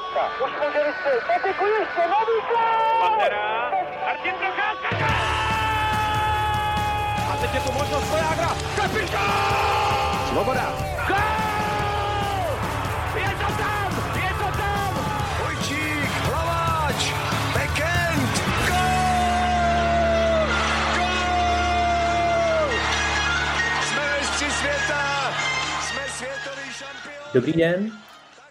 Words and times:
Teďka, 0.00 0.44
už 0.44 0.50
může 0.60 0.84
vystřelit, 0.84 1.24
Patiku 1.26 1.64
ještě, 1.66 2.00
nový 2.00 2.36
Pantera, 3.00 3.70
Martin 4.04 4.34
Procházka! 4.34 5.06
A 7.32 7.36
teď 7.40 7.54
je 7.54 7.60
tu 7.60 7.72
možnost 7.72 8.10
Vojágra, 8.10 8.48
kapitán! 8.76 10.28
Svoboda. 10.28 10.72
Gol! 11.08 11.16
Je 13.14 13.30
to 13.30 13.52
tam, 13.62 13.90
je 14.16 14.34
to 14.38 14.58
tam! 14.58 14.92
Vojčík, 15.42 16.10
Hlaváč, 16.10 17.12
Bekend, 17.54 18.32
gol! 18.68 20.46
Gol! 20.96 22.70
Jsme 23.82 24.18
mistři 24.18 24.50
světa, 24.50 25.32
jsme 25.80 26.02
světový 26.08 26.72
šampion. 26.72 27.24
Dobrý 27.34 27.52
den. 27.52 27.92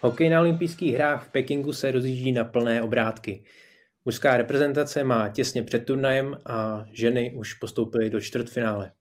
Hokej 0.02 0.30
na 0.30 0.40
olympijských 0.40 0.94
hrách 0.94 1.26
v 1.26 1.30
Pekingu 1.30 1.72
se 1.72 1.90
rozjíždí 1.90 2.32
na 2.32 2.44
plné 2.44 2.82
obrátky. 2.82 3.44
Mužská 4.04 4.36
reprezentace 4.36 5.04
má 5.04 5.28
těsně 5.28 5.62
před 5.62 5.84
turnajem 5.84 6.36
a 6.46 6.84
ženy 6.92 7.34
už 7.36 7.54
postoupily 7.54 8.10
do 8.10 8.20
čtvrtfinále. 8.20 8.92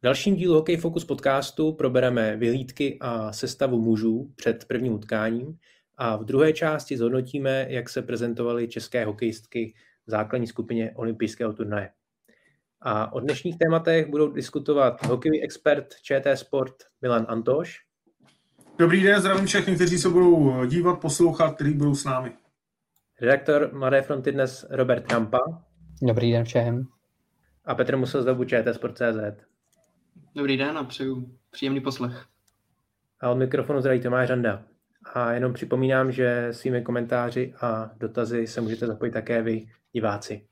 V 0.00 0.02
dalším 0.02 0.36
dílu 0.36 0.54
Hokej 0.54 0.76
Focus 0.76 1.04
podcastu 1.04 1.72
probereme 1.72 2.36
vyhlídky 2.36 2.98
a 3.00 3.32
sestavu 3.32 3.80
mužů 3.80 4.32
před 4.36 4.64
prvním 4.64 4.92
utkáním 4.92 5.58
a 5.96 6.16
v 6.16 6.24
druhé 6.24 6.52
části 6.52 6.96
zhodnotíme, 6.96 7.66
jak 7.68 7.88
se 7.88 8.02
prezentovaly 8.02 8.68
české 8.68 9.04
hokejistky 9.04 9.74
v 10.06 10.10
základní 10.10 10.46
skupině 10.46 10.92
olympijského 10.94 11.52
turnaje. 11.52 11.90
A 12.80 13.12
o 13.12 13.20
dnešních 13.20 13.58
tématech 13.58 14.06
budou 14.06 14.28
diskutovat 14.28 15.06
hokejový 15.06 15.42
expert 15.42 15.94
ČT 16.02 16.38
Sport 16.38 16.74
Milan 17.02 17.26
Antoš, 17.28 17.80
Dobrý 18.78 19.02
den, 19.02 19.20
zdravím 19.20 19.46
všechny, 19.46 19.74
kteří 19.74 19.98
se 19.98 20.08
budou 20.08 20.64
dívat, 20.66 21.00
poslouchat, 21.00 21.54
kteří 21.54 21.74
budou 21.74 21.94
s 21.94 22.04
námi. 22.04 22.32
redaktor 23.20 23.70
Mladé 23.72 24.02
fronty 24.02 24.32
dnes 24.32 24.66
Robert 24.70 25.06
Krampa 25.06 25.38
Dobrý 26.02 26.32
den 26.32 26.44
všem. 26.44 26.86
a 27.64 27.74
Petr 27.74 27.96
Musel 27.96 28.22
z 28.22 28.26
webu 28.26 28.44
ČT 28.44 28.74
Sport.cz. 28.74 29.44
Dobrý 30.34 30.56
den 30.56 30.78
a 30.78 30.84
přeju 30.84 31.38
příjemný 31.50 31.80
poslech. 31.80 32.24
A 33.20 33.30
od 33.30 33.36
mikrofonu 33.36 33.80
zdraví 33.80 34.00
Tomáš 34.00 34.28
Randa. 34.28 34.62
A 35.14 35.32
jenom 35.32 35.52
připomínám, 35.52 36.12
že 36.12 36.48
svými 36.50 36.82
komentáři 36.82 37.54
a 37.60 37.90
dotazy 37.96 38.46
se 38.46 38.60
můžete 38.60 38.86
zapojit 38.86 39.12
také 39.12 39.42
vy, 39.42 39.66
diváci. 39.92 40.46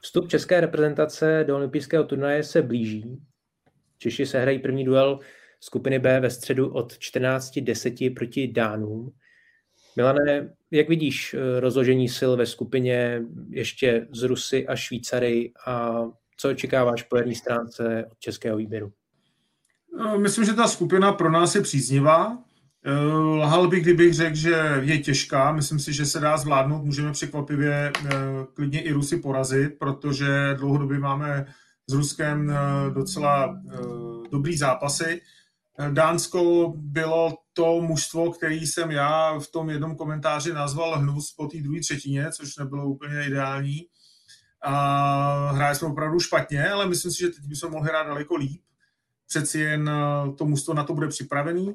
Vstup 0.00 0.28
české 0.28 0.60
reprezentace 0.60 1.44
do 1.46 1.56
olympijského 1.56 2.04
turnaje 2.04 2.42
se 2.42 2.62
blíží. 2.62 3.22
Češi 3.98 4.26
se 4.26 4.40
hrají 4.40 4.58
první 4.58 4.84
duel 4.84 5.20
skupiny 5.60 5.98
B 5.98 6.20
ve 6.20 6.30
středu 6.30 6.68
od 6.68 6.92
14.10 6.92 8.14
proti 8.14 8.48
Dánům. 8.48 9.12
Milane, 9.96 10.54
jak 10.70 10.88
vidíš 10.88 11.34
eh, 11.34 11.60
rozložení 11.60 12.08
sil 12.18 12.32
ve 12.36 12.46
skupině 12.46 13.22
ještě 13.50 14.08
z 14.12 14.22
Rusy 14.22 14.66
a 14.66 14.76
Švýcary 14.76 15.52
a 15.66 16.04
co 16.36 16.50
očekáváš 16.50 17.02
po 17.02 17.16
jedné 17.16 17.34
stránce 17.34 18.04
od 18.12 18.18
českého 18.18 18.56
výběru? 18.56 18.92
No, 19.98 20.18
Myslím, 20.18 20.44
že 20.44 20.52
ta 20.52 20.68
skupina 20.68 21.12
pro 21.12 21.30
nás 21.30 21.54
je 21.54 21.62
příznivá. 21.62 22.38
Eh, 22.84 22.92
Lhal 23.14 23.68
bych, 23.68 23.82
kdybych 23.82 24.14
řekl, 24.14 24.36
že 24.36 24.80
je 24.80 24.98
těžká. 24.98 25.52
Myslím 25.52 25.78
si, 25.78 25.92
že 25.92 26.06
se 26.06 26.20
dá 26.20 26.36
zvládnout. 26.36 26.84
Můžeme 26.84 27.12
překvapivě 27.12 27.92
eh, 27.96 28.12
klidně 28.54 28.82
i 28.82 28.92
Rusy 28.92 29.16
porazit, 29.16 29.78
protože 29.78 30.54
dlouhodobě 30.58 30.98
máme 30.98 31.46
s 31.86 31.92
Ruskem 31.92 32.52
docela 32.94 33.60
dobrý 34.30 34.56
zápasy. 34.56 35.20
Dánsko 35.92 36.72
bylo 36.76 37.38
to 37.52 37.80
mužstvo, 37.80 38.32
který 38.32 38.66
jsem 38.66 38.90
já 38.90 39.38
v 39.38 39.46
tom 39.46 39.70
jednom 39.70 39.96
komentáři 39.96 40.52
nazval 40.52 40.98
hnus 40.98 41.32
po 41.32 41.46
té 41.46 41.58
druhé 41.58 41.80
třetině, 41.80 42.32
což 42.32 42.56
nebylo 42.56 42.86
úplně 42.86 43.26
ideální. 43.26 43.86
A 44.62 45.50
hráli 45.52 45.74
jsme 45.74 45.88
opravdu 45.88 46.20
špatně, 46.20 46.68
ale 46.68 46.88
myslím 46.88 47.12
si, 47.12 47.18
že 47.18 47.28
teď 47.28 47.44
bychom 47.44 47.72
mohli 47.72 47.88
hrát 47.88 48.06
daleko 48.06 48.36
líp. 48.36 48.62
Přeci 49.28 49.60
jen 49.60 49.88
eh, 49.88 50.32
to 50.32 50.44
mužstvo 50.44 50.74
na 50.74 50.84
to 50.84 50.94
bude 50.94 51.08
připravený. 51.08 51.74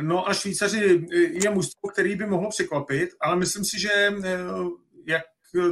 No 0.00 0.28
a 0.28 0.34
Švýcaři 0.34 1.06
eh, 1.12 1.16
je 1.16 1.50
mužstvo, 1.50 1.88
který 1.92 2.16
by 2.16 2.26
mohlo 2.26 2.50
překvapit, 2.50 3.10
ale 3.20 3.36
myslím 3.36 3.64
si, 3.64 3.80
že 3.80 3.90
eh, 3.92 4.38
jak 5.06 5.22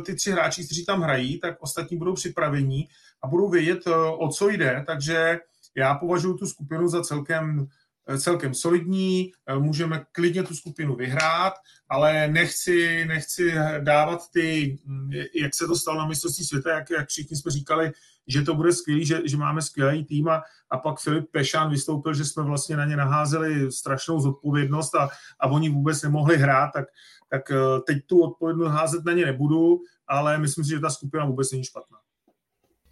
ty 0.07 0.15
tři 0.15 0.31
hráči, 0.31 0.65
kteří 0.65 0.85
tam 0.85 1.01
hrají, 1.01 1.41
tak 1.41 1.57
ostatní 1.61 1.97
budou 1.97 2.15
připravení 2.15 2.89
a 3.23 3.27
budou 3.29 3.49
vědět, 3.49 3.87
o 4.19 4.29
co 4.29 4.49
jde, 4.49 4.85
takže 4.87 5.39
já 5.75 5.95
považuji 5.95 6.35
tu 6.35 6.47
skupinu 6.47 6.89
za 6.89 7.03
celkem, 7.03 7.67
eh, 8.09 8.19
celkem 8.19 8.55
solidní, 8.55 9.33
eh, 9.47 9.59
můžeme 9.59 10.05
klidně 10.13 10.43
tu 10.43 10.55
skupinu 10.55 10.97
vyhrát, 10.97 11.55
ale 11.89 12.29
nechci, 12.29 13.05
nechci 13.05 13.55
dávat 13.81 14.31
ty, 14.31 14.79
hm, 14.87 15.11
jak 15.43 15.55
se 15.55 15.67
to 15.67 15.77
stalo 15.77 15.99
na 15.99 16.07
mistrovství 16.07 16.45
světa, 16.45 16.71
jak, 16.71 16.91
jak 16.91 17.09
všichni 17.09 17.37
jsme 17.37 17.51
říkali, 17.51 17.93
že 18.27 18.43
to 18.43 18.55
bude 18.55 18.73
skvělý, 18.73 19.07
že, 19.07 19.23
že 19.25 19.37
máme 19.37 19.63
skvělý 19.63 20.05
tým 20.05 20.29
a, 20.29 20.43
a 20.71 20.79
pak 20.79 21.01
Filip 21.01 21.31
Pešán 21.31 21.71
vystoupil, 21.71 22.15
že 22.15 22.25
jsme 22.25 22.43
vlastně 22.43 22.77
na 22.77 22.85
ně 22.85 22.97
naházeli 22.97 23.73
strašnou 23.73 24.21
zodpovědnost 24.21 24.95
a, 24.95 25.09
a 25.41 25.47
oni 25.47 25.69
vůbec 25.69 26.03
nemohli 26.03 26.37
hrát, 26.37 26.71
tak, 26.73 26.85
tak 27.29 27.51
eh, 27.51 27.81
teď 27.87 28.07
tu 28.07 28.23
odpovědnost 28.23 28.73
házet 28.73 29.05
na 29.05 29.13
ně 29.13 29.27
nebudu, 29.27 29.81
ale 30.09 30.39
myslím 30.39 30.65
si, 30.65 30.71
že 30.71 30.81
ta 30.81 30.91
skupina 30.91 31.25
vůbec 31.25 31.53
není 31.53 31.65
špatná. 31.65 31.99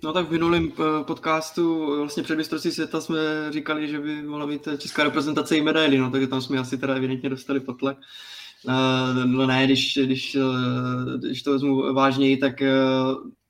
No 0.03 0.13
tak 0.13 0.29
v 0.29 0.31
minulém 0.31 0.73
eh, 0.73 1.05
podcastu 1.05 1.97
vlastně 1.97 2.23
před 2.23 2.37
mistrovství 2.37 2.73
světa 2.73 3.01
jsme 3.01 3.19
říkali, 3.51 3.89
že 3.89 3.99
by 3.99 4.23
mohla 4.23 4.47
být 4.47 4.69
česká 4.79 5.05
reprezentace 5.05 5.57
i 5.57 5.63
medaily, 5.63 5.99
no 5.99 6.11
takže 6.11 6.27
tam 6.27 6.43
jsme 6.43 6.59
asi 6.59 6.79
teda 6.79 6.95
evidentně 6.95 7.31
dostali 7.31 7.61
potlak. 7.61 7.99
Uh, 8.65 9.25
no 9.25 9.47
ne, 9.47 9.65
když, 9.67 9.99
když, 10.05 10.37
když 11.19 11.43
to 11.43 11.53
vezmu 11.53 11.95
vážněji, 11.95 12.37
tak 12.37 12.63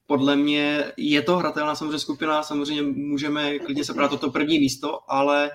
podle 0.07 0.37
mě 0.37 0.85
je 0.97 1.23
to 1.23 1.37
hratelná 1.39 1.75
samozřejmě 1.75 1.99
skupina, 1.99 2.43
samozřejmě 2.43 2.83
můžeme 2.83 3.59
klidně 3.59 3.85
se 3.85 3.95
brát 3.95 4.13
o 4.13 4.17
to 4.17 4.31
první 4.31 4.59
místo, 4.59 4.99
ale 5.09 5.51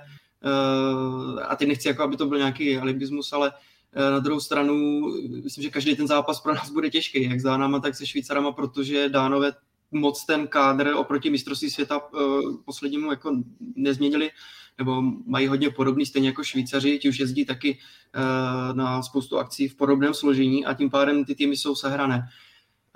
a 1.47 1.55
teď 1.55 1.67
nechci 1.67 1.87
jako, 1.87 2.03
aby 2.03 2.17
to 2.17 2.25
byl 2.25 2.37
nějaký 2.37 2.77
alibismus, 2.77 3.33
ale 3.33 3.51
na 3.95 4.19
druhou 4.19 4.39
stranu 4.39 5.01
myslím, 5.43 5.63
že 5.63 5.69
každý 5.69 5.95
ten 5.95 6.07
zápas 6.07 6.41
pro 6.41 6.55
nás 6.55 6.69
bude 6.69 6.89
těžký, 6.89 7.23
jak 7.23 7.39
s 7.39 7.43
Dánama, 7.43 7.79
tak 7.79 7.95
se 7.95 8.07
Švýcarama, 8.07 8.51
protože 8.51 9.09
Dánové 9.09 9.51
moc 9.95 10.25
ten 10.25 10.47
kádr 10.47 10.93
oproti 10.95 11.29
mistrovství 11.29 11.69
světa 11.69 12.13
uh, 12.13 12.55
poslednímu 12.65 13.11
jako 13.11 13.43
nezměnili, 13.75 14.31
nebo 14.77 15.01
mají 15.25 15.47
hodně 15.47 15.69
podobný, 15.69 16.05
stejně 16.05 16.29
jako 16.29 16.43
Švýcaři, 16.43 16.99
ti 16.99 17.09
už 17.09 17.19
jezdí 17.19 17.45
taky 17.45 17.77
uh, 17.77 18.75
na 18.75 19.03
spoustu 19.03 19.37
akcí 19.37 19.67
v 19.67 19.75
podobném 19.75 20.13
složení 20.13 20.65
a 20.65 20.73
tím 20.73 20.89
pádem 20.89 21.25
ty 21.25 21.35
týmy 21.35 21.57
jsou 21.57 21.75
sehrané. 21.75 22.29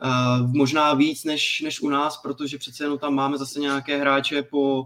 Uh, 0.03 0.55
možná 0.55 0.93
víc 0.93 1.23
než, 1.23 1.61
než 1.61 1.81
u 1.81 1.89
nás, 1.89 2.17
protože 2.17 2.57
přece 2.57 2.83
jenom 2.83 2.99
tam 2.99 3.13
máme 3.13 3.37
zase 3.37 3.59
nějaké 3.59 3.97
hráče 3.97 4.43
po, 4.43 4.85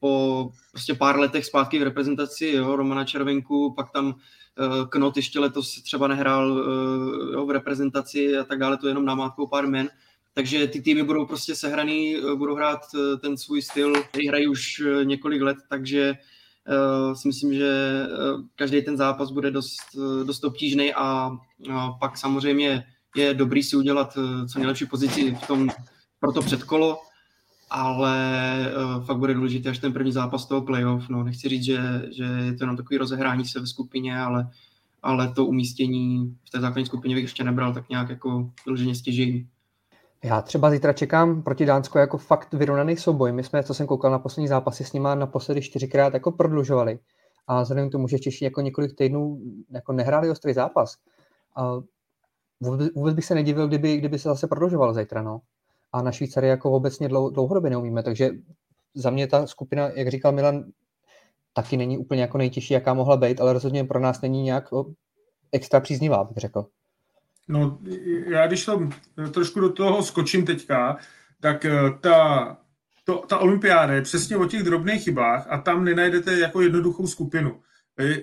po 0.00 0.50
prostě 0.70 0.94
pár 0.94 1.18
letech 1.18 1.44
zpátky 1.44 1.78
v 1.78 1.82
reprezentaci, 1.82 2.46
jo, 2.46 2.76
Romana 2.76 3.04
Červenku, 3.04 3.74
pak 3.76 3.90
tam 3.92 4.14
Knot 4.88 5.16
ještě 5.16 5.40
letos 5.40 5.82
třeba 5.82 6.08
nehrál 6.08 6.64
jo, 7.32 7.46
v 7.46 7.50
reprezentaci 7.50 8.38
a 8.38 8.44
tak 8.44 8.58
dále, 8.58 8.76
to 8.76 8.86
je 8.86 8.90
jenom 8.90 9.04
namátkou 9.04 9.46
pár 9.46 9.66
men. 9.66 9.88
Takže 10.34 10.66
ty 10.66 10.82
týmy 10.82 11.02
budou 11.02 11.26
prostě 11.26 11.54
sehraný, 11.54 12.16
uh, 12.16 12.38
budou 12.38 12.54
hrát 12.54 12.80
uh, 12.94 13.18
ten 13.18 13.36
svůj 13.36 13.62
styl, 13.62 14.02
který 14.02 14.28
hrají 14.28 14.48
už 14.48 14.80
uh, 14.80 15.04
několik 15.04 15.42
let, 15.42 15.56
takže 15.68 16.14
si 17.14 17.28
myslím, 17.28 17.54
že 17.54 17.72
každý 18.56 18.82
ten 18.82 18.96
zápas 18.96 19.30
bude 19.30 19.50
dost, 19.50 19.78
dost 20.24 20.44
obtížný 20.44 20.94
a 20.94 21.30
pak 22.00 22.18
samozřejmě 22.18 22.84
je 23.16 23.34
dobrý 23.34 23.62
si 23.62 23.76
udělat 23.76 24.18
co 24.52 24.58
nejlepší 24.58 24.86
pozici 24.86 25.38
v 25.42 25.46
tom, 25.46 25.68
pro 26.20 26.32
to 26.32 26.42
předkolo, 26.42 26.98
ale 27.70 28.16
uh, 28.76 29.04
fakt 29.04 29.18
bude 29.18 29.34
důležité 29.34 29.70
až 29.70 29.78
ten 29.78 29.92
první 29.92 30.12
zápas 30.12 30.46
toho 30.46 30.62
playoff. 30.62 31.08
No, 31.08 31.24
nechci 31.24 31.48
říct, 31.48 31.64
že, 31.64 31.78
že 32.16 32.24
je 32.24 32.52
to 32.52 32.62
jenom 32.64 32.76
takový 32.76 32.98
rozehrání 32.98 33.44
se 33.44 33.60
ve 33.60 33.66
skupině, 33.66 34.18
ale, 34.18 34.50
ale 35.02 35.32
to 35.32 35.46
umístění 35.46 36.36
v 36.44 36.50
té 36.50 36.60
základní 36.60 36.86
skupině 36.86 37.14
bych 37.14 37.24
ještě 37.24 37.44
nebral 37.44 37.74
tak 37.74 37.88
nějak 37.88 38.08
jako 38.08 38.50
vyloženě 38.66 38.94
stěžení. 38.94 39.48
Já 40.24 40.42
třeba 40.42 40.70
zítra 40.70 40.92
čekám 40.92 41.42
proti 41.42 41.66
Dánsku 41.66 41.98
jako 41.98 42.18
fakt 42.18 42.54
vyrovnaný 42.54 42.96
souboj. 42.96 43.32
My 43.32 43.44
jsme, 43.44 43.62
co 43.62 43.74
jsem 43.74 43.86
koukal 43.86 44.10
na 44.10 44.18
poslední 44.18 44.48
zápasy 44.48 44.84
s 44.84 44.92
nima, 44.92 45.14
naposledy 45.14 45.62
čtyřikrát 45.62 46.14
jako 46.14 46.32
prodlužovali. 46.32 46.98
A 47.46 47.62
vzhledem 47.62 47.88
k 47.88 47.92
tomu, 47.92 48.08
že 48.08 48.18
Češi 48.18 48.44
jako 48.44 48.60
několik 48.60 48.96
týdnů 48.96 49.40
jako 49.70 49.92
nehráli 49.92 50.30
ostrý 50.30 50.52
zápas, 50.52 50.96
a 51.56 51.80
vůbec, 52.94 53.14
bych 53.14 53.24
se 53.24 53.34
nedivil, 53.34 53.68
kdyby, 53.68 53.96
kdyby 53.96 54.18
se 54.18 54.28
zase 54.28 54.46
prodlužoval 54.46 54.94
zítra. 54.94 55.22
No. 55.22 55.40
A 55.92 56.02
na 56.02 56.12
Švýcary 56.12 56.48
jako 56.48 56.72
obecně 56.72 57.08
dlou, 57.08 57.30
dlouhodobě 57.30 57.70
neumíme, 57.70 58.02
takže 58.02 58.30
za 58.94 59.10
mě 59.10 59.26
ta 59.26 59.46
skupina, 59.46 59.88
jak 59.88 60.08
říkal 60.08 60.32
Milan, 60.32 60.64
taky 61.52 61.76
není 61.76 61.98
úplně 61.98 62.20
jako 62.22 62.38
nejtěžší, 62.38 62.74
jaká 62.74 62.94
mohla 62.94 63.16
být, 63.16 63.40
ale 63.40 63.52
rozhodně 63.52 63.84
pro 63.84 64.00
nás 64.00 64.20
není 64.20 64.42
nějak 64.42 64.68
extra 65.52 65.80
příznivá, 65.80 66.24
bych 66.24 66.36
řekl. 66.36 66.66
No, 67.50 67.78
já 68.26 68.46
když 68.46 68.64
to 68.64 68.88
trošku 69.30 69.60
do 69.60 69.72
toho 69.72 70.02
skočím 70.02 70.46
teďka, 70.46 70.96
tak 71.40 71.64
eh, 71.64 71.78
ta, 72.00 72.56
to, 73.04 73.24
ta 73.28 73.38
olympiáda 73.38 73.94
je 73.94 74.02
přesně 74.02 74.36
o 74.36 74.44
těch 74.44 74.62
drobných 74.62 75.02
chybách 75.02 75.46
a 75.50 75.58
tam 75.58 75.84
nenajdete 75.84 76.38
jako 76.38 76.60
jednoduchou 76.60 77.06
skupinu. 77.06 77.60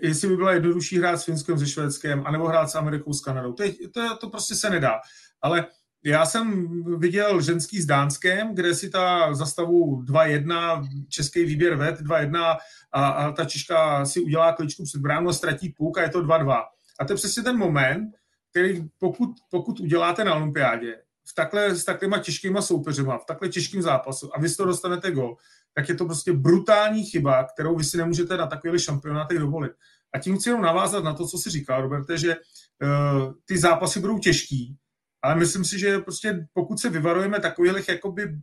jestli 0.01 0.27
by 0.27 0.35
byla 0.35 0.51
jednodušší 0.51 0.97
hrát 0.97 1.17
s 1.17 1.23
Finskem, 1.23 1.59
se 1.59 1.67
Švédskem, 1.67 2.23
anebo 2.25 2.47
hrát 2.47 2.69
s 2.69 2.75
Amerikou, 2.75 3.13
s 3.13 3.21
Kanadou. 3.21 3.53
To, 3.53 3.63
je, 3.63 3.73
to, 3.93 4.17
to 4.17 4.29
prostě 4.29 4.55
se 4.55 4.69
nedá. 4.69 4.99
Ale 5.41 5.65
já 6.03 6.25
jsem 6.25 6.67
viděl 6.99 7.41
ženský 7.41 7.81
s 7.81 7.85
Dánskem, 7.85 8.55
kde 8.55 8.75
si 8.75 8.89
ta 8.89 9.33
zastavu 9.33 10.01
2-1, 10.01 10.87
český 11.09 11.45
výběr 11.45 11.75
ved 11.75 12.01
2-1 12.01 12.57
a, 12.91 13.07
a 13.07 13.31
ta 13.31 13.45
Češka 13.45 14.05
si 14.05 14.19
udělá 14.21 14.53
kličku 14.53 14.83
před 14.83 15.01
bránu 15.01 15.29
a 15.29 15.33
ztratí 15.33 15.69
půk 15.69 15.97
a 15.97 16.01
je 16.01 16.09
to 16.09 16.23
2-2. 16.23 16.63
A 16.99 17.05
to 17.05 17.13
je 17.13 17.17
přesně 17.17 17.43
ten 17.43 17.57
moment, 17.57 18.11
který 18.57 18.89
pokud, 18.97 19.29
pokud 19.51 19.79
uděláte 19.79 20.23
na 20.23 20.35
olympiádě, 20.35 20.95
v 21.29 21.33
takhle, 21.35 21.75
s 21.75 21.85
takovýma 21.85 22.19
těžkýma 22.19 22.61
soupeřima, 22.61 23.17
v 23.17 23.25
takhle 23.25 23.49
těžkým 23.49 23.81
zápasu 23.81 24.35
a 24.35 24.39
vy 24.39 24.49
z 24.49 24.57
toho 24.57 24.67
dostanete 24.67 25.11
gol, 25.11 25.37
tak 25.73 25.89
je 25.89 25.95
to 25.95 26.05
prostě 26.05 26.33
brutální 26.33 27.03
chyba, 27.05 27.43
kterou 27.43 27.75
vy 27.75 27.83
si 27.83 27.97
nemůžete 27.97 28.37
na 28.37 28.47
takových 28.47 28.83
šampionátech 28.83 29.39
dovolit. 29.39 29.71
A 30.13 30.19
tím 30.19 30.37
chci 30.37 30.49
jenom 30.49 30.61
navázat 30.61 31.03
na 31.03 31.13
to, 31.13 31.27
co 31.27 31.37
si 31.37 31.49
říkal, 31.49 31.81
Roberte, 31.81 32.17
že 32.17 32.35
uh, 32.35 33.33
ty 33.45 33.57
zápasy 33.57 33.99
budou 33.99 34.19
těžký, 34.19 34.77
ale 35.21 35.35
myslím 35.35 35.65
si, 35.65 35.79
že 35.79 35.99
prostě 35.99 36.47
pokud 36.53 36.79
se 36.79 36.89
vyvarujeme 36.89 37.39
takových 37.39 37.87
jakoby 37.87 38.35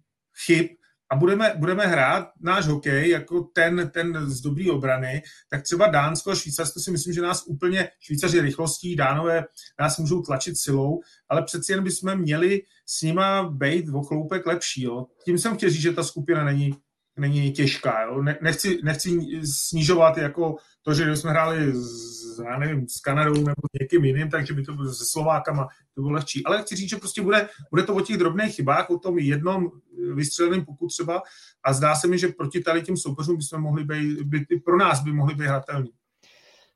chyb, 0.45 0.67
a 1.15 1.17
budeme, 1.17 1.55
budeme 1.57 1.87
hrát 1.87 2.29
náš 2.41 2.67
hokej 2.67 3.11
jako 3.11 3.41
ten, 3.41 3.91
ten 3.95 4.31
z 4.31 4.41
dobrý 4.41 4.71
obrany, 4.71 5.23
tak 5.49 5.63
třeba 5.63 5.87
Dánsko 5.87 6.31
a 6.31 6.35
Švýcarsko 6.35 6.81
si 6.81 6.91
myslím, 6.91 7.15
že 7.15 7.23
nás 7.23 7.45
úplně, 7.47 7.89
Švýcaři 8.01 8.41
rychlostí, 8.41 8.97
Dánové 8.97 9.45
nás 9.81 9.99
můžou 9.99 10.23
tlačit 10.23 10.59
silou, 10.59 11.01
ale 11.29 11.43
přeci 11.43 11.73
jen 11.73 11.85
bychom 11.85 12.17
měli 12.17 12.63
s 12.87 13.03
nima 13.03 13.43
být 13.43 13.89
o 13.95 14.03
chloupek 14.03 14.47
lepší. 14.47 14.83
Jo. 14.83 15.07
Tím 15.25 15.39
jsem 15.39 15.57
chtěl 15.57 15.71
říct, 15.71 15.81
že 15.83 15.93
ta 15.93 16.03
skupina 16.03 16.45
není, 16.45 16.75
není 17.17 17.53
těžká. 17.53 18.03
Jo. 18.03 18.23
Ne, 18.23 18.39
nechci, 18.43 18.79
nechci 18.85 19.21
snižovat 19.45 20.17
jako 20.17 20.57
to, 20.83 20.95
že 20.95 21.17
jsme 21.17 21.31
hráli 21.31 21.73
s, 21.73 22.39
já 22.45 22.59
nevím, 22.59 22.89
s 22.89 23.01
Kanadou 23.01 23.35
nebo 23.35 23.63
s 23.77 23.81
někým 23.81 24.05
jiným, 24.05 24.31
takže 24.31 24.55
by 24.55 24.63
to 24.63 24.75
bylo 24.75 24.93
se 24.93 25.05
Slovákama, 25.13 25.69
to 25.95 26.01
bylo 26.01 26.13
lehčí. 26.13 26.45
Ale 26.47 26.63
chci 26.63 26.77
říct, 26.77 26.91
že 26.91 26.97
prostě 26.97 27.23
bude, 27.23 27.49
bude 27.71 27.83
to 27.83 27.95
o 27.95 28.01
těch 28.01 28.17
drobných 28.17 28.55
chybách, 28.55 28.91
o 28.91 28.99
tom 28.99 29.19
jednom 29.19 29.71
vystřeleném 30.15 30.65
puku 30.65 30.87
třeba 30.87 31.23
a 31.65 31.73
zdá 31.73 31.95
se 31.95 32.09
mi, 32.09 32.19
že 32.19 32.29
proti 32.29 32.61
tady 32.61 32.83
těm 32.83 32.97
soupeřům 32.97 33.37
bychom 33.37 33.61
mohli 33.61 33.85
být, 33.85 34.21
by, 34.23 34.47
pro 34.65 34.77
nás 34.77 35.03
by 35.03 35.13
mohli 35.13 35.35
být 35.35 35.47
hratelní. 35.47 35.91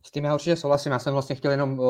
S 0.06 0.10
tím 0.10 0.24
já 0.24 0.34
určitě 0.34 0.56
souhlasím. 0.56 0.92
Já 0.92 0.98
jsem 0.98 1.12
vlastně 1.12 1.36
chtěl 1.36 1.50
jenom 1.50 1.80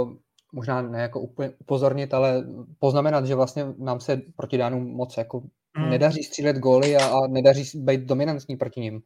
možná 0.53 0.83
ne 0.83 1.03
jako 1.03 1.21
upozornit, 1.59 2.15
ale 2.15 2.47
poznamenat, 2.79 3.27
že 3.27 3.35
vlastně 3.35 3.67
nám 3.79 4.01
se 4.01 4.23
proti 4.37 4.59
Dánům 4.59 4.97
moc 4.97 5.17
jako 5.17 5.43
hmm. 5.79 5.91
nedaří 5.91 6.23
střílet 6.23 6.57
góly 6.57 6.97
a, 6.97 7.07
a 7.07 7.27
nedaří 7.27 7.79
být 7.79 8.01
dominantní 8.01 8.57
proti 8.57 8.81
ním. 8.81 9.03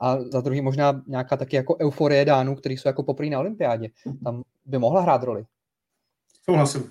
A 0.00 0.20
za 0.20 0.40
druhý 0.40 0.60
možná 0.60 1.02
nějaká 1.06 1.36
taky 1.36 1.56
jako 1.56 1.76
euforie 1.80 2.24
Dánů, 2.24 2.54
který 2.56 2.76
jsou 2.76 2.88
jako 2.88 3.02
poprý 3.02 3.30
na 3.30 3.38
olympiádě. 3.38 3.88
Tam 4.24 4.42
by 4.66 4.78
mohla 4.78 5.00
hrát 5.00 5.22
roli. 5.22 5.44
Souhlasím. 6.44 6.90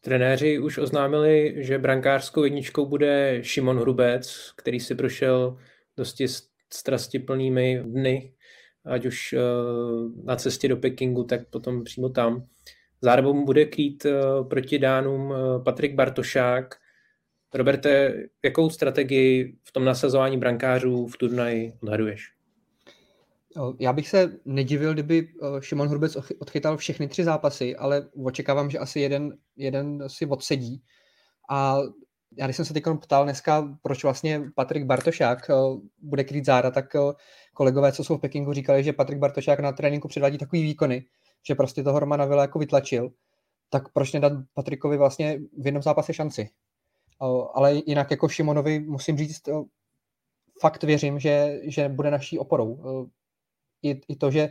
Trenéři 0.00 0.58
už 0.58 0.78
oznámili, 0.78 1.54
že 1.56 1.78
brankářskou 1.78 2.44
jedničkou 2.44 2.86
bude 2.86 3.38
Šimon 3.42 3.78
Hrubec, 3.78 4.52
který 4.56 4.80
si 4.80 4.94
prošel 4.94 5.56
dosti 5.96 6.26
strastiplnými 6.72 7.82
dny, 7.84 8.32
ať 8.84 9.06
už 9.06 9.32
eh, 9.32 9.38
na 10.24 10.36
cestě 10.36 10.68
do 10.68 10.76
Pekingu, 10.76 11.24
tak 11.24 11.48
potom 11.50 11.84
přímo 11.84 12.08
tam. 12.08 12.46
Zároveň 13.00 13.44
bude 13.44 13.64
krýt 13.64 14.04
eh, 14.04 14.12
proti 14.48 14.78
Dánům 14.78 15.32
eh, 15.32 15.64
Patrik 15.64 15.94
Bartošák. 15.94 16.74
Roberte, 17.54 18.14
jakou 18.44 18.70
strategii 18.70 19.56
v 19.62 19.72
tom 19.72 19.84
nasazování 19.84 20.38
brankářů 20.38 21.06
v 21.06 21.16
turnaji 21.16 21.72
odhaduješ? 21.82 22.32
Já 23.78 23.92
bych 23.92 24.08
se 24.08 24.32
nedivil, 24.44 24.92
kdyby 24.92 25.28
Šimon 25.60 25.88
Hrubec 25.88 26.16
odchytal 26.38 26.76
všechny 26.76 27.08
tři 27.08 27.24
zápasy, 27.24 27.76
ale 27.76 28.08
očekávám, 28.24 28.70
že 28.70 28.78
asi 28.78 29.00
jeden, 29.00 29.38
jeden 29.56 30.04
si 30.06 30.26
odsedí. 30.26 30.82
A 31.50 31.78
já 32.38 32.46
když 32.46 32.56
jsem 32.56 32.64
se 32.64 32.74
teď 32.74 32.84
ptal 33.00 33.24
dneska, 33.24 33.78
proč 33.82 34.04
vlastně 34.04 34.42
Patrik 34.54 34.84
Bartošák 34.84 35.50
bude 36.02 36.24
krýt 36.24 36.46
záda, 36.46 36.70
tak 36.70 36.96
kolegové, 37.54 37.92
co 37.92 38.04
jsou 38.04 38.16
v 38.16 38.20
Pekingu, 38.20 38.52
říkali, 38.52 38.84
že 38.84 38.92
Patrik 38.92 39.18
Bartošák 39.18 39.60
na 39.60 39.72
tréninku 39.72 40.08
předvádí 40.08 40.38
takový 40.38 40.62
výkony, 40.62 41.04
že 41.46 41.54
prostě 41.54 41.82
toho 41.82 42.00
Romana 42.00 42.24
Vila 42.24 42.42
jako 42.42 42.58
vytlačil, 42.58 43.10
tak 43.70 43.92
proč 43.92 44.12
nedat 44.12 44.32
Patrikovi 44.54 44.96
vlastně 44.96 45.38
v 45.58 45.66
jednom 45.66 45.82
zápase 45.82 46.14
šanci? 46.14 46.48
Ale 47.54 47.74
jinak 47.86 48.10
jako 48.10 48.28
Šimonovi 48.28 48.80
musím 48.80 49.16
říct, 49.16 49.42
fakt 50.60 50.82
věřím, 50.82 51.18
že, 51.18 51.60
že 51.62 51.88
bude 51.88 52.10
naší 52.10 52.38
oporou. 52.38 52.78
I, 53.82 54.00
I 54.08 54.16
to, 54.16 54.30
že 54.30 54.48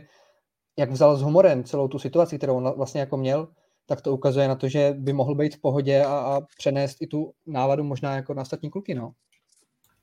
jak 0.78 0.90
vzal 0.90 1.16
s 1.16 1.22
humorem 1.22 1.64
celou 1.64 1.88
tu 1.88 1.98
situaci, 1.98 2.38
kterou 2.38 2.56
on 2.56 2.72
vlastně 2.76 3.00
jako 3.00 3.16
měl, 3.16 3.48
tak 3.86 4.00
to 4.00 4.12
ukazuje 4.12 4.48
na 4.48 4.54
to, 4.54 4.68
že 4.68 4.94
by 4.98 5.12
mohl 5.12 5.34
být 5.34 5.56
v 5.56 5.60
pohodě 5.60 6.04
a, 6.04 6.14
a 6.14 6.40
přenést 6.58 6.96
i 7.00 7.06
tu 7.06 7.32
náladu 7.46 7.84
možná 7.84 8.16
jako 8.16 8.34
na 8.34 8.42
ostatní 8.42 8.70
kluky. 8.70 8.94
No. 8.94 9.12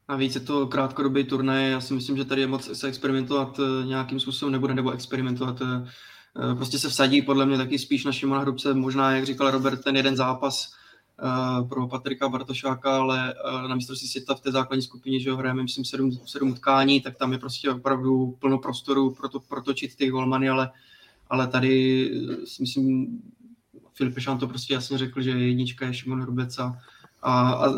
Navíc 0.09 0.35
je 0.35 0.41
to 0.41 0.67
krátkodobý 0.67 1.23
turnaj, 1.23 1.71
já 1.71 1.81
si 1.81 1.93
myslím, 1.93 2.17
že 2.17 2.25
tady 2.25 2.41
je 2.41 2.47
moc 2.47 2.77
se 2.77 2.87
experimentovat 2.87 3.59
eh, 3.59 3.85
nějakým 3.85 4.19
způsobem 4.19 4.51
nebude, 4.51 4.73
nebo 4.73 4.91
experimentovat. 4.91 5.61
Eh, 5.61 5.89
eh, 6.51 6.55
prostě 6.55 6.79
se 6.79 6.89
vsadí 6.89 7.21
podle 7.21 7.45
mě 7.45 7.57
taky 7.57 7.79
spíš 7.79 8.05
na 8.05 8.11
Šimona 8.11 8.41
Hrubce, 8.41 8.73
možná, 8.73 9.15
jak 9.15 9.25
říkal 9.25 9.51
Robert, 9.51 9.83
ten 9.83 9.95
jeden 9.95 10.15
zápas 10.15 10.71
pro 11.69 11.87
Patrika 11.87 12.29
Bartošáka, 12.29 12.97
ale 12.97 13.35
na 13.67 13.75
mistrovství 13.75 14.07
světa 14.07 14.35
v 14.35 14.41
té 14.41 14.51
základní 14.51 14.81
skupině, 14.81 15.19
že 15.19 15.31
ho 15.31 15.37
hrajeme, 15.37 15.63
myslím, 15.63 15.85
sedm, 15.85 16.11
sedm 16.25 16.51
utkání, 16.51 17.01
tak 17.01 17.17
tam 17.17 17.33
je 17.33 17.39
prostě 17.39 17.71
opravdu 17.71 18.37
plno 18.39 18.57
prostoru 18.57 19.13
pro 19.13 19.29
to 19.29 19.39
protočit 19.39 19.95
ty 19.95 20.07
golmany, 20.07 20.49
ale, 20.49 20.71
ale 21.29 21.47
tady 21.47 22.11
si 22.45 22.61
myslím, 22.61 23.19
Filip 23.93 24.13
Pešán 24.13 24.37
to 24.37 24.47
prostě 24.47 24.73
jasně 24.73 24.97
řekl, 24.97 25.21
že 25.21 25.29
jednička 25.29 25.85
je 25.85 25.93
Šimon 25.93 26.21
Hrubec 26.21 26.59
a, 26.59 26.79
a, 27.21 27.51
a 27.51 27.73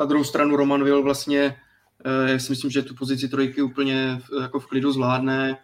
na 0.00 0.06
druhou 0.06 0.24
stranu 0.24 0.56
Roman 0.56 0.84
Vil 0.84 1.02
vlastně, 1.02 1.56
eh, 2.04 2.32
já 2.32 2.38
si 2.38 2.52
myslím, 2.52 2.70
že 2.70 2.82
tu 2.82 2.94
pozici 2.94 3.28
trojky 3.28 3.62
úplně 3.62 4.20
jako 4.40 4.60
v 4.60 4.66
klidu 4.66 4.92
zvládne, 4.92 5.58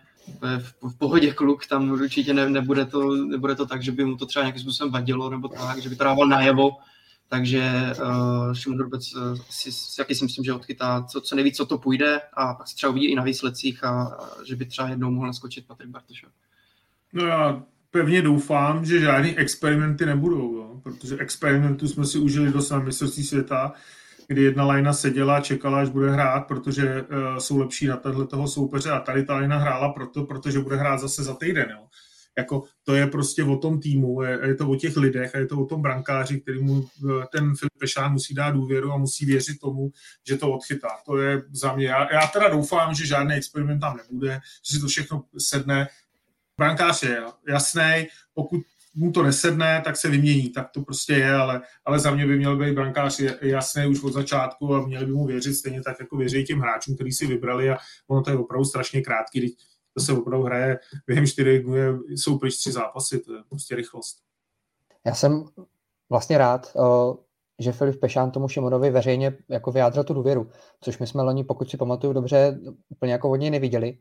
v, 0.58 0.74
v 0.82 0.98
pohodě 0.98 1.32
kluk, 1.32 1.66
tam 1.66 1.90
určitě 1.90 2.34
ne, 2.34 2.50
nebude, 2.50 2.84
to, 2.84 3.14
nebude 3.14 3.54
to 3.54 3.66
tak, 3.66 3.82
že 3.82 3.92
by 3.92 4.04
mu 4.04 4.16
to 4.16 4.26
třeba 4.26 4.42
nějakým 4.42 4.62
způsobem 4.62 4.92
vadilo, 4.92 5.30
nebo 5.30 5.48
tak, 5.48 5.78
že 5.78 5.88
by 5.88 5.96
to 5.96 6.04
dával 6.04 6.26
najevo, 6.26 6.70
takže 7.28 7.92
uh, 8.02 8.54
Šimon 8.54 8.78
Drobec 8.78 9.14
uh, 9.14 9.38
si, 9.50 9.70
jaký 9.98 10.14
si 10.14 10.24
myslím, 10.24 10.44
že 10.44 10.52
odchytá 10.52 11.02
co, 11.02 11.20
co 11.20 11.34
nejvíc, 11.34 11.56
co 11.56 11.66
to 11.66 11.78
půjde 11.78 12.20
a 12.32 12.54
pak 12.54 12.68
se 12.68 12.74
třeba 12.74 12.90
uvidí 12.90 13.06
i 13.06 13.14
na 13.14 13.22
výsledcích 13.22 13.84
a, 13.84 14.02
a 14.02 14.44
že 14.44 14.56
by 14.56 14.64
třeba 14.66 14.88
jednou 14.88 15.10
mohl 15.10 15.26
naskočit 15.26 15.66
Patrik 15.66 15.90
Bartošov. 15.90 16.30
No 17.12 17.26
já 17.26 17.62
pevně 17.90 18.22
doufám, 18.22 18.84
že 18.84 19.00
žádný 19.00 19.38
experimenty 19.38 20.06
nebudou, 20.06 20.56
jo? 20.56 20.80
protože 20.82 21.18
experimentů 21.18 21.88
jsme 21.88 22.06
si 22.06 22.18
užili 22.18 22.52
do 22.52 22.60
na 22.70 22.78
mistrovství 22.78 23.24
světa, 23.24 23.72
kdy 24.28 24.42
jedna 24.42 24.64
lajna 24.64 24.92
seděla 24.92 25.36
a 25.36 25.40
čekala, 25.40 25.80
až 25.80 25.88
bude 25.88 26.10
hrát, 26.10 26.40
protože 26.40 27.02
uh, 27.02 27.36
jsou 27.38 27.58
lepší 27.58 27.86
na 27.86 27.96
tenhle 27.96 28.26
toho 28.26 28.48
soupeře 28.48 28.90
a 28.90 29.00
tady 29.00 29.24
ta 29.24 29.34
lajna 29.34 29.58
hrála 29.58 29.92
proto, 29.92 30.24
protože 30.24 30.60
bude 30.60 30.76
hrát 30.76 31.00
zase 31.00 31.24
za 31.24 31.34
týden. 31.34 31.66
Jo. 31.70 31.86
Jako, 32.38 32.62
to 32.84 32.94
je 32.94 33.06
prostě 33.06 33.44
o 33.44 33.56
tom 33.56 33.80
týmu, 33.80 34.22
je, 34.22 34.38
je 34.42 34.54
to 34.54 34.68
o 34.68 34.76
těch 34.76 34.96
lidech 34.96 35.34
a 35.34 35.38
je 35.38 35.46
to 35.46 35.60
o 35.60 35.66
tom 35.66 35.82
brankáři, 35.82 36.40
který 36.40 36.62
mu 36.62 36.84
eh, 36.84 37.26
ten 37.32 37.56
Filip 37.56 37.72
Pešán 37.78 38.12
musí 38.12 38.34
dát 38.34 38.50
důvěru 38.50 38.92
a 38.92 38.96
musí 38.96 39.26
věřit 39.26 39.58
tomu, 39.60 39.90
že 40.28 40.36
to 40.36 40.52
odchytá. 40.52 40.88
To 41.06 41.18
je 41.18 41.42
za 41.50 41.76
mě. 41.76 41.86
Já, 41.86 42.14
já 42.14 42.26
teda 42.26 42.48
doufám, 42.48 42.94
že 42.94 43.06
žádný 43.06 43.34
experiment 43.34 43.80
tam 43.80 43.96
nebude, 43.96 44.40
že 44.68 44.76
si 44.76 44.80
to 44.80 44.86
všechno 44.86 45.24
sedne. 45.38 45.88
Brankář 46.58 47.02
je 47.02 47.22
jasný, 47.48 48.06
pokud 48.34 48.60
mu 48.96 49.12
to 49.12 49.22
nesedne, 49.22 49.82
tak 49.84 49.96
se 49.96 50.08
vymění, 50.08 50.48
tak 50.48 50.70
to 50.70 50.82
prostě 50.82 51.12
je, 51.12 51.34
ale, 51.34 51.62
ale 51.84 51.98
za 51.98 52.10
mě 52.10 52.26
by 52.26 52.36
měl 52.36 52.56
být 52.56 52.74
brankář 52.74 53.20
jasný 53.42 53.86
už 53.86 54.02
od 54.02 54.12
začátku 54.12 54.74
a 54.74 54.86
měli 54.86 55.06
by 55.06 55.12
mu 55.12 55.26
věřit 55.26 55.54
stejně 55.54 55.82
tak, 55.82 56.00
jako 56.00 56.16
věří 56.16 56.44
těm 56.44 56.60
hráčům, 56.60 56.94
který 56.94 57.12
si 57.12 57.26
vybrali 57.26 57.70
a 57.70 57.76
ono 58.08 58.22
to 58.22 58.30
je 58.30 58.36
opravdu 58.36 58.64
strašně 58.64 59.00
krátký, 59.00 59.56
to 59.94 60.00
se 60.02 60.12
opravdu 60.12 60.44
hraje 60.44 60.78
během 61.06 61.26
čtyři 61.26 61.62
dnů, 61.62 62.02
jsou 62.08 62.38
pryč 62.38 62.56
tři 62.56 62.72
zápasy, 62.72 63.20
to 63.20 63.34
je 63.34 63.42
prostě 63.48 63.76
rychlost. 63.76 64.16
Já 65.06 65.14
jsem 65.14 65.44
vlastně 66.10 66.38
rád, 66.38 66.76
že 67.58 67.72
Filip 67.72 68.00
Pešán 68.00 68.30
tomu 68.30 68.48
Šimonovi 68.48 68.90
veřejně 68.90 69.36
jako 69.48 69.72
vyjádřil 69.72 70.04
tu 70.04 70.14
důvěru, 70.14 70.50
což 70.80 70.98
my 70.98 71.06
jsme 71.06 71.22
loni, 71.22 71.44
pokud 71.44 71.70
si 71.70 71.76
pamatuju 71.76 72.12
dobře, 72.12 72.60
úplně 72.88 73.12
jako 73.12 73.30
od 73.30 73.36
něj 73.36 73.50
neviděli. 73.50 73.98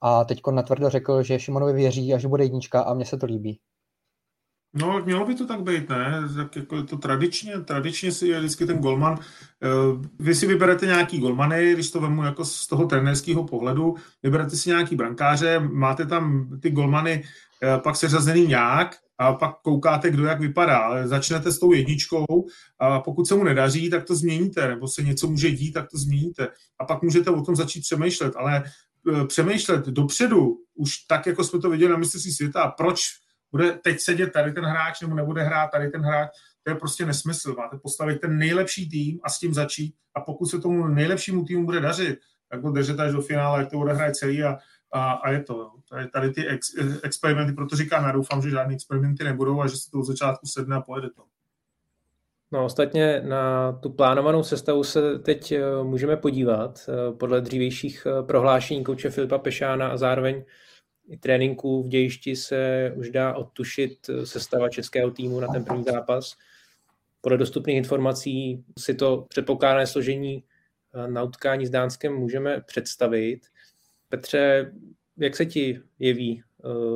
A 0.00 0.24
teď 0.24 0.40
natvrdo 0.50 0.90
řekl, 0.90 1.22
že 1.22 1.38
Šimonovi 1.38 1.72
věří 1.72 2.14
a 2.14 2.18
že 2.18 2.28
bude 2.28 2.44
jednička 2.44 2.80
a 2.80 2.94
mně 2.94 3.04
se 3.04 3.16
to 3.16 3.26
líbí. 3.26 3.60
No, 4.76 5.02
mělo 5.04 5.26
by 5.26 5.34
to 5.34 5.46
tak 5.46 5.62
být, 5.62 5.88
ne? 5.88 6.22
Tak 6.36 6.56
jako 6.56 6.82
to 6.82 6.96
tradičně, 6.96 7.60
tradičně 7.60 8.12
si 8.12 8.28
je 8.28 8.38
vždycky 8.38 8.66
ten 8.66 8.78
golman. 8.78 9.18
Eh, 9.62 9.68
vy 10.18 10.34
si 10.34 10.46
vyberete 10.46 10.86
nějaký 10.86 11.18
golmany, 11.18 11.72
když 11.72 11.90
to 11.90 12.00
vemu 12.00 12.24
jako 12.24 12.44
z 12.44 12.66
toho 12.66 12.86
trenerského 12.86 13.44
pohledu, 13.44 13.94
vyberete 14.22 14.56
si 14.56 14.68
nějaký 14.68 14.96
brankáře, 14.96 15.58
máte 15.58 16.06
tam 16.06 16.48
ty 16.62 16.70
golmany 16.70 17.24
eh, 17.62 17.78
pak 17.78 17.96
seřazený 17.96 18.46
nějak 18.46 18.96
a 19.18 19.32
pak 19.32 19.54
koukáte, 19.62 20.10
kdo 20.10 20.24
jak 20.24 20.40
vypadá. 20.40 21.06
Začnete 21.08 21.52
s 21.52 21.58
tou 21.58 21.72
jedničkou 21.72 22.26
a 22.78 23.00
pokud 23.00 23.26
se 23.26 23.34
mu 23.34 23.44
nedaří, 23.44 23.90
tak 23.90 24.04
to 24.04 24.14
změníte, 24.14 24.68
nebo 24.68 24.88
se 24.88 25.02
něco 25.02 25.26
může 25.26 25.50
dít, 25.50 25.72
tak 25.72 25.90
to 25.90 25.98
změníte. 25.98 26.48
A 26.80 26.84
pak 26.84 27.02
můžete 27.02 27.30
o 27.30 27.42
tom 27.42 27.56
začít 27.56 27.80
přemýšlet, 27.80 28.36
ale 28.36 28.64
přemýšlet 29.26 29.86
dopředu, 29.86 30.56
už 30.74 30.96
tak, 30.96 31.26
jako 31.26 31.44
jsme 31.44 31.60
to 31.60 31.70
viděli 31.70 31.92
na 31.92 31.98
mistrovství 31.98 32.32
světa, 32.32 32.74
proč 32.76 33.00
bude 33.52 33.72
teď 33.72 34.00
sedět 34.00 34.32
tady 34.32 34.52
ten 34.52 34.64
hráč 34.64 35.00
nebo 35.00 35.14
nebude 35.14 35.42
hrát 35.42 35.70
tady 35.70 35.90
ten 35.90 36.02
hráč, 36.02 36.30
to 36.62 36.70
je 36.70 36.74
prostě 36.74 37.06
nesmysl. 37.06 37.54
Máte 37.58 37.78
postavit 37.78 38.20
ten 38.20 38.38
nejlepší 38.38 38.90
tým 38.90 39.20
a 39.22 39.30
s 39.30 39.38
tím 39.38 39.54
začít 39.54 39.94
a 40.14 40.20
pokud 40.20 40.46
se 40.46 40.58
tomu 40.58 40.86
nejlepšímu 40.86 41.44
týmu 41.44 41.64
bude 41.64 41.80
dařit, 41.80 42.18
tak 42.50 42.62
ho 42.62 42.70
držet 42.70 43.00
až 43.00 43.12
do 43.12 43.22
finále, 43.22 43.60
jak 43.60 43.70
to 43.70 43.78
hrát 43.78 44.16
celý 44.16 44.42
a, 44.42 44.58
a, 44.92 45.12
a 45.12 45.30
je 45.30 45.42
to. 45.42 45.70
Tady, 45.90 46.08
tady 46.08 46.30
ty 46.30 46.46
ex, 46.46 46.68
experimenty, 47.02 47.52
proto 47.52 47.76
říkám, 47.76 48.04
já 48.04 48.12
doufám, 48.12 48.42
že 48.42 48.50
žádné 48.50 48.74
experimenty 48.74 49.24
nebudou 49.24 49.60
a 49.60 49.66
že 49.66 49.76
se 49.76 49.90
to 49.90 49.98
od 49.98 50.04
začátku 50.04 50.46
sedne 50.46 50.76
a 50.76 50.80
pojede 50.80 51.10
to. 51.10 51.22
No 52.52 52.64
ostatně 52.64 53.22
na 53.24 53.72
tu 53.72 53.90
plánovanou 53.90 54.42
sestavu 54.42 54.84
se 54.84 55.18
teď 55.18 55.52
eh, 55.52 55.60
můžeme 55.82 56.16
podívat 56.16 56.80
eh, 56.88 57.12
podle 57.12 57.40
dřívějších 57.40 58.06
eh, 58.06 58.22
prohlášení 58.22 58.84
kouče 58.84 59.10
Filipa 59.10 59.38
Pešána 59.38 59.88
a 59.88 59.96
zároveň 59.96 60.44
i 61.08 61.16
tréninků 61.16 61.82
v 61.82 61.88
dějišti 61.88 62.36
se 62.36 62.92
už 62.96 63.10
dá 63.10 63.34
odtušit 63.34 64.10
sestava 64.24 64.68
českého 64.68 65.10
týmu 65.10 65.40
na 65.40 65.48
ten 65.48 65.64
první 65.64 65.84
zápas. 65.84 66.36
Podle 67.20 67.38
dostupných 67.38 67.76
informací 67.76 68.64
si 68.78 68.94
to 68.94 69.26
předpokládané 69.28 69.86
složení 69.86 70.44
na 71.06 71.22
utkání 71.22 71.66
s 71.66 71.70
Dánskem 71.70 72.14
můžeme 72.14 72.60
představit. 72.60 73.40
Petře, 74.08 74.72
jak 75.16 75.36
se 75.36 75.46
ti 75.46 75.80
jeví 75.98 76.42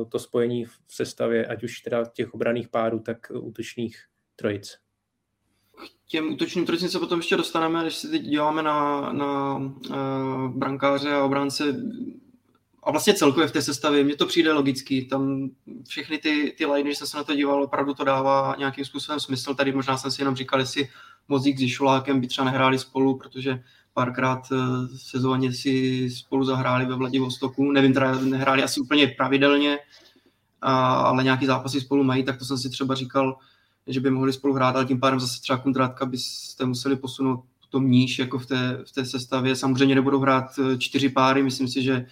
to 0.09 0.19
spojení 0.19 0.65
v 0.65 0.73
sestavě, 0.89 1.45
ať 1.45 1.63
už 1.63 1.79
teda 1.79 2.05
těch 2.05 2.33
obraných 2.33 2.69
párů, 2.69 2.99
tak 2.99 3.31
útočných 3.35 4.05
trojic? 4.35 4.77
těm 6.11 6.33
útočným 6.33 6.65
trojicím 6.65 6.89
se 6.89 6.99
potom 6.99 7.19
ještě 7.19 7.37
dostaneme, 7.37 7.81
když 7.81 7.95
si 7.95 8.07
teď 8.07 8.21
děláme 8.21 8.63
na, 8.63 9.13
na 9.13 9.59
brankáře 10.47 11.11
a 11.11 11.23
obránce 11.23 11.63
a 12.83 12.91
vlastně 12.91 13.13
celkově 13.13 13.47
v 13.47 13.51
té 13.51 13.61
sestavě, 13.61 14.03
mně 14.03 14.15
to 14.15 14.25
přijde 14.25 14.53
logický, 14.53 15.05
tam 15.05 15.49
všechny 15.87 16.17
ty, 16.17 16.55
ty 16.57 16.65
liny, 16.65 16.83
když 16.83 16.97
jsem 16.97 17.07
se 17.07 17.17
na 17.17 17.23
to 17.23 17.35
díval, 17.35 17.63
opravdu 17.63 17.93
to 17.93 18.03
dává 18.03 18.55
nějakým 18.57 18.85
způsobem 18.85 19.19
smysl, 19.19 19.55
tady 19.55 19.71
možná 19.71 19.97
jsem 19.97 20.11
si 20.11 20.21
jenom 20.21 20.35
říkal, 20.35 20.59
jestli 20.59 20.89
Mozík 21.27 21.59
s 21.59 21.67
Šulákem 21.67 22.21
by 22.21 22.27
třeba 22.27 22.45
nehráli 22.45 22.79
spolu, 22.79 23.17
protože 23.17 23.63
párkrát 23.93 24.41
eh, 24.51 24.57
sezóně 24.97 25.53
si 25.53 26.09
spolu 26.09 26.43
zahráli 26.43 26.85
ve 26.85 26.95
Vladivostoku, 26.95 27.71
nevím, 27.71 27.93
teda 27.93 28.15
nehráli 28.15 28.63
asi 28.63 28.79
úplně 28.79 29.07
pravidelně, 29.07 29.77
a, 30.61 30.93
ale 30.93 31.23
nějaký 31.23 31.45
zápasy 31.45 31.81
spolu 31.81 32.03
mají, 32.03 32.23
tak 32.23 32.39
to 32.39 32.45
jsem 32.45 32.57
si 32.57 32.69
třeba 32.69 32.95
říkal, 32.95 33.37
že 33.87 33.99
by 33.99 34.09
mohli 34.09 34.33
spolu 34.33 34.53
hrát, 34.53 34.75
ale 34.75 34.85
tím 34.85 34.99
pádem 34.99 35.19
zase 35.19 35.41
třeba 35.41 35.57
kontrátka 35.57 36.05
byste 36.05 36.65
museli 36.65 36.95
posunout 36.95 37.43
potom 37.61 37.91
níž 37.91 38.19
jako 38.19 38.39
v 38.39 38.45
té, 38.45 38.83
v 38.85 38.91
té 38.91 39.05
sestavě. 39.05 39.55
Samozřejmě 39.55 39.95
nebudou 39.95 40.19
hrát 40.19 40.59
eh, 40.59 40.77
čtyři 40.77 41.09
páry, 41.09 41.43
myslím 41.43 41.67
si, 41.67 41.83
že 41.83 42.05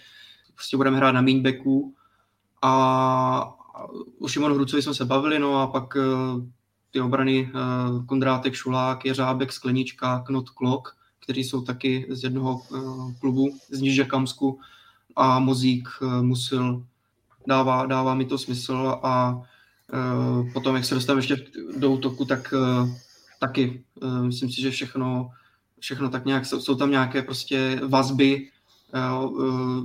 prostě 0.59 0.77
budeme 0.77 0.97
hrát 0.97 1.11
na 1.11 1.21
mainbacku 1.21 1.95
a 2.61 3.55
o 4.19 4.27
Šimonu 4.27 4.55
Hrucovi 4.55 4.81
jsme 4.81 4.93
se 4.93 5.05
bavili, 5.05 5.39
no 5.39 5.61
a 5.61 5.67
pak 5.67 5.95
eh, 5.95 6.01
ty 6.91 7.01
obrany 7.01 7.49
eh, 7.49 8.05
Kondrátek, 8.05 8.53
Šulák, 8.53 9.05
Jeřábek, 9.05 9.51
Sklenička, 9.51 10.19
Knot, 10.19 10.49
Klok, 10.49 10.97
kteří 11.19 11.43
jsou 11.43 11.61
taky 11.61 12.07
z 12.09 12.23
jednoho 12.23 12.61
klubu 13.19 13.57
z 13.69 13.81
Níže 13.81 14.03
Kamsku 14.03 14.59
a 15.15 15.39
Mozík 15.39 15.89
Musil 16.21 16.85
dává, 17.47 17.85
dává 17.85 18.15
mi 18.15 18.25
to 18.25 18.37
smysl 18.37 18.99
a 19.03 19.41
Eh, 19.93 20.51
potom, 20.53 20.75
jak 20.75 20.85
se 20.85 20.95
dostaneme 20.95 21.19
ještě 21.19 21.37
do 21.77 21.91
útoku, 21.91 22.25
tak 22.25 22.53
eh, 22.53 22.91
taky 23.39 23.83
eh, 24.03 24.21
myslím 24.21 24.51
si, 24.51 24.61
že 24.61 24.71
všechno, 24.71 25.29
všechno 25.79 26.09
tak 26.09 26.25
nějak, 26.25 26.45
jsou 26.45 26.75
tam 26.75 26.91
nějaké 26.91 27.21
prostě 27.21 27.81
vazby, 27.87 28.49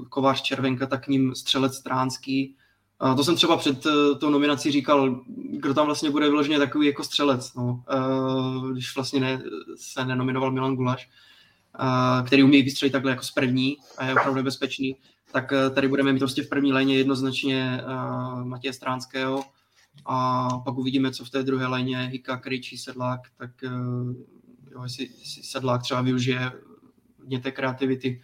Kovář 0.09 0.43
Červenka, 0.43 0.87
tak 0.87 1.05
k 1.05 1.09
ním 1.09 1.35
střelec 1.35 1.75
Stránský. 1.75 2.57
A 3.01 3.15
to 3.15 3.25
jsem 3.25 3.37
třeba 3.37 3.57
před 3.57 3.87
tou 4.21 4.31
nominací 4.31 4.71
říkal, 4.71 5.21
kdo 5.37 5.75
tam 5.75 5.87
vlastně 5.87 6.11
bude 6.11 6.29
vyloženě 6.29 6.59
takový 6.59 6.87
jako 6.87 7.05
střelec, 7.05 7.55
no, 7.55 7.85
když 8.73 8.95
vlastně 8.95 9.21
ne, 9.21 9.43
se 9.77 10.05
nenominoval 10.05 10.53
Milan 10.53 10.77
Gulaš, 10.77 11.11
který 12.27 12.43
umí 12.43 12.63
vystřelit 12.63 12.93
takhle 12.93 13.11
jako 13.11 13.23
z 13.23 13.31
první 13.31 13.77
a 13.99 14.07
je 14.07 14.13
opravdu 14.13 14.35
nebezpečný, 14.35 14.97
tak 15.33 15.53
tady 15.75 15.89
budeme 15.89 16.13
mít 16.13 16.19
prostě 16.19 16.43
v 16.43 16.49
první 16.49 16.73
léně 16.73 16.97
jednoznačně 16.97 17.81
Matěje 18.45 18.73
Stránského, 18.73 19.45
a 20.05 20.49
pak 20.59 20.75
uvidíme, 20.75 21.11
co 21.11 21.25
v 21.25 21.31
té 21.31 21.43
druhé 21.43 21.67
léně 21.67 21.99
Hika, 21.99 22.37
Krejčí, 22.37 22.79
Sedlák, 22.79 23.21
tak 23.37 23.51
eh, 23.65 23.69
jo, 24.71 24.83
jestli, 24.83 25.09
jestli 25.19 25.43
Sedlák 25.43 25.83
třeba 25.83 26.03
využije 26.03 26.53
hodně 27.19 27.41
té 27.41 27.51
kreativity 27.51 28.23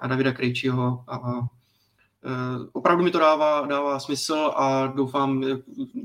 a 0.00 0.06
Davida 0.06 0.32
Krejčího 0.32 1.04
a, 1.06 1.16
a 1.16 1.40
eh, 2.24 2.68
opravdu 2.72 3.04
mi 3.04 3.10
to 3.10 3.18
dává, 3.18 3.66
dává 3.66 4.00
smysl 4.00 4.52
a 4.56 4.86
doufám, 4.86 5.44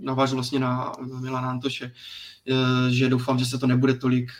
navážu 0.03 0.35
vlastně 0.35 0.59
na 0.59 0.91
Milana 1.21 1.49
Antoše, 1.49 1.91
eh, 2.51 2.91
že 2.91 3.09
doufám, 3.09 3.39
že 3.39 3.45
se 3.45 3.57
to 3.57 3.67
nebude 3.67 3.93
tolik, 3.93 4.31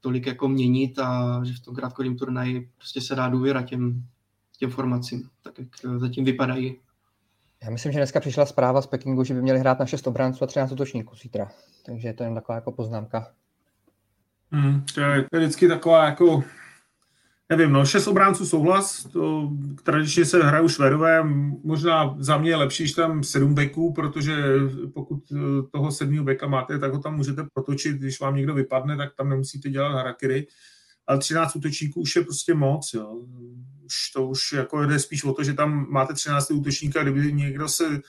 tolik 0.00 0.26
jako 0.26 0.48
měnit 0.48 0.98
a 0.98 1.40
že 1.44 1.54
v 1.54 1.60
tom 1.60 1.74
krátkodým 1.74 2.16
turnaji 2.16 2.70
prostě 2.76 3.00
se 3.00 3.14
dá 3.14 3.28
důvěra 3.28 3.62
těm, 3.62 4.04
těm 4.58 4.70
formacím, 4.70 5.28
tak 5.42 5.58
jak 5.58 5.68
zatím 5.98 6.24
vypadají. 6.24 6.76
Já 7.64 7.70
myslím, 7.70 7.92
že 7.92 7.98
dneska 7.98 8.20
přišla 8.20 8.46
zpráva 8.46 8.82
z 8.82 8.86
Pekingu, 8.86 9.24
že 9.24 9.34
by 9.34 9.42
měli 9.42 9.58
hrát 9.58 9.78
na 9.78 9.86
6 9.86 10.06
obránců 10.06 10.44
a 10.44 10.46
13 10.46 10.72
útočníků 10.72 11.16
zítra. 11.16 11.50
Takže 11.86 12.12
to 12.12 12.22
je 12.22 12.26
jen 12.26 12.34
taková 12.34 12.56
jako 12.56 12.72
poznámka. 12.72 13.32
Hmm, 14.50 14.84
to, 14.94 15.00
je, 15.00 15.26
to 15.30 15.36
je 15.36 15.40
vždycky 15.40 15.68
taková 15.68 16.04
jako 16.04 16.44
nevím, 17.50 17.72
no, 17.72 17.86
šest 17.86 18.06
obránců 18.06 18.46
souhlas, 18.46 19.04
to 19.12 19.50
tradičně 19.82 20.24
se 20.24 20.42
hrajou 20.42 20.68
švedové, 20.68 21.22
možná 21.64 22.16
za 22.18 22.38
mě 22.38 22.50
je 22.50 22.56
lepší, 22.56 22.86
že 22.86 22.94
tam 22.94 23.24
sedm 23.24 23.54
beků, 23.54 23.92
protože 23.92 24.34
pokud 24.94 25.18
eh, 25.32 25.36
toho 25.72 25.92
sedmého 25.92 26.24
beka 26.24 26.46
máte, 26.46 26.78
tak 26.78 26.92
ho 26.92 26.98
tam 26.98 27.16
můžete 27.16 27.42
protočit, 27.54 27.96
když 27.96 28.20
vám 28.20 28.36
někdo 28.36 28.54
vypadne, 28.54 28.96
tak 28.96 29.14
tam 29.14 29.28
nemusíte 29.28 29.70
dělat 29.70 29.92
harakiry, 29.92 30.46
ale 31.06 31.18
13 31.18 31.56
útočníků 31.56 32.00
už 32.00 32.16
je 32.16 32.22
prostě 32.22 32.54
moc, 32.54 32.94
jo 32.94 33.22
už 33.92 34.10
to 34.10 34.26
už 34.26 34.52
jako 34.52 34.86
jde 34.86 34.98
spíš 34.98 35.24
o 35.24 35.32
to, 35.32 35.44
že 35.44 35.54
tam 35.54 35.86
máte 35.90 36.14
13. 36.14 36.50
útočníka, 36.50 37.02
kdyby 37.02 37.32
někdo 37.32 37.68
se 37.68 38.00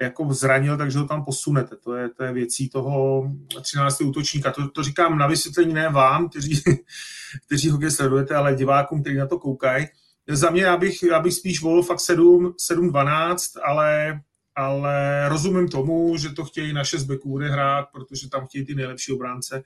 jako 0.00 0.34
zranil, 0.34 0.76
takže 0.76 0.98
ho 0.98 1.06
tam 1.06 1.24
posunete. 1.24 1.76
To 1.76 1.94
je, 1.94 2.08
to 2.08 2.24
je 2.24 2.32
věcí 2.32 2.68
toho 2.68 3.24
13. 3.62 4.00
útočníka. 4.00 4.52
To, 4.52 4.68
to 4.68 4.82
říkám 4.82 5.18
na 5.18 5.26
vysvětlení 5.26 5.74
ne 5.74 5.88
vám, 5.88 6.28
kteří, 6.28 6.62
kteří 7.46 7.70
ho 7.70 7.90
sledujete, 7.90 8.34
ale 8.34 8.54
divákům, 8.54 9.00
kteří 9.02 9.16
na 9.16 9.26
to 9.26 9.38
koukají. 9.38 9.86
Za 10.28 10.50
mě 10.50 10.62
já 10.62 10.76
bych, 10.76 11.02
já 11.02 11.20
bych 11.20 11.34
spíš 11.34 11.62
volil 11.62 11.82
fakt 11.82 12.00
7, 12.00 12.54
7-12, 12.70 13.60
ale, 13.64 14.20
ale 14.54 15.28
rozumím 15.28 15.68
tomu, 15.68 16.16
že 16.16 16.28
to 16.28 16.44
chtějí 16.44 16.72
na 16.72 16.84
6 16.84 17.04
beků 17.04 17.38
hrát, 17.38 17.86
protože 17.92 18.28
tam 18.28 18.46
chtějí 18.46 18.66
ty 18.66 18.74
nejlepší 18.74 19.12
obránce, 19.12 19.62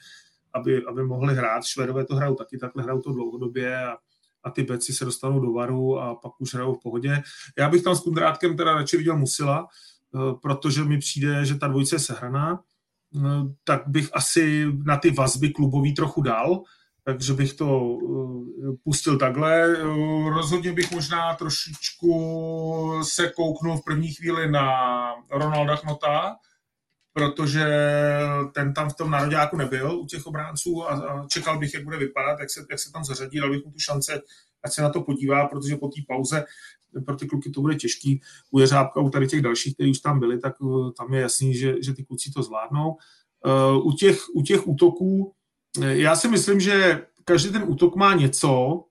aby, 0.55 0.85
aby 0.85 1.05
mohli 1.05 1.35
hrát. 1.35 1.65
Švedové 1.65 2.05
to 2.05 2.17
hrajou 2.17 2.35
taky, 2.35 2.59
takhle 2.59 2.83
hrajou 2.83 3.01
to 3.01 3.13
dlouhodobě 3.13 3.85
a, 3.87 3.97
a 4.45 4.51
ty 4.51 4.63
beci 4.63 4.93
se 4.93 5.05
dostanou 5.05 5.41
do 5.41 5.53
varu 5.53 5.99
a 6.01 6.15
pak 6.15 6.33
už 6.39 6.55
hrajou 6.55 6.75
v 6.75 6.83
pohodě. 6.83 7.23
Já 7.59 7.69
bych 7.69 7.83
tam 7.83 7.95
s 7.95 8.01
Kundrátkem 8.01 8.57
teda 8.57 8.75
radši 8.75 8.97
viděl 8.97 9.17
Musila, 9.17 9.69
protože 10.43 10.85
mi 10.85 10.99
přijde, 10.99 11.45
že 11.45 11.55
ta 11.55 11.69
dvojice 11.69 11.95
je 11.95 12.01
sehraná, 12.01 12.61
eh, 13.17 13.21
tak 13.65 13.83
bych 13.87 14.09
asi 14.13 14.67
na 14.85 14.97
ty 14.97 15.11
vazby 15.11 15.51
klubový 15.51 15.95
trochu 15.95 16.23
dal, 16.23 16.63
takže 17.05 17.33
bych 17.33 17.53
to 17.53 17.99
eh, 18.03 18.77
pustil 18.85 19.19
takhle. 19.19 19.77
Rozhodně 20.31 20.73
bych 20.73 20.93
možná 20.93 21.35
trošičku 21.35 22.13
se 23.03 23.29
kouknul 23.29 23.77
v 23.77 23.85
první 23.85 24.13
chvíli 24.13 24.51
na 24.51 24.69
Ronalda 25.31 25.77
Chnota, 25.77 26.37
protože 27.13 27.67
ten 28.55 28.75
tam 28.75 28.91
v 28.91 28.95
tom 28.95 29.11
nároďáku 29.11 29.57
nebyl 29.57 30.01
u 30.01 30.07
těch 30.07 30.27
obránců 30.27 30.85
a, 30.85 30.95
a 30.95 31.27
čekal 31.27 31.59
bych, 31.59 31.75
jak 31.75 31.85
bude 31.85 31.97
vypadat, 31.97 32.41
jak 32.41 32.51
se, 32.51 32.67
jak 32.71 32.81
se 32.81 32.93
tam 32.93 33.05
zařadí, 33.05 33.39
dal 33.39 33.51
bych 33.51 33.65
mu 33.65 33.71
tu 33.71 33.79
šance, 33.79 34.21
ať 34.65 34.73
se 34.73 34.83
na 34.83 34.91
to 34.91 35.03
podívá, 35.03 35.47
protože 35.47 35.77
po 35.77 35.89
té 35.89 36.01
pauze 36.09 36.45
pro 37.01 37.17
ty 37.17 37.27
kluky 37.27 37.51
to 37.51 37.61
bude 37.61 37.75
těžký. 37.75 38.21
U 38.51 38.59
Jeřábka, 38.59 39.01
u 39.01 39.11
tady 39.11 39.27
těch 39.27 39.43
dalších, 39.43 39.75
kteří 39.75 39.91
už 39.91 39.99
tam 39.99 40.21
byli, 40.21 40.39
tak 40.39 40.61
uh, 40.61 40.91
tam 40.93 41.15
je 41.15 41.21
jasný, 41.21 41.55
že, 41.55 41.75
že 41.83 41.95
ty 41.95 42.05
kluci 42.05 42.31
to 42.31 42.43
zvládnou. 42.43 42.97
Uh, 43.47 43.87
u, 43.87 43.93
těch, 43.93 44.21
u 44.35 44.43
těch 44.43 44.69
útoků, 44.69 45.33
eh, 45.83 45.97
já 45.97 46.17
si 46.17 46.29
myslím, 46.29 46.61
že 46.61 47.07
každý 47.25 47.53
ten 47.53 47.65
útok 47.67 47.97
má 47.97 48.15
něco, 48.15 48.85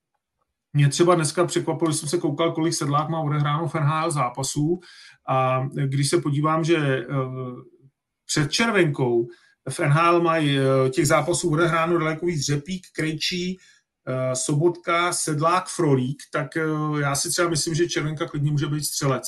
mě 0.74 0.90
třeba 0.90 1.16
dneska 1.16 1.46
překvapilo, 1.46 1.90
když 1.90 2.00
jsem 2.00 2.10
se 2.10 2.18
koukal, 2.18 2.52
kolik 2.52 2.74
sedlák 2.74 3.10
má 3.10 3.20
odehráno 3.20 3.68
v 3.68 3.76
NHL 3.76 4.12
zápasů 4.12 4.80
a 5.28 5.68
když 5.86 6.10
se 6.10 6.22
podívám, 6.22 6.64
že 6.64 7.06
před 8.26 8.52
červenkou 8.52 9.28
v 9.70 9.80
NHL 9.80 10.22
mají 10.22 10.58
eh, 10.58 10.90
těch 10.90 11.08
zápasů 11.08 11.52
odehráno 11.52 11.98
daleko 11.98 12.26
víc 12.26 12.46
Řepík, 12.46 12.88
Krejčí, 12.96 13.58
eh, 13.58 13.62
Sobotka, 14.34 15.14
Sedlák, 15.14 15.68
Frolík, 15.68 16.24
tak 16.32 16.58
eh, 16.58 16.62
já 17.00 17.16
si 17.16 17.30
třeba 17.30 17.50
myslím, 17.50 17.76
že 17.76 17.90
Červenka 17.90 18.28
klidně 18.28 18.52
může 18.52 18.68
být 18.68 18.84
střelec. 18.84 19.24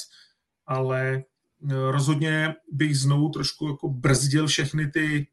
Ale 0.68 1.24
rozhodně 1.92 2.56
bych 2.72 2.98
znovu 2.98 3.30
trošku 3.30 3.68
jako 3.68 3.90
brzdil 3.90 4.48
všechny 4.48 4.92
ty 4.92 5.28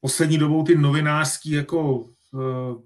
poslední 0.00 0.38
dobou 0.38 0.64
ty 0.64 0.74
novinářský 0.74 1.50
jako 1.50 2.06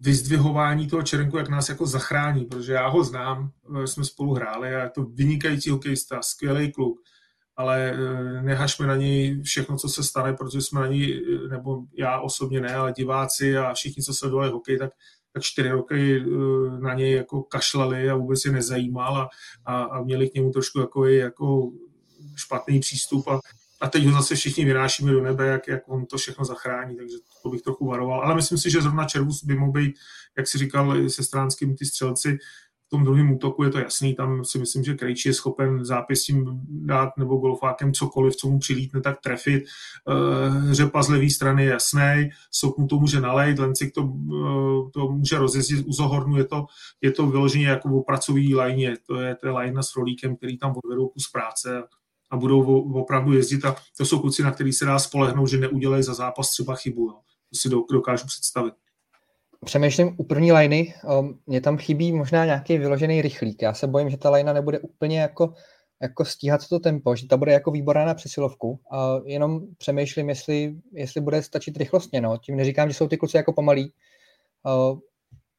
vyzdvihování 0.01 0.87
toho 0.87 1.03
Čerenku, 1.03 1.37
jak 1.37 1.49
nás 1.49 1.69
jako 1.69 1.87
zachrání, 1.87 2.45
protože 2.45 2.73
já 2.73 2.89
ho 2.89 3.05
znám, 3.05 3.51
jsme 3.85 4.05
spolu 4.05 4.35
hráli 4.35 4.75
a 4.75 4.83
je 4.83 4.91
to 4.91 5.05
vynikající 5.05 5.71
hokejista, 5.71 6.23
skvělý 6.23 6.73
kluk, 6.73 7.01
ale 7.57 7.95
nehašme 8.43 8.87
na 8.87 8.97
něj 8.97 9.43
všechno, 9.43 9.77
co 9.77 9.89
se 9.89 10.03
stane, 10.03 10.33
protože 10.33 10.61
jsme 10.61 10.81
na 10.81 10.87
něj, 10.87 11.25
nebo 11.51 11.83
já 11.99 12.21
osobně 12.21 12.61
ne, 12.61 12.75
ale 12.75 12.93
diváci 12.93 13.57
a 13.57 13.75
všichni, 13.75 14.03
co 14.03 14.15
sledovali 14.15 14.51
hokej, 14.51 14.79
tak 14.79 14.91
čtyři 15.41 15.69
roky 15.69 16.17
eh, 16.17 16.81
na 16.81 16.95
něj 16.95 17.13
jako 17.13 17.43
kašlali 17.43 18.11
a 18.11 18.17
vůbec 18.17 18.45
je 18.45 18.53
nezajímal 18.53 19.17
a, 19.17 19.29
a, 19.65 19.83
a 19.83 20.03
měli 20.03 20.31
k 20.31 20.35
němu 20.35 20.51
trošku 20.51 20.81
jako, 20.81 21.07
jako 21.07 21.73
špatný 22.37 22.81
přístup 22.81 23.29
a, 23.29 23.41
a 23.81 23.89
teď 23.89 24.05
ho 24.05 24.13
zase 24.13 24.35
všichni 24.35 24.65
vynášíme 24.65 25.13
do 25.13 25.23
nebe, 25.23 25.47
jak, 25.47 25.69
jak 25.69 25.83
on 25.89 26.07
to 26.07 26.19
všechno 26.19 26.45
zachrání, 26.45 26.97
takže 26.97 27.17
to 27.43 27.49
bych 27.49 27.63
trochu 27.63 27.87
varoval. 27.87 28.21
Ale 28.21 28.35
myslím 28.35 28.59
si, 28.59 28.71
že 28.71 28.83
zrovna 28.83 29.05
Červus 29.05 29.45
by 29.45 29.57
mohl 29.57 29.73
být, 29.73 29.97
jak 30.37 30.49
si 30.49 30.59
říkal, 30.59 31.09
se 31.09 31.25
stránskými 31.25 31.75
ty 31.75 31.87
střelci, 31.87 32.39
tom 32.95 33.05
druhém 33.05 33.33
útoku 33.33 33.65
je 33.65 33.71
to 33.71 33.79
jasný, 33.79 34.15
tam 34.15 34.45
si 34.45 34.59
myslím, 34.59 34.85
že 34.85 34.95
Krejčí 34.95 35.29
je 35.29 35.35
schopen 35.35 35.85
zápěstím 35.85 36.61
dát 36.69 37.11
nebo 37.19 37.37
golfákem 37.37 37.93
cokoliv, 37.93 38.37
co 38.37 38.49
mu 38.49 38.59
přilítne, 38.59 39.01
tak 39.01 39.21
trefit. 39.21 39.65
Uh, 39.65 40.73
řepa 40.73 41.03
z 41.03 41.09
levé 41.09 41.31
strany 41.31 41.65
je 41.65 41.71
jasný, 41.71 42.31
Soknu 42.51 42.87
to 42.87 42.97
může 42.97 43.21
nalejt, 43.21 43.59
Lencik 43.59 43.95
to, 43.95 44.03
uh, 44.03 44.91
to 44.91 45.09
může 45.09 45.39
rozjezdit 45.39 45.87
u 45.87 45.93
Zohornu, 45.93 46.37
je 46.37 46.45
to, 46.45 46.67
je 47.01 47.13
to 47.13 47.27
vyloženě 47.27 47.67
jako 47.67 47.89
v 47.89 48.05
pracový 48.07 48.55
lajně, 48.55 48.97
to 49.07 49.21
je, 49.21 49.37
je 49.45 49.51
lajna 49.51 49.83
s 49.83 49.97
rolíkem, 49.97 50.37
který 50.37 50.59
tam 50.59 50.75
odvedou 50.85 51.09
kus 51.09 51.31
práce 51.33 51.83
a 52.31 52.37
budou 52.37 52.83
opravdu 52.93 53.33
jezdit 53.33 53.65
a 53.65 53.77
to 53.97 54.05
jsou 54.05 54.19
kluci, 54.19 54.43
na 54.43 54.51
který 54.51 54.73
se 54.73 54.85
dá 54.85 54.99
spolehnout, 54.99 55.49
že 55.49 55.59
neudělají 55.59 56.03
za 56.03 56.15
zápas 56.15 56.51
třeba 56.51 56.75
chybu. 56.75 57.03
Jo. 57.03 57.15
To 57.51 57.59
si 57.59 57.69
dokážu 57.93 58.27
představit 58.27 58.75
přemýšlím 59.65 60.15
u 60.17 60.25
první 60.25 60.53
liny, 60.53 60.95
um, 61.19 61.39
mě 61.47 61.61
tam 61.61 61.79
chybí 61.79 62.13
možná 62.13 62.45
nějaký 62.45 62.79
vyložený 62.79 63.23
rychlík. 63.23 63.63
Já 63.63 63.75
se 63.75 63.87
bojím, 63.87 64.11
že 64.11 64.17
ta 64.17 64.31
lina 64.31 64.53
nebude 64.53 64.79
úplně 64.79 65.21
jako, 65.21 65.55
jako 66.03 66.25
stíhat 66.25 66.69
to 66.69 66.79
tempo, 66.79 67.17
že 67.17 67.29
ta 67.29 67.37
bude 67.37 67.53
jako 67.53 67.71
výborná 67.71 68.05
na 68.05 68.15
přesilovku. 68.15 68.81
A 68.93 69.21
jenom 69.25 69.61
přemýšlím, 69.79 70.29
jestli, 70.29 70.75
jestli 70.93 71.21
bude 71.21 71.43
stačit 71.43 71.77
rychlostně. 71.77 72.21
No. 72.21 72.39
Tím 72.39 72.57
neříkám, 72.57 72.89
že 72.89 72.95
jsou 72.95 73.09
ty 73.09 73.17
kluci 73.17 73.37
jako 73.37 73.53
pomalí. 73.53 73.93
Uh, 74.67 74.99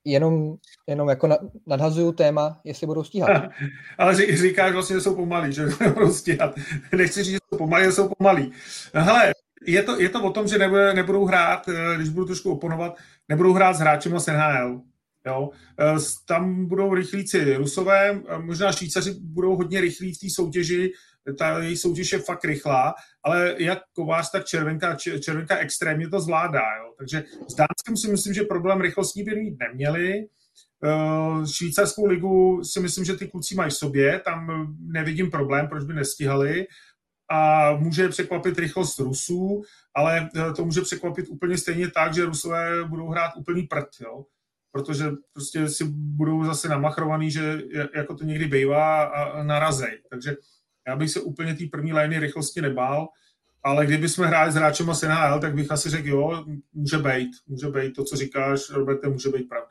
jenom, 0.06 0.56
jenom 0.88 1.10
jako 1.10 1.30
nadhazuju 1.68 2.12
téma, 2.12 2.62
jestli 2.64 2.88
budou 2.88 3.04
stíhat. 3.04 3.44
Ale 3.98 4.16
říkáš 4.38 4.74
vlastně, 4.74 4.96
že 4.96 5.02
jsou 5.02 5.16
pomalí, 5.16 5.54
že 5.54 5.66
budou 5.94 6.14
stíhat. 6.14 6.56
Nechci 6.98 7.24
říct, 7.24 7.34
že 7.34 7.40
jsou 7.50 7.58
pomalí, 7.58 7.86
že 7.86 7.92
jsou 7.92 8.10
pomalí. 8.18 8.52
Hele, 8.94 9.34
je 9.66 9.84
to, 9.84 10.02
je 10.02 10.10
to 10.10 10.24
o 10.24 10.32
tom, 10.32 10.48
že 10.48 10.58
nebude, 10.58 10.94
nebudou 10.94 11.26
hrát, 11.26 11.68
eh, 11.68 11.96
když 11.96 12.10
budu 12.10 12.26
trošku 12.26 12.52
oponovat, 12.52 12.98
nebudou 13.30 13.54
hrát 13.54 13.74
s 13.74 13.80
hráčem 13.80 14.20
z 14.20 14.28
NHL. 14.28 14.82
Jo? 15.28 15.50
Eh, 15.80 16.00
tam 16.28 16.66
budou 16.66 16.94
rychlíci 16.94 17.56
Rusové, 17.56 18.22
možná 18.38 18.72
Švýcaři 18.72 19.16
budou 19.20 19.56
hodně 19.56 19.82
rychlí 19.82 20.14
v 20.14 20.20
té 20.20 20.30
soutěži, 20.30 20.92
ta 21.38 21.60
její 21.60 21.78
soutěž 21.78 22.12
je 22.12 22.20
fakt 22.20 22.46
rychlá, 22.46 22.94
ale 23.24 23.56
jak 23.58 23.80
Kovář, 23.94 24.32
tak 24.32 24.46
Červenka, 24.46 24.96
Červenka 24.96 25.58
extrémně 25.58 26.10
to 26.10 26.20
zvládá. 26.20 26.60
Jo? 26.60 26.94
Takže 26.98 27.24
s 27.48 27.56
Dánskem 27.56 27.98
si 27.98 28.12
myslím, 28.12 28.34
že 28.34 28.44
problém 28.44 28.82
rychlostní 28.82 29.24
by 29.24 29.36
mít 29.36 29.60
neměli. 29.60 30.26
Eh, 30.84 31.48
švýcarskou 31.48 32.06
ligu 32.06 32.64
si 32.64 32.80
myslím, 32.80 33.06
že 33.06 33.14
ty 33.14 33.28
kluci 33.28 33.56
mají 33.56 33.72
v 33.72 33.74
sobě, 33.74 34.20
tam 34.20 34.68
nevidím 34.80 35.32
problém, 35.32 35.68
proč 35.68 35.84
by 35.84 35.94
nestihali 35.94 36.66
a 37.30 37.72
může 37.76 38.10
překvapit 38.10 38.60
rychlost 38.60 39.00
Rusů, 39.00 39.62
ale 39.94 40.30
eh, 40.36 40.54
to 40.54 40.66
může 40.66 40.82
překvapit 40.82 41.26
úplně 41.30 41.58
stejně 41.58 41.92
tak, 41.92 42.14
že 42.14 42.26
Rusové 42.26 42.84
budou 42.84 43.10
hrát 43.10 43.32
úplný 43.36 43.64
prd, 43.64 43.90
jo? 44.02 44.26
protože 44.72 45.06
prostě 45.34 45.70
si 45.70 45.84
budou 45.90 46.44
zase 46.44 46.70
namachrovaný, 46.70 47.32
že 47.32 47.62
jako 47.96 48.16
to 48.16 48.24
někdy 48.24 48.48
bývá 48.48 49.04
a 49.04 49.44
narazej. 49.44 50.02
Takže 50.10 50.36
já 50.88 50.96
bych 50.96 51.12
se 51.12 51.22
úplně 51.22 51.54
té 51.54 51.64
první 51.72 51.94
liney 51.94 52.20
rychlosti 52.20 52.62
nebál, 52.62 53.08
ale 53.64 53.86
kdyby 53.86 54.10
jsme 54.10 54.28
hráli 54.28 54.52
s 54.52 54.56
hráčem 54.56 54.94
z 54.94 55.02
NHL, 55.02 55.40
tak 55.40 55.56
bych 55.56 55.72
asi 55.72 55.90
řekl, 55.90 56.08
jo, 56.08 56.46
může 56.74 56.98
být, 56.98 57.30
může 57.48 57.68
být 57.68 57.94
to, 57.96 58.04
co 58.04 58.16
říkáš, 58.16 58.70
Roberte, 58.70 59.10
může 59.10 59.30
být 59.30 59.50
pravda. 59.50 59.70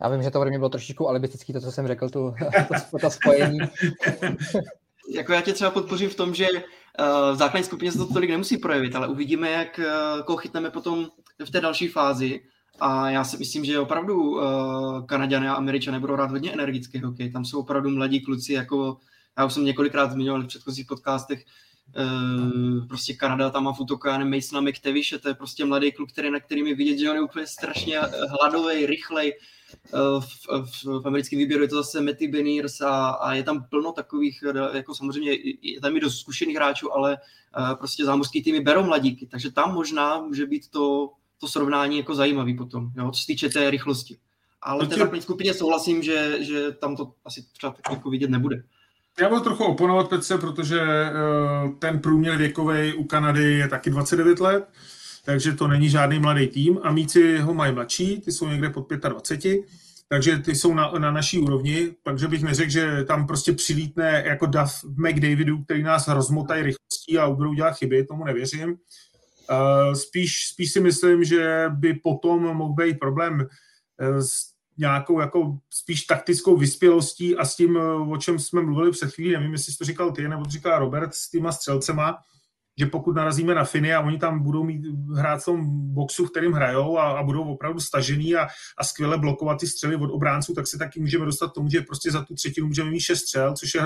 Já 0.00 0.08
vím, 0.08 0.22
že 0.22 0.30
to 0.30 0.40
ode 0.40 0.50
mě 0.50 0.58
bylo 0.58 0.68
trošičku 0.68 1.08
alibistický, 1.08 1.52
to, 1.52 1.60
co 1.60 1.72
jsem 1.72 1.86
řekl, 1.86 2.08
tu, 2.10 2.34
to, 2.90 2.98
to 2.98 3.10
spojení. 3.10 3.58
jako 5.08 5.32
já 5.32 5.40
tě 5.40 5.52
třeba 5.52 5.70
podpořím 5.70 6.10
v 6.10 6.14
tom, 6.14 6.34
že 6.34 6.46
uh, 6.50 7.32
v 7.32 7.36
základní 7.36 7.64
skupině 7.64 7.92
se 7.92 7.98
to 7.98 8.06
tolik 8.06 8.30
nemusí 8.30 8.56
projevit, 8.56 8.96
ale 8.96 9.08
uvidíme, 9.08 9.50
jak 9.50 9.78
uh, 9.78 10.24
koho 10.24 10.36
chytneme 10.36 10.70
potom 10.70 11.08
v 11.44 11.50
té 11.50 11.60
další 11.60 11.88
fázi. 11.88 12.40
A 12.80 13.10
já 13.10 13.24
si 13.24 13.36
myslím, 13.36 13.64
že 13.64 13.78
opravdu 13.78 14.30
uh, 14.30 15.06
Kanaďané 15.06 15.50
a 15.50 15.54
Američané 15.54 16.00
budou 16.00 16.14
hrát 16.14 16.30
hodně 16.30 16.52
energický 16.52 17.00
hokej. 17.00 17.30
Tam 17.32 17.44
jsou 17.44 17.60
opravdu 17.60 17.90
mladí 17.90 18.20
kluci, 18.20 18.52
jako 18.52 18.96
já 19.38 19.44
už 19.44 19.52
jsem 19.52 19.64
několikrát 19.64 20.12
zmiňoval 20.12 20.42
v 20.42 20.46
předchozích 20.46 20.86
podcastech, 20.86 21.44
prostě 22.88 23.14
Kanada 23.14 23.50
tam 23.50 23.64
má 23.64 23.72
v 23.72 23.80
já 24.06 24.18
nevím, 24.18 24.42
to 25.22 25.28
je 25.28 25.34
prostě 25.34 25.64
mladý 25.64 25.92
kluk, 25.92 26.12
který, 26.12 26.30
na 26.30 26.40
kterým 26.40 26.66
je 26.66 26.74
vidět, 26.74 26.98
že 26.98 27.10
on 27.10 27.16
je 27.16 27.22
úplně 27.22 27.46
strašně 27.46 28.00
hladový, 28.40 28.86
rychlej, 28.86 29.32
Eh, 29.32 29.57
v, 30.20 30.46
v, 30.48 31.02
v 31.02 31.06
americkém 31.06 31.38
výběru 31.38 31.62
je 31.62 31.68
to 31.68 31.76
zase 31.76 32.00
Matty 32.00 32.28
Beniers 32.28 32.80
a, 32.80 33.08
a 33.08 33.34
je 33.34 33.42
tam 33.42 33.64
plno 33.70 33.92
takových, 33.92 34.44
eh, 34.54 34.76
jako 34.76 34.94
samozřejmě 34.94 35.32
je 35.62 35.80
tam 35.80 35.96
i 35.96 36.00
dost 36.00 36.18
zkušených 36.18 36.56
hráčů, 36.56 36.92
ale 36.92 37.16
uh, 37.58 37.74
prostě 37.74 38.04
zámořský 38.04 38.42
týmy 38.42 38.60
berou 38.60 38.82
mladíky, 38.82 39.26
takže 39.26 39.52
tam 39.52 39.74
možná 39.74 40.20
může 40.20 40.46
být 40.46 40.70
to, 40.70 41.10
to 41.40 41.48
srovnání 41.48 41.98
jako 41.98 42.14
zajímavý 42.14 42.56
potom, 42.56 42.90
jo, 42.96 43.10
co 43.10 43.20
se 43.20 43.26
týče 43.26 43.48
té 43.48 43.70
rychlosti. 43.70 44.18
Ale 44.62 44.86
v 44.86 44.88
té 44.88 44.96
základní 44.96 45.22
skupině 45.22 45.54
souhlasím, 45.54 46.02
že, 46.02 46.44
že 46.44 46.72
tam 46.72 46.96
to 46.96 47.12
asi 47.24 47.44
třeba 47.52 47.72
tak 47.72 47.92
jako 47.92 48.10
vidět 48.10 48.30
nebude. 48.30 48.62
Já 49.20 49.28
budu 49.28 49.40
trochu 49.40 49.64
oponovat 49.64 50.08
Petře, 50.08 50.38
protože 50.38 50.80
ten 51.78 51.98
průměr 52.00 52.36
věkový 52.36 52.94
u 52.94 53.04
Kanady 53.04 53.52
je 53.52 53.68
taky 53.68 53.90
29 53.90 54.40
let 54.40 54.68
takže 55.28 55.52
to 55.52 55.68
není 55.68 55.88
žádný 55.88 56.18
mladý 56.18 56.46
tým. 56.46 56.78
A 56.82 56.92
míci 56.92 57.38
ho 57.38 57.54
mají 57.54 57.74
mladší, 57.74 58.20
ty 58.20 58.32
jsou 58.32 58.48
někde 58.48 58.70
pod 58.70 58.90
25, 58.90 59.60
takže 60.08 60.38
ty 60.38 60.54
jsou 60.54 60.74
na, 60.74 60.92
na 60.98 61.10
naší 61.10 61.38
úrovni, 61.38 61.94
takže 62.02 62.28
bych 62.28 62.42
neřekl, 62.42 62.70
že 62.70 63.04
tam 63.04 63.26
prostě 63.26 63.52
přilítne 63.52 64.22
jako 64.26 64.46
Duff 64.46 64.84
McDavidu, 64.84 65.64
který 65.64 65.82
nás 65.82 66.08
rozmotají 66.08 66.62
rychlostí 66.62 67.18
a 67.18 67.30
budou 67.30 67.54
dělat 67.54 67.76
chyby, 67.76 68.04
tomu 68.04 68.24
nevěřím. 68.24 68.68
Uh, 68.70 69.92
spíš, 69.94 70.48
spíš 70.52 70.72
si 70.72 70.80
myslím, 70.80 71.24
že 71.24 71.64
by 71.68 71.94
potom 71.94 72.56
mohl 72.56 72.74
být 72.74 72.98
problém 72.98 73.34
uh, 73.40 74.18
s 74.18 74.32
nějakou 74.78 75.20
jako 75.20 75.58
spíš 75.70 76.02
taktickou 76.02 76.56
vyspělostí 76.56 77.36
a 77.36 77.44
s 77.44 77.56
tím, 77.56 77.78
o 78.10 78.16
čem 78.16 78.38
jsme 78.38 78.62
mluvili 78.62 78.90
před 78.90 79.14
chvílí, 79.14 79.32
nevím, 79.32 79.52
jestli 79.52 79.72
jsi 79.72 79.78
to 79.78 79.84
říkal 79.84 80.12
ty, 80.12 80.28
nebo 80.28 80.44
to 80.44 80.50
říkal 80.50 80.78
Robert, 80.78 81.14
s 81.14 81.30
těma 81.30 81.52
střelcema, 81.52 82.18
že 82.78 82.86
pokud 82.86 83.16
narazíme 83.16 83.54
na 83.54 83.64
Finy 83.64 83.94
a 83.94 84.00
oni 84.00 84.18
tam 84.18 84.42
budou 84.42 84.64
mít 84.64 84.82
hrát 85.16 85.42
v 85.42 85.44
tom 85.44 85.64
boxu, 85.94 86.26
v 86.26 86.30
kterým 86.30 86.52
hrajou 86.52 86.98
a, 86.98 87.18
a 87.18 87.22
budou 87.22 87.42
opravdu 87.42 87.80
stažený 87.80 88.36
a, 88.36 88.46
a 88.78 88.84
skvěle 88.84 89.18
blokovat 89.18 89.60
ty 89.60 89.66
střely 89.66 89.96
od 89.96 90.10
obránců, 90.10 90.54
tak 90.54 90.66
se 90.66 90.78
taky 90.78 91.00
můžeme 91.00 91.24
dostat 91.24 91.50
k 91.50 91.54
tomu, 91.54 91.68
že 91.68 91.80
prostě 91.80 92.10
za 92.10 92.24
tu 92.24 92.34
třetinu 92.34 92.66
můžeme 92.66 92.90
mít 92.90 93.00
šest 93.00 93.20
střel, 93.20 93.54
což 93.54 93.74
je 93.74 93.82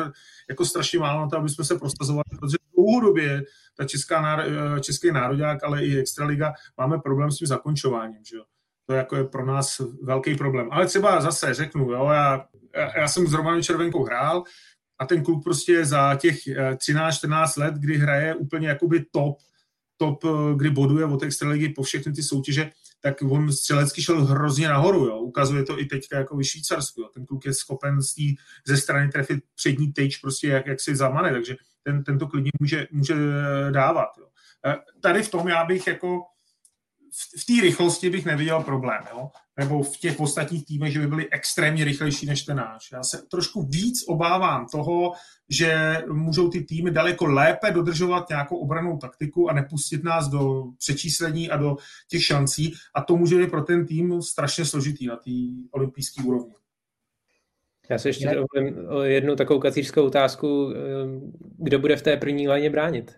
jako 0.48 0.64
strašně 0.64 0.98
málo 0.98 1.20
na 1.20 1.28
to, 1.28 1.36
aby 1.36 1.48
jsme 1.48 1.64
se 1.64 1.78
prostazovali, 1.78 2.24
protože 2.40 2.56
dlouhodobě 2.74 3.42
ta 3.76 3.84
česká, 3.84 4.44
český 4.80 5.12
národák, 5.12 5.64
ale 5.64 5.84
i 5.84 5.98
Extraliga 5.98 6.52
máme 6.78 6.98
problém 6.98 7.30
s 7.30 7.36
tím 7.36 7.46
zakončováním. 7.46 8.24
Že 8.24 8.36
jo? 8.36 8.42
To 8.86 8.92
jako 8.92 9.16
je 9.16 9.24
pro 9.24 9.46
nás 9.46 9.80
velký 10.02 10.36
problém. 10.36 10.68
Ale 10.70 10.86
třeba 10.86 11.20
zase 11.20 11.54
řeknu, 11.54 11.90
jo, 11.90 12.08
já, 12.10 12.44
já 12.96 13.08
jsem 13.08 13.26
s 13.26 13.32
Romanem 13.32 13.62
Červenkou 13.62 14.04
hrál, 14.04 14.42
a 15.02 15.06
ten 15.06 15.24
kluk 15.24 15.44
prostě 15.44 15.84
za 15.84 16.14
těch 16.14 16.36
13-14 16.46 17.52
eh, 17.56 17.60
let, 17.60 17.74
kdy 17.74 17.98
hraje 17.98 18.34
úplně 18.34 18.68
jakoby 18.68 19.04
top, 19.10 19.38
top, 19.96 20.24
eh, 20.24 20.54
kdy 20.56 20.70
boduje 20.70 21.04
od 21.04 21.22
extraligy 21.22 21.68
po 21.68 21.82
všechny 21.82 22.12
ty 22.12 22.22
soutěže, 22.22 22.70
tak 23.00 23.22
on 23.22 23.52
střelecky 23.52 24.02
šel 24.02 24.24
hrozně 24.24 24.68
nahoru, 24.68 25.06
jo. 25.06 25.18
Ukazuje 25.18 25.62
to 25.64 25.80
i 25.80 25.84
teďka 25.84 26.18
jako 26.18 26.36
ve 26.36 26.44
Švýcarsku, 26.44 27.00
jo. 27.00 27.08
Ten 27.14 27.26
kluk 27.26 27.46
je 27.46 27.54
schopen 27.54 28.02
z 28.02 28.14
tý, 28.14 28.36
ze 28.66 28.76
strany 28.76 29.08
trefit 29.08 29.44
přední 29.54 29.92
tyč 29.92 30.16
prostě 30.16 30.48
jak, 30.48 30.66
jak 30.66 30.80
si 30.80 30.96
zamane, 30.96 31.30
takže 31.32 31.56
ten, 31.82 32.04
tento 32.04 32.26
klidně 32.26 32.50
může, 32.60 32.86
může 32.92 33.14
dávat, 33.70 34.08
jo. 34.18 34.26
Eh, 34.66 34.76
tady 35.00 35.22
v 35.22 35.30
tom 35.30 35.48
já 35.48 35.64
bych 35.64 35.86
jako 35.86 36.20
v 37.38 37.46
té 37.46 37.52
rychlosti 37.62 38.10
bych 38.10 38.26
neviděl 38.26 38.62
problém, 38.62 39.04
jo? 39.12 39.30
nebo 39.56 39.82
v 39.82 39.96
těch 39.96 40.20
ostatních 40.20 40.66
týmech, 40.66 40.92
že 40.92 41.00
by 41.00 41.06
byli 41.06 41.30
extrémně 41.30 41.84
rychlejší 41.84 42.26
než 42.26 42.42
ten 42.42 42.56
náš. 42.56 42.92
Já 42.92 43.02
se 43.02 43.22
trošku 43.30 43.62
víc 43.62 44.04
obávám 44.08 44.66
toho, 44.72 45.12
že 45.48 46.02
můžou 46.12 46.48
ty 46.48 46.64
týmy 46.64 46.90
daleko 46.90 47.26
lépe 47.26 47.70
dodržovat 47.70 48.28
nějakou 48.28 48.56
obranou 48.56 48.96
taktiku 48.96 49.50
a 49.50 49.52
nepustit 49.52 50.04
nás 50.04 50.28
do 50.28 50.64
přečíslení 50.78 51.50
a 51.50 51.56
do 51.56 51.76
těch 52.08 52.24
šancí 52.24 52.74
a 52.94 53.02
to 53.02 53.16
může 53.16 53.38
být 53.38 53.50
pro 53.50 53.62
ten 53.62 53.86
tým 53.86 54.22
strašně 54.22 54.64
složitý 54.64 55.06
na 55.06 55.16
té 55.16 55.30
olympijské 55.70 56.22
úrovni. 56.22 56.54
Já 57.88 57.98
se 57.98 58.08
ještě 58.08 58.34
dovolím 58.34 58.88
jednu 59.02 59.36
takovou 59.36 59.60
kacířskou 59.60 60.06
otázku. 60.06 60.72
Kdo 61.58 61.78
bude 61.78 61.96
v 61.96 62.02
té 62.02 62.16
první 62.16 62.48
léně 62.48 62.70
bránit? 62.70 63.16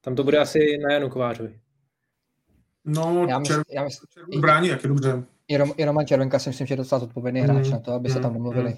Tam 0.00 0.14
to 0.14 0.24
bude 0.24 0.38
asi 0.38 0.78
na 0.78 0.92
Janu 0.92 1.08
Kovářovi. 1.08 1.60
No, 2.84 3.26
já 3.28 3.38
mysl, 3.38 3.52
červ, 3.52 3.64
já 3.70 3.84
mysl, 3.84 4.06
brání, 4.40 4.68
jak 4.68 4.82
je 4.82 4.88
dobře. 4.88 5.22
I, 5.48 5.56
Rom, 5.56 5.72
I 5.76 5.84
Roman 5.84 6.06
Červenka 6.06 6.38
si 6.38 6.48
myslím, 6.48 6.66
že 6.66 6.72
je 6.72 6.76
docela 6.76 6.98
zodpovědný 6.98 7.40
mm. 7.40 7.46
hráč 7.46 7.68
na 7.68 7.78
to, 7.78 7.92
aby 7.92 8.08
mm. 8.08 8.14
se 8.14 8.20
tam 8.20 8.34
domluvili. 8.34 8.70
Mm. 8.70 8.76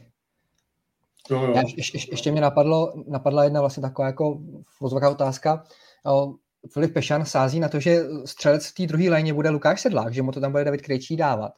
Jo, 1.31 1.43
jo. 1.43 1.53
Já, 1.57 1.63
ještě, 1.77 1.99
ještě 2.11 2.33
mě 2.33 2.41
napadlo, 2.41 2.95
napadla 3.09 3.45
jedna 3.45 3.61
vlastně 3.61 3.81
taková 3.81 4.07
jako 4.07 4.41
vozová 4.81 5.11
otázka. 5.11 5.65
Filip 6.73 6.93
Pešan 6.93 7.25
sází 7.25 7.61
na 7.61 7.69
to, 7.69 7.81
že 7.81 8.03
střelec 8.25 8.67
v 8.67 8.75
té 8.75 8.87
druhé 8.87 9.11
léně 9.11 9.35
bude 9.35 9.51
Lukáš 9.51 9.81
Sedlák, 9.81 10.15
že 10.15 10.23
mu 10.23 10.33
to 10.33 10.41
tam 10.41 10.53
bude 10.53 10.65
David 10.65 10.83
Krejčí 10.83 11.17
dávat. 11.17 11.53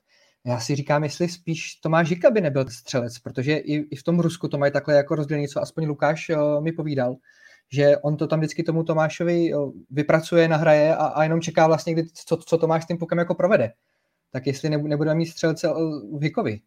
Já 0.46 0.61
si 0.61 0.74
říkám, 0.74 1.04
jestli 1.04 1.28
spíš 1.28 1.74
Tomáš 1.74 2.09
Žika 2.09 2.30
by 2.30 2.40
nebyl 2.40 2.68
střelec, 2.68 3.18
protože 3.18 3.56
i, 3.56 3.74
i 3.74 3.96
v 3.96 4.02
tom 4.02 4.20
Rusku 4.20 4.48
to 4.48 4.59
mají 4.59 4.72
takhle 4.72 4.94
jako 4.94 5.14
rozdělený, 5.14 5.48
co 5.48 5.62
aspoň 5.62 5.87
Lukáš 5.87 6.28
uh, 6.28 6.64
mi 6.64 6.72
povídal, 6.72 7.16
že 7.72 7.96
on 7.96 8.16
to 8.16 8.26
tam 8.26 8.38
vždycky 8.40 8.62
tomu 8.62 8.83
Tomášovi 8.85 9.55
uh, 9.55 9.72
vypracuje, 9.90 10.48
nahraje 10.48 10.96
a, 10.96 11.07
a 11.07 11.22
jenom 11.22 11.40
čeká 11.40 11.66
vlastně, 11.66 11.92
kdy, 11.92 12.05
co, 12.26 12.37
co 12.37 12.59
Tomáš 12.59 12.85
s 12.85 12.87
tím 12.87 12.98
pukem 12.98 13.18
jako 13.18 13.35
provede. 13.35 13.72
Tak 14.33 14.46
jestli 14.46 14.70
nebudeme 14.70 15.14
mít 15.14 15.26
střelce 15.26 15.68
uh, 15.68 16.18
v 16.18 16.22
Hikovi. 16.22 16.61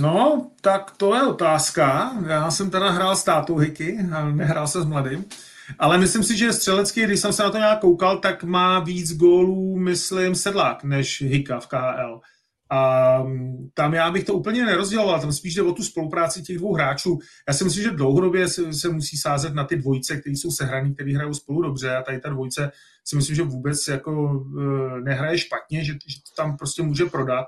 No, 0.00 0.50
tak 0.60 0.90
to 0.96 1.14
je 1.14 1.22
otázka. 1.22 2.12
Já 2.28 2.50
jsem 2.50 2.70
teda 2.70 2.90
hrál 2.90 3.16
s 3.16 3.24
tátou 3.24 3.56
Hiky, 3.56 3.98
nehrál 4.32 4.66
se 4.66 4.82
s 4.82 4.84
mladým. 4.84 5.24
Ale 5.78 5.98
myslím 5.98 6.22
si, 6.22 6.36
že 6.36 6.52
střelecký, 6.52 7.04
když 7.04 7.20
jsem 7.20 7.32
se 7.32 7.42
na 7.42 7.50
to 7.50 7.58
nějak 7.58 7.80
koukal, 7.80 8.18
tak 8.18 8.44
má 8.44 8.80
víc 8.80 9.16
gólů, 9.16 9.76
myslím, 9.78 10.34
Sedlák, 10.34 10.84
než 10.84 11.22
Hika 11.22 11.60
v 11.60 11.66
KL. 11.66 12.20
A 12.70 13.22
mm, 13.22 13.68
tam 13.74 13.94
já 13.94 14.10
bych 14.10 14.24
to 14.24 14.34
úplně 14.34 14.64
nerozděloval, 14.64 15.20
tam 15.20 15.32
spíš 15.32 15.54
jde 15.54 15.62
o 15.62 15.72
tu 15.72 15.82
spolupráci 15.82 16.42
těch 16.42 16.58
dvou 16.58 16.74
hráčů. 16.74 17.18
Já 17.48 17.54
si 17.54 17.64
myslím, 17.64 17.84
že 17.84 17.90
dlouhodobě 17.90 18.48
se, 18.48 18.72
se 18.72 18.88
musí 18.88 19.16
sázet 19.16 19.54
na 19.54 19.64
ty 19.64 19.76
dvojce, 19.76 20.16
které 20.16 20.36
jsou 20.36 20.50
sehraný, 20.50 20.94
které 20.94 21.12
hrajou 21.12 21.34
spolu 21.34 21.62
dobře 21.62 21.96
a 21.96 22.02
tady 22.02 22.20
ta 22.20 22.28
dvojce 22.28 22.72
si 23.04 23.16
myslím, 23.16 23.36
že 23.36 23.42
vůbec 23.42 23.88
jako 23.88 24.44
e, 24.60 25.00
nehraje 25.00 25.38
špatně, 25.38 25.84
že, 25.84 25.92
že 25.92 26.16
to 26.16 26.42
tam 26.42 26.56
prostě 26.56 26.82
může 26.82 27.04
prodat. 27.04 27.46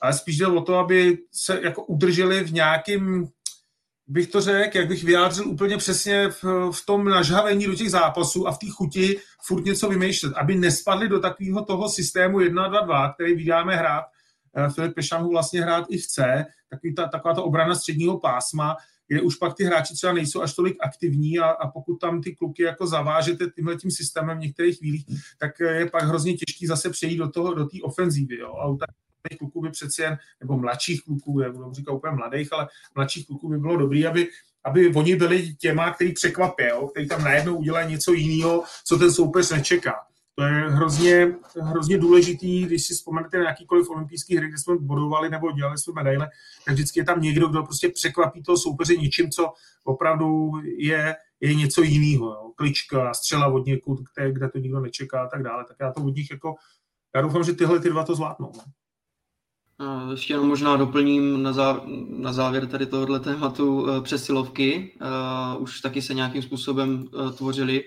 Ale 0.00 0.12
spíš 0.12 0.38
jde 0.38 0.46
o 0.46 0.60
to, 0.60 0.78
aby 0.78 1.18
se 1.32 1.60
jako 1.62 1.84
udrželi 1.84 2.44
v 2.44 2.52
nějakým 2.52 3.28
bych 4.06 4.26
to 4.26 4.40
řekl, 4.40 4.76
jak 4.76 4.88
bych 4.88 5.04
vyjádřil 5.04 5.48
úplně 5.48 5.76
přesně 5.76 6.28
v, 6.28 6.44
v 6.72 6.86
tom 6.86 7.04
nažhavení 7.04 7.66
do 7.66 7.74
těch 7.74 7.90
zápasů 7.90 8.48
a 8.48 8.52
v 8.52 8.58
té 8.58 8.66
chuti 8.70 9.18
furt 9.46 9.64
něco 9.64 9.88
vymýšlet, 9.88 10.32
aby 10.36 10.54
nespadli 10.54 11.08
do 11.08 11.20
takového 11.20 11.64
toho 11.64 11.88
systému 11.88 12.38
1-2-2, 12.38 13.14
který 13.14 13.34
vydáme 13.34 13.76
hrát. 13.76 14.04
Eh, 14.56 14.70
Filip 14.70 14.94
Pešan 14.94 15.28
vlastně 15.28 15.62
hrát 15.62 15.86
i 15.90 15.98
chce, 15.98 16.44
takový 16.70 16.94
ta, 16.94 17.08
taková 17.08 17.34
ta 17.34 17.42
obrana 17.42 17.74
středního 17.74 18.18
pásma, 18.18 18.76
kde 19.08 19.22
už 19.22 19.36
pak 19.36 19.54
ty 19.54 19.64
hráči 19.64 19.94
třeba 19.94 20.12
nejsou 20.12 20.42
až 20.42 20.54
tolik 20.54 20.76
aktivní 20.80 21.38
a, 21.38 21.46
a 21.46 21.70
pokud 21.70 21.96
tam 21.96 22.22
ty 22.22 22.34
kluky 22.34 22.62
jako 22.62 22.86
zavážete 22.86 23.46
tímhle 23.50 23.76
tím 23.76 23.90
systémem 23.90 24.38
v 24.38 24.40
některých 24.40 24.78
chvílích, 24.78 25.04
tak 25.38 25.60
je 25.60 25.86
pak 25.86 26.04
hrozně 26.04 26.34
těžký 26.34 26.66
zase 26.66 26.90
přejít 26.90 27.16
do 27.16 27.30
toho, 27.30 27.54
do 27.54 27.64
té 27.64 27.76
ofenzívy. 27.82 28.38
Jo. 28.38 28.54
A 28.54 28.68
u 28.68 28.78
těch 29.28 29.38
kluků 29.38 29.60
by 29.60 29.70
přeci 29.70 30.02
jen, 30.02 30.18
nebo 30.40 30.58
mladších 30.58 31.04
kluků, 31.04 31.40
já 31.40 31.52
budu 31.52 31.72
říkat 31.72 31.92
úplně 31.92 32.16
mladých, 32.16 32.52
ale 32.52 32.68
mladších 32.94 33.26
kluků 33.26 33.48
by 33.48 33.58
bylo 33.58 33.76
dobré, 33.76 34.08
aby, 34.08 34.28
aby 34.64 34.94
oni 34.94 35.16
byli 35.16 35.54
těma, 35.54 35.94
který 35.94 36.12
překvapí, 36.12 36.64
jo, 36.64 36.88
který 36.88 37.08
tam 37.08 37.24
najednou 37.24 37.56
udělají 37.56 37.90
něco 37.90 38.12
jiného, 38.12 38.64
co 38.84 38.98
ten 38.98 39.12
soupeř 39.12 39.50
nečeká. 39.50 39.94
To 40.34 40.44
je 40.44 40.52
hrozně, 40.52 41.34
hrozně 41.60 41.98
důležitý, 41.98 42.66
když 42.66 42.86
si 42.86 42.94
vzpomenete 42.94 43.38
na 43.38 43.44
jakýkoliv 43.44 43.90
olympijský 43.90 44.36
hry, 44.36 44.48
kde 44.48 44.58
jsme 44.58 44.76
bodovali 44.78 45.30
nebo 45.30 45.52
dělali 45.52 45.78
jsme 45.78 45.92
medaile, 45.92 46.30
tak 46.66 46.74
vždycky 46.74 47.00
je 47.00 47.04
tam 47.04 47.22
někdo, 47.22 47.48
kdo 47.48 47.62
prostě 47.62 47.88
překvapí 47.88 48.42
toho 48.42 48.58
soupeře 48.58 48.96
něčím, 48.96 49.30
co 49.30 49.52
opravdu 49.84 50.50
je, 50.78 51.16
je 51.40 51.54
něco 51.54 51.82
jiného. 51.82 52.52
Klička, 52.56 53.14
střela 53.14 53.46
od 53.46 53.66
někud, 53.66 53.98
kde, 54.14 54.32
kde 54.32 54.48
to 54.48 54.58
nikdo 54.58 54.80
nečeká 54.80 55.22
a 55.22 55.28
tak 55.28 55.42
dále. 55.42 55.64
Tak 55.68 55.76
já 55.80 55.92
to 55.92 56.00
od 56.04 56.16
nich 56.16 56.30
jako, 56.30 56.54
já 57.14 57.22
doufám, 57.22 57.44
že 57.44 57.52
tyhle 57.52 57.80
ty 57.80 57.90
dva 57.90 58.04
to 58.04 58.14
zvládnou. 58.14 58.52
No. 58.54 60.10
Ještě 60.10 60.32
jenom 60.32 60.48
možná 60.48 60.76
doplním 60.76 61.42
na, 61.42 61.52
zá, 61.52 61.80
na 62.08 62.32
závěr 62.32 62.66
tady 62.66 62.86
tohohle 62.86 63.20
tématu 63.20 63.90
eh, 63.90 64.00
přesilovky. 64.00 64.92
Uh, 65.56 65.62
už 65.62 65.80
taky 65.80 66.02
se 66.02 66.14
nějakým 66.14 66.42
způsobem 66.42 67.08
uh, 67.14 67.32
tvořily. 67.32 67.84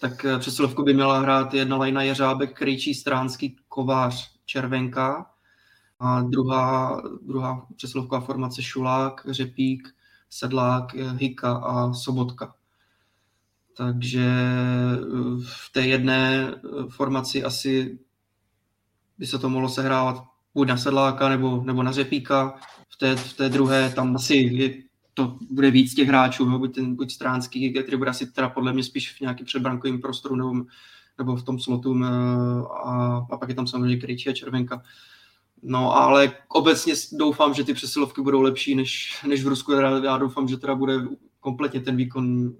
Tak 0.00 0.26
přesilovku 0.38 0.82
by 0.82 0.94
měla 0.94 1.18
hrát 1.18 1.54
jedna 1.54 1.76
lajna 1.76 2.02
Jeřábek, 2.02 2.56
Krejčí, 2.56 2.94
Stránský, 2.94 3.56
Kovář, 3.68 4.30
Červenka. 4.44 5.30
A 6.00 6.22
druhá, 6.22 7.02
druhá 7.22 7.66
přesilovková 7.76 8.20
formace 8.20 8.62
Šulák, 8.62 9.26
Řepík, 9.30 9.88
Sedlák, 10.30 10.94
Hika 10.94 11.52
a 11.52 11.92
Sobotka. 11.92 12.54
Takže 13.76 14.30
v 15.44 15.72
té 15.72 15.86
jedné 15.86 16.54
formaci 16.88 17.44
asi 17.44 17.98
by 19.18 19.26
se 19.26 19.38
to 19.38 19.48
mohlo 19.48 19.68
sehrávat 19.68 20.24
buď 20.54 20.68
na 20.68 20.76
Sedláka 20.76 21.28
nebo, 21.28 21.62
nebo 21.64 21.82
na 21.82 21.92
Řepíka. 21.92 22.60
V 22.88 22.96
té, 22.96 23.16
v 23.16 23.32
té 23.36 23.48
druhé 23.48 23.90
tam 23.90 24.16
asi 24.16 24.87
to 25.18 25.38
bude 25.50 25.70
víc 25.70 25.94
těch 25.94 26.08
hráčů, 26.08 26.44
no, 26.44 26.58
buď, 26.58 26.74
ten, 26.74 26.96
buď 26.96 27.12
Stránský, 27.12 27.72
který 27.72 27.96
bude 27.96 28.10
asi 28.10 28.26
teda 28.26 28.48
podle 28.48 28.72
mě 28.72 28.82
spíš 28.82 29.12
v 29.12 29.20
nějakém 29.20 29.46
předbrankovém 29.46 30.00
prostoru 30.00 30.36
nebo, 30.36 30.52
nebo 31.18 31.36
v 31.36 31.42
tom 31.42 31.60
slotu 31.60 32.00
eh, 32.04 32.08
a, 32.84 33.26
a 33.30 33.36
pak 33.36 33.48
je 33.48 33.54
tam 33.54 33.66
samozřejmě 33.66 33.96
Kryčí 33.96 34.28
a 34.28 34.32
Červenka. 34.32 34.82
No 35.62 35.96
ale 35.96 36.32
obecně 36.48 36.94
doufám, 37.12 37.54
že 37.54 37.64
ty 37.64 37.74
přesilovky 37.74 38.22
budou 38.22 38.40
lepší 38.40 38.74
než, 38.74 39.22
než 39.28 39.44
v 39.44 39.48
Rusku. 39.48 39.72
Já 39.72 40.18
doufám, 40.18 40.48
že 40.48 40.56
teda 40.56 40.74
bude 40.74 40.94
kompletně 41.40 41.80
ten 41.80 41.96
výkon 41.96 42.52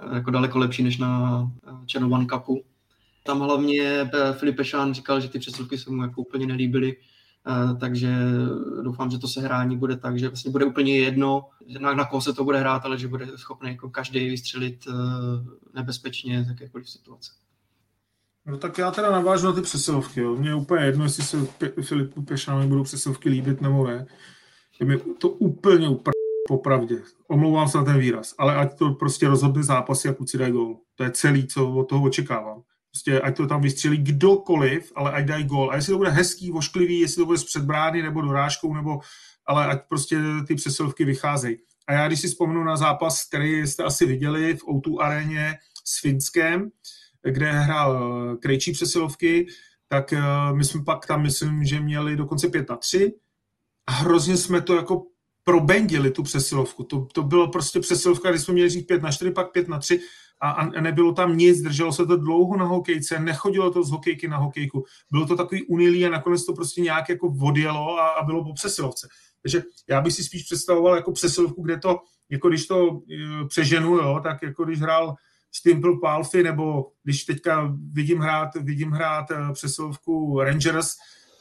eh, 0.00 0.14
jako 0.14 0.30
daleko 0.30 0.58
lepší 0.58 0.82
než 0.82 0.98
na 0.98 1.42
eh, 1.66 1.86
Černovan 1.86 2.26
Cupu. 2.26 2.64
Tam 3.22 3.40
hlavně 3.40 4.10
Filip 4.38 4.56
Pešán 4.56 4.94
říkal, 4.94 5.20
že 5.20 5.28
ty 5.28 5.38
přesilovky 5.38 5.78
se 5.78 5.90
mu 5.90 6.02
jako 6.02 6.20
úplně 6.20 6.46
nelíbily, 6.46 6.96
takže 7.80 8.14
doufám, 8.82 9.10
že 9.10 9.18
to 9.18 9.28
sehrání 9.28 9.76
bude 9.76 9.96
tak, 9.96 10.18
že 10.18 10.28
vlastně 10.28 10.50
bude 10.50 10.64
úplně 10.64 10.98
jedno, 10.98 11.48
na, 11.78 11.94
na 11.94 12.04
koho 12.04 12.20
se 12.20 12.32
to 12.32 12.44
bude 12.44 12.58
hrát, 12.58 12.84
ale 12.84 12.98
že 12.98 13.08
bude 13.08 13.26
schopný 13.36 13.70
jako 13.70 13.90
každý 13.90 14.28
vystřelit 14.28 14.84
eh, 14.88 14.92
nebezpečně 15.74 16.44
z 16.44 16.48
jakékoliv 16.48 16.90
situace. 16.90 17.32
No 18.46 18.58
tak 18.58 18.78
já 18.78 18.90
teda 18.90 19.10
navážu 19.10 19.46
na 19.46 19.52
ty 19.52 19.60
přesilovky. 19.60 20.20
Jo. 20.20 20.36
Mně 20.36 20.48
je 20.48 20.54
úplně 20.54 20.84
jedno, 20.84 21.04
jestli 21.04 21.22
se 21.22 21.46
Filipu 21.82 22.22
Pešánovi 22.22 22.66
budou 22.66 22.82
přesilovky 22.82 23.28
líbit 23.28 23.60
nebo 23.60 23.86
ne. 23.86 24.06
Je 24.80 24.86
mi 24.86 24.98
to 24.98 25.28
úplně 25.28 25.88
úplně 25.88 26.12
popravdě. 26.48 27.02
Omlouvám 27.28 27.68
se 27.68 27.78
na 27.78 27.84
ten 27.84 27.98
výraz, 27.98 28.34
ale 28.38 28.56
ať 28.56 28.78
to 28.78 28.90
prostě 28.90 29.28
rozhodne 29.28 29.62
zápasy 29.62 30.08
a 30.08 30.14
kluci 30.14 30.38
dají 30.38 30.52
gol. 30.52 30.76
To 30.94 31.04
je 31.04 31.10
celý, 31.10 31.46
co 31.46 31.70
od 31.70 31.88
toho 31.88 32.04
očekávám. 32.04 32.62
Prostě 32.94 33.20
ať 33.20 33.36
to 33.36 33.46
tam 33.46 33.62
vystřelí 33.62 33.96
kdokoliv, 33.96 34.92
ale 34.94 35.12
ať 35.12 35.24
dají 35.24 35.44
gol. 35.44 35.70
A 35.70 35.76
jestli 35.76 35.90
to 35.90 35.98
bude 35.98 36.10
hezký, 36.10 36.50
vošklivý, 36.50 37.00
jestli 37.00 37.16
to 37.16 37.26
bude 37.26 37.38
z 37.38 37.44
předbrány 37.44 38.02
nebo 38.02 38.20
dorážkou, 38.20 38.74
nebo, 38.74 39.00
ale 39.46 39.66
ať 39.66 39.78
prostě 39.88 40.18
ty 40.46 40.54
přesilovky 40.54 41.04
vycházejí. 41.04 41.56
A 41.86 41.92
já 41.92 42.06
když 42.06 42.20
si 42.20 42.28
vzpomenu 42.28 42.64
na 42.64 42.76
zápas, 42.76 43.24
který 43.24 43.66
jste 43.66 43.84
asi 43.84 44.06
viděli 44.06 44.56
v 44.56 44.64
O2 44.64 45.00
aréně 45.00 45.58
s 45.84 46.00
Finskem, 46.00 46.70
kde 47.22 47.52
hrál 47.52 47.98
eh, 48.32 48.36
Krejčí 48.36 48.72
přesilovky, 48.72 49.46
tak 49.88 50.12
eh, 50.12 50.20
my 50.52 50.64
jsme 50.64 50.84
pak 50.84 51.06
tam, 51.06 51.22
myslím, 51.22 51.64
že 51.64 51.80
měli 51.80 52.16
dokonce 52.16 52.48
5 52.48 52.68
na 52.68 52.76
3 52.76 53.12
a 53.86 53.92
hrozně 53.92 54.36
jsme 54.36 54.60
to 54.60 54.76
jako 54.76 55.06
probendili 55.44 56.10
tu 56.10 56.22
přesilovku. 56.22 56.84
To, 56.84 57.06
to 57.12 57.22
bylo 57.22 57.48
prostě 57.48 57.80
přesilovka, 57.80 58.30
kdy 58.30 58.38
jsme 58.38 58.54
měli 58.54 58.68
říct 58.68 58.86
5 58.86 59.02
na 59.02 59.12
4, 59.12 59.30
pak 59.30 59.52
5 59.52 59.68
na 59.68 59.78
3 59.78 60.00
a, 60.44 60.50
a 60.50 60.80
nebylo 60.80 61.12
tam 61.12 61.36
nic, 61.36 61.62
drželo 61.62 61.92
se 61.92 62.06
to 62.06 62.16
dlouho 62.16 62.56
na 62.56 62.64
hokejce, 62.64 63.20
nechodilo 63.20 63.70
to 63.70 63.82
z 63.82 63.90
hokejky 63.90 64.28
na 64.28 64.36
hokejku. 64.36 64.84
Bylo 65.10 65.26
to 65.26 65.36
takový 65.36 65.66
unilý 65.66 66.06
a 66.06 66.10
nakonec 66.10 66.46
to 66.46 66.52
prostě 66.52 66.80
nějak 66.80 67.08
jako 67.08 67.34
odjelo 67.42 67.98
a, 67.98 68.08
a 68.08 68.24
bylo 68.24 68.44
po 68.44 68.52
přesilovce. 68.52 69.08
Takže 69.42 69.62
já 69.88 70.00
bych 70.00 70.12
si 70.12 70.24
spíš 70.24 70.42
představoval 70.42 70.96
jako 70.96 71.12
přesilovku, 71.12 71.62
kde 71.62 71.78
to, 71.78 72.00
jako 72.30 72.48
když 72.48 72.66
to 72.66 72.88
e, 72.88 73.48
přeženu, 73.48 73.96
jo, 73.96 74.20
tak 74.22 74.42
jako 74.42 74.64
když 74.64 74.80
hrál 74.80 75.14
Stimple 75.52 75.92
Palfy, 76.00 76.42
nebo 76.42 76.90
když 77.02 77.24
teďka 77.24 77.74
vidím 77.92 78.18
hrát, 78.18 78.54
vidím 78.54 78.90
hrát 78.90 79.30
e, 79.30 79.52
přesilovku 79.52 80.40
Rangers, 80.40 80.94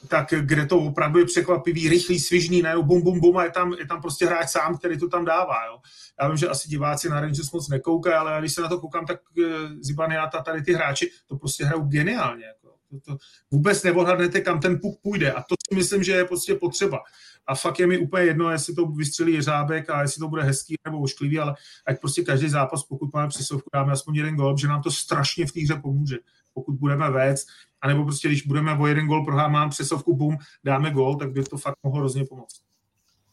tak 0.07 0.33
kde 0.39 0.65
to 0.65 0.79
opravdu 0.79 1.19
je 1.19 1.25
překvapivý, 1.25 1.89
rychlý, 1.89 2.19
svižný, 2.19 2.61
ne, 2.61 2.75
bum, 2.81 3.01
bum, 3.01 3.19
bum 3.19 3.37
a 3.37 3.43
je 3.43 3.51
tam, 3.51 3.73
je 3.73 3.87
tam 3.87 4.01
prostě 4.01 4.25
hráč 4.25 4.49
sám, 4.49 4.77
který 4.77 4.99
to 4.99 5.07
tam 5.07 5.25
dává. 5.25 5.65
Jo. 5.65 5.79
Já 6.21 6.27
vím, 6.27 6.37
že 6.37 6.47
asi 6.47 6.69
diváci 6.69 7.09
na 7.09 7.21
Rangers 7.21 7.51
moc 7.51 7.69
nekoukají, 7.69 8.15
ale 8.15 8.39
když 8.39 8.53
se 8.53 8.61
na 8.61 8.69
to 8.69 8.79
koukám, 8.79 9.05
tak 9.05 9.19
uh, 9.37 9.45
Zibaniata, 9.81 10.41
tady 10.41 10.61
ty 10.61 10.73
hráči, 10.73 11.09
to 11.27 11.37
prostě 11.37 11.65
hrajou 11.65 11.83
geniálně. 11.83 12.45
Jako. 12.45 12.75
To, 12.89 12.99
to 13.11 13.17
vůbec 13.51 13.83
neodhadnete, 13.83 14.41
kam 14.41 14.59
ten 14.59 14.79
puk 14.79 15.01
půjde 15.01 15.31
a 15.31 15.41
to 15.41 15.55
si 15.69 15.75
myslím, 15.75 16.03
že 16.03 16.11
je 16.11 16.25
prostě 16.25 16.55
potřeba. 16.55 16.99
A 17.47 17.55
fakt 17.55 17.79
je 17.79 17.87
mi 17.87 17.97
úplně 17.97 18.23
jedno, 18.25 18.51
jestli 18.51 18.75
to 18.75 18.85
vystřelí 18.85 19.33
Jeřábek 19.33 19.89
a 19.89 20.01
jestli 20.01 20.19
to 20.19 20.27
bude 20.27 20.43
hezký 20.43 20.75
nebo 20.87 20.99
ošklivý, 20.99 21.39
ale 21.39 21.55
ať 21.87 21.99
prostě 21.99 22.23
každý 22.23 22.49
zápas, 22.49 22.83
pokud 22.83 23.13
máme 23.13 23.27
přesovku, 23.27 23.69
dáme 23.73 23.91
aspoň 23.91 24.15
jeden 24.15 24.35
gol, 24.35 24.57
že 24.57 24.67
nám 24.67 24.81
to 24.81 24.91
strašně 24.91 25.45
v 25.45 25.51
té 25.51 25.61
hře 25.61 25.75
pomůže. 25.75 26.17
Pokud 26.53 26.75
budeme 26.75 27.11
vést, 27.11 27.47
anebo 27.81 28.03
prostě 28.03 28.27
když 28.27 28.47
budeme 28.47 28.77
o 28.77 28.87
jeden 28.87 29.07
gol 29.07 29.25
prohrát, 29.25 29.51
mám 29.51 29.69
přesovku, 29.69 30.15
bum, 30.15 30.37
dáme 30.63 30.91
gol, 30.91 31.15
tak 31.15 31.31
by 31.31 31.43
to 31.43 31.57
fakt 31.57 31.75
mohlo 31.83 31.99
hrozně 31.99 32.25
pomoct. 32.25 32.61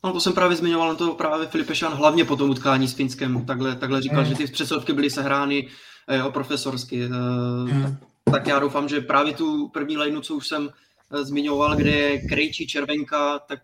No 0.05 0.13
to 0.13 0.21
jsem 0.21 0.33
právě 0.33 0.57
zmiňoval, 0.57 0.89
na 0.89 0.95
to 0.95 1.15
právě 1.15 1.47
Filip 1.47 1.73
Šan 1.73 1.93
hlavně 1.93 2.25
po 2.25 2.37
tom 2.37 2.51
utkání 2.51 2.89
s 2.89 2.95
Finskem, 2.95 3.45
takhle, 3.45 3.77
takhle 3.77 4.03
říkal, 4.03 4.21
mm. 4.21 4.25
že 4.27 4.35
ty 4.35 4.47
přesovky 4.47 4.93
byly 4.93 5.11
sehrány 5.11 5.69
eh, 6.09 6.31
profesorsky. 6.31 7.05
Eh, 7.05 7.09
mm. 7.73 7.83
tak, 7.83 7.93
tak 8.33 8.47
já 8.47 8.59
doufám, 8.59 8.89
že 8.89 9.01
právě 9.01 9.35
tu 9.35 9.69
první 9.69 9.97
lejnu, 9.97 10.21
co 10.21 10.35
už 10.35 10.49
jsem 10.49 10.71
zmiňoval, 11.23 11.77
kde 11.77 11.91
je 11.91 12.29
Krejčí 12.29 12.67
červenka, 12.67 13.39
tak 13.39 13.61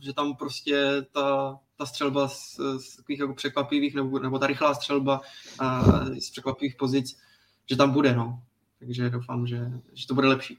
že 0.00 0.12
tam 0.12 0.36
prostě 0.36 1.06
ta, 1.12 1.58
ta 1.78 1.86
střelba 1.86 2.28
z, 2.28 2.56
z 2.78 2.96
takových 2.96 3.20
jako 3.20 3.34
překvapivých, 3.34 3.94
nebo, 3.94 4.18
nebo 4.18 4.38
ta 4.38 4.46
rychlá 4.46 4.74
střelba 4.74 5.20
a, 5.58 5.84
z 6.20 6.30
překvapivých 6.30 6.76
pozic, 6.76 7.16
že 7.70 7.76
tam 7.76 7.90
bude, 7.90 8.14
no. 8.14 8.42
Takže 8.80 9.10
doufám, 9.10 9.46
že, 9.46 9.72
že 9.92 10.06
to 10.06 10.14
bude 10.14 10.28
lepší. 10.28 10.58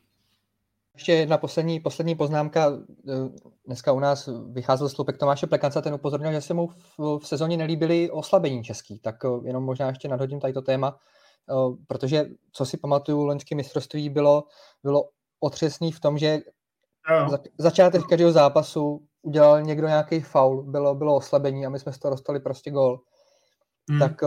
Ještě 0.93 1.13
jedna 1.13 1.37
poslední, 1.37 1.79
poslední 1.79 2.15
poznámka. 2.15 2.71
Dneska 3.65 3.91
u 3.91 3.99
nás 3.99 4.29
vycházel 4.51 4.89
slupek 4.89 5.17
Tomáše 5.17 5.47
Plekanca, 5.47 5.81
ten 5.81 5.93
upozornil, 5.93 6.31
že 6.31 6.41
se 6.41 6.53
mu 6.53 6.67
v, 6.67 7.19
v 7.19 7.27
sezóně 7.27 7.57
nelíbily 7.57 8.11
oslabení 8.11 8.63
český. 8.63 8.99
Tak 8.99 9.15
jenom 9.43 9.63
možná 9.63 9.87
ještě 9.87 10.07
nadhodím 10.07 10.39
tady 10.39 10.53
to 10.53 10.61
téma, 10.61 10.97
protože 11.87 12.25
co 12.51 12.65
si 12.65 12.77
pamatuju, 12.77 13.25
loňské 13.25 13.55
mistrovství 13.55 14.09
bylo, 14.09 14.43
bylo 14.83 15.09
otřesný 15.39 15.91
v 15.91 15.99
tom, 15.99 16.17
že 16.17 16.39
za, 17.29 17.39
začátek 17.57 18.01
každého 18.09 18.31
zápasu 18.31 19.07
udělal 19.21 19.61
někdo 19.61 19.87
nějaký 19.87 20.19
faul, 20.19 20.63
bylo, 20.63 20.95
bylo 20.95 21.15
oslabení 21.15 21.65
a 21.65 21.69
my 21.69 21.79
jsme 21.79 21.93
z 21.93 21.99
toho 21.99 22.11
dostali 22.11 22.39
prostě 22.39 22.71
gol. 22.71 22.99
Hmm. 23.89 23.99
Tak 23.99 24.23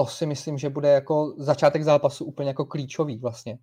to 0.00 0.06
si 0.06 0.26
myslím, 0.26 0.58
že 0.58 0.68
bude 0.68 0.88
jako 0.88 1.34
začátek 1.38 1.84
zápasu 1.84 2.24
úplně 2.24 2.48
jako 2.48 2.64
klíčový 2.64 3.18
vlastně. 3.18 3.58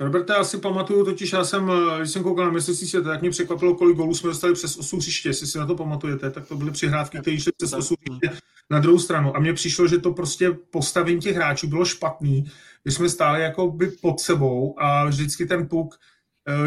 Roberte, 0.00 0.32
já 0.32 0.44
si 0.44 0.58
pamatuju, 0.58 1.04
totiž 1.04 1.32
já 1.32 1.44
jsem, 1.44 1.70
když 1.98 2.10
jsem 2.10 2.22
koukal 2.22 2.44
na 2.44 2.52
mistrovství 2.52 2.88
světa, 2.88 3.08
tak 3.08 3.20
mě 3.20 3.30
překvapilo, 3.30 3.74
kolik 3.74 3.96
gólů 3.96 4.14
jsme 4.14 4.28
dostali 4.28 4.54
přes 4.54 4.78
8 4.78 4.98
hřiště, 4.98 5.28
jestli 5.28 5.46
si 5.46 5.58
na 5.58 5.66
to 5.66 5.74
pamatujete, 5.74 6.30
tak 6.30 6.48
to 6.48 6.56
byly 6.56 6.70
přihrávky, 6.70 7.18
které 7.20 7.40
šly 7.40 7.52
přes 7.56 7.72
8 7.72 7.96
hřiště 8.10 8.40
na 8.70 8.80
druhou 8.80 8.98
stranu. 8.98 9.36
A 9.36 9.40
mně 9.40 9.52
přišlo, 9.52 9.88
že 9.88 9.98
to 9.98 10.12
prostě 10.12 10.50
postavení 10.50 11.20
těch 11.20 11.36
hráčů 11.36 11.68
bylo 11.68 11.84
špatný, 11.84 12.44
že 12.86 12.92
jsme 12.92 13.08
stáli 13.08 13.42
jako 13.42 13.70
by 13.70 13.90
pod 13.90 14.20
sebou 14.20 14.74
a 14.78 15.04
vždycky 15.04 15.46
ten 15.46 15.68
puk 15.68 15.94
Eh, 15.94 16.11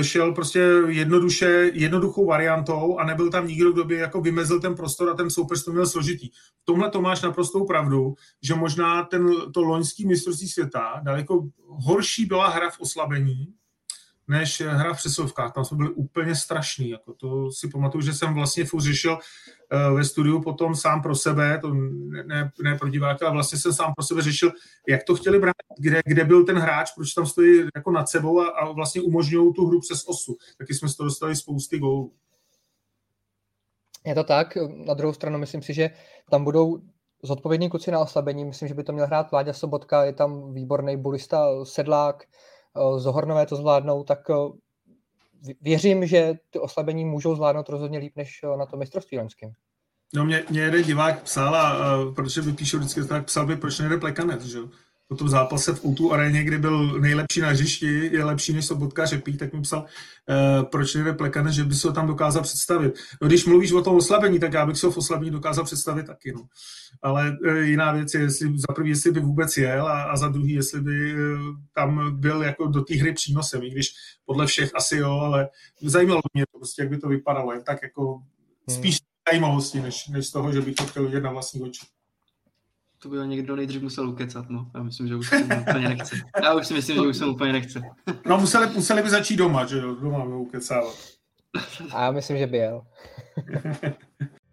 šel 0.02 0.34
prostě 0.34 0.60
jednoduše, 0.88 1.72
jednoduchou 1.74 2.26
variantou 2.26 2.98
a 2.98 3.06
nebyl 3.06 3.30
tam 3.30 3.48
nikdo, 3.48 3.72
kdo 3.72 3.84
by 3.84 3.96
jako 3.96 4.22
vymezil 4.22 4.62
ten 4.62 4.76
prostor 4.76 5.10
a 5.10 5.14
ten 5.14 5.30
soupeř 5.30 5.64
to 5.64 5.72
měl 5.72 5.88
složitý. 5.88 6.30
V 6.30 6.66
tomhle 6.66 6.90
to 6.90 7.02
máš 7.02 7.22
naprostou 7.22 7.66
pravdu, 7.66 8.14
že 8.44 8.56
možná 8.56 9.04
ten, 9.04 9.30
to 9.54 9.62
loňský 9.62 10.08
mistrovství 10.08 10.48
světa 10.48 11.02
daleko 11.04 11.48
horší 11.68 12.26
byla 12.26 12.48
hra 12.48 12.70
v 12.70 12.80
oslabení, 12.80 13.54
než 14.28 14.62
hra 14.62 14.94
v 14.94 14.98
přesovkách. 14.98 15.54
Tam 15.54 15.66
jsme 15.66 15.78
byli 15.78 15.90
úplně 15.90 16.36
strašní. 16.36 16.90
Jako 16.90 17.14
to 17.14 17.52
si 17.52 17.70
pamatuju, 17.70 18.02
že 18.02 18.14
jsem 18.14 18.34
vlastně 18.34 18.66
furt 18.66 18.84
Eh, 19.72 19.92
ve 19.92 20.04
studiu 20.04 20.42
potom 20.42 20.76
sám 20.76 21.02
pro 21.02 21.16
sebe, 21.16 21.60
to 21.62 21.74
ne, 22.26 22.52
ne 22.64 22.78
pro 22.80 22.90
diváky, 22.90 23.26
ale 23.26 23.34
vlastně 23.34 23.60
jsem 23.60 23.74
sám 23.74 23.94
pro 23.94 24.06
sebe 24.06 24.22
řešil, 24.22 24.52
jak 24.88 25.04
to 25.04 25.16
chtěli 25.16 25.40
brát, 25.40 25.56
kde, 25.80 26.02
kde 26.06 26.24
byl 26.24 26.46
ten 26.46 26.58
hráč, 26.58 26.92
proč 26.96 27.14
tam 27.14 27.26
stojí 27.26 27.70
jako 27.76 27.92
nad 27.92 28.10
sebou 28.10 28.40
a, 28.40 28.50
a 28.50 28.72
vlastně 28.72 29.02
umožňují 29.02 29.54
tu 29.54 29.68
hru 29.68 29.80
přes 29.80 30.08
osu. 30.08 30.38
Taky 30.58 30.74
jsme 30.74 30.90
z 30.90 30.96
toho 30.96 31.08
dostali 31.08 31.36
spousty 31.36 31.80
gólů. 31.80 32.14
Je 34.06 34.16
to 34.16 34.24
tak. 34.24 34.58
Na 34.86 34.94
druhou 34.94 35.14
stranu 35.14 35.38
myslím 35.38 35.62
si, 35.62 35.74
že 35.74 35.90
tam 36.30 36.44
budou 36.44 36.80
zodpovědní 37.24 37.70
kluci 37.70 37.92
na 37.92 38.00
oslabení. 38.00 38.46
Myslím, 38.46 38.68
že 38.68 38.74
by 38.74 38.84
to 38.84 38.94
měl 38.94 39.06
hrát 39.06 39.32
Vláďa 39.32 39.54
Sobotka, 39.54 40.06
je 40.06 40.14
tam 40.14 40.54
výborný 40.54 40.98
bulista 40.98 41.66
Sedlák, 41.66 42.24
Zohornové 42.98 43.46
to 43.46 43.56
zvládnou, 43.56 44.04
tak 44.04 44.20
eh, 44.30 45.54
věřím, 45.62 46.08
že 46.08 46.34
ty 46.50 46.60
oslabení 46.60 47.06
můžou 47.06 47.36
zvládnout 47.36 47.70
rozhodně 47.70 48.00
líp 48.00 48.14
než 48.16 48.40
eh, 48.44 48.58
na 48.58 48.66
to 48.66 48.78
mistrovství 48.78 49.18
loňském. 49.18 49.52
No 50.14 50.26
mě, 50.26 50.44
mě 50.50 50.62
jeden 50.62 50.84
divák 50.84 51.24
psal, 51.24 51.56
a, 51.56 52.00
protože 52.16 52.42
by 52.42 52.54
píšou 52.54 52.78
vždycky 52.78 53.04
tak, 53.04 53.26
psal 53.26 53.46
by, 53.46 53.56
proč 53.56 53.80
nejde 53.80 53.98
plekanec, 53.98 54.46
že 54.46 54.58
jo? 54.58 54.70
Po 55.08 55.16
tom 55.16 55.30
zápase 55.30 55.74
v 55.74 55.86
Outu 55.86 56.14
aréně, 56.14 56.44
kdy 56.44 56.58
byl 56.58 57.00
nejlepší 57.00 57.42
na 57.42 57.50
hřišti, 57.50 58.10
je 58.14 58.24
lepší 58.24 58.54
než 58.54 58.66
Sobotka 58.66 59.06
Řepík, 59.06 59.40
tak 59.40 59.54
mi 59.54 59.62
psal, 59.62 59.80
uh, 59.80 60.66
proč 60.66 60.96
nejde 60.96 61.14
Plekane, 61.14 61.52
že 61.52 61.64
by 61.64 61.76
se 61.76 61.88
ho 61.88 61.94
tam 61.94 62.08
dokázal 62.08 62.44
představit. 62.44 62.94
No, 63.22 63.28
když 63.28 63.46
mluvíš 63.46 63.72
o 63.72 63.82
tom 63.82 63.96
oslabení, 63.96 64.40
tak 64.40 64.54
já 64.54 64.66
bych 64.66 64.78
se 64.78 64.88
ho 64.88 64.92
v 64.92 64.98
oslabení 64.98 65.32
dokázal 65.32 65.66
představit 65.66 66.06
taky. 66.06 66.32
No. 66.32 66.42
Ale 67.02 67.38
uh, 67.48 67.56
jiná 67.58 67.92
věc 67.92 68.14
je, 68.14 68.22
jestli, 68.22 68.58
za 68.58 68.74
prvý, 68.76 68.90
jestli 68.90 69.12
by 69.12 69.20
vůbec 69.20 69.58
jel 69.58 69.88
a, 69.88 70.04
a 70.04 70.18
za 70.18 70.28
druhý, 70.28 70.54
jestli 70.54 70.82
by 70.82 71.14
uh, 71.14 71.20
tam 71.76 72.20
byl 72.20 72.42
jako 72.44 72.68
do 72.68 72.82
té 72.82 72.96
hry 72.96 73.14
přínosem, 73.14 73.64
i 73.64 73.70
když 73.70 73.88
podle 74.26 74.48
všech 74.48 74.72
asi 74.76 74.98
jo, 74.98 75.12
ale 75.12 75.50
zajímalo 75.82 76.22
mě 76.34 76.44
to 76.52 76.60
prostě, 76.60 76.82
jak 76.82 76.90
by 76.90 76.98
to 76.98 77.08
vypadalo, 77.08 77.54
jen 77.54 77.64
tak 77.64 77.84
jako 77.84 78.14
hmm. 78.68 78.78
spíš 78.78 78.98
zajímavosti, 79.32 79.82
než, 79.82 80.08
než 80.08 80.28
z 80.28 80.32
toho, 80.32 80.52
že 80.52 80.62
bych 80.62 80.76
to 80.76 80.86
chtěl 80.86 81.06
vidět 81.06 81.24
na 81.24 81.32
vlastní 81.32 81.62
oči 81.62 81.86
to 83.06 83.12
by 83.12 83.28
někdo 83.28 83.56
nejdřív 83.56 83.82
musel 83.82 84.10
ukecat, 84.10 84.50
no. 84.50 84.72
Já 84.76 84.84
myslím, 84.84 85.08
že 85.08 85.16
už 85.16 85.30
jsem 85.30 85.50
úplně 85.62 85.90
nechce. 85.90 86.16
Já 86.44 86.54
už 86.54 86.68
si 86.68 86.74
myslím, 86.74 86.96
že 86.96 87.02
už 87.02 87.18
jsem 87.18 87.30
úplně 87.30 87.54
nechce. 87.54 87.82
no 88.26 88.38
museli, 88.38 88.68
museli 88.68 89.02
by 89.02 89.10
začít 89.10 89.36
doma, 89.36 89.66
že 89.66 89.78
jo, 89.78 89.96
doma 89.96 90.26
by 90.26 90.34
ukecávat. 90.34 90.96
A 91.94 92.04
já 92.04 92.12
myslím, 92.12 92.38
že 92.38 92.48
by 92.48 92.58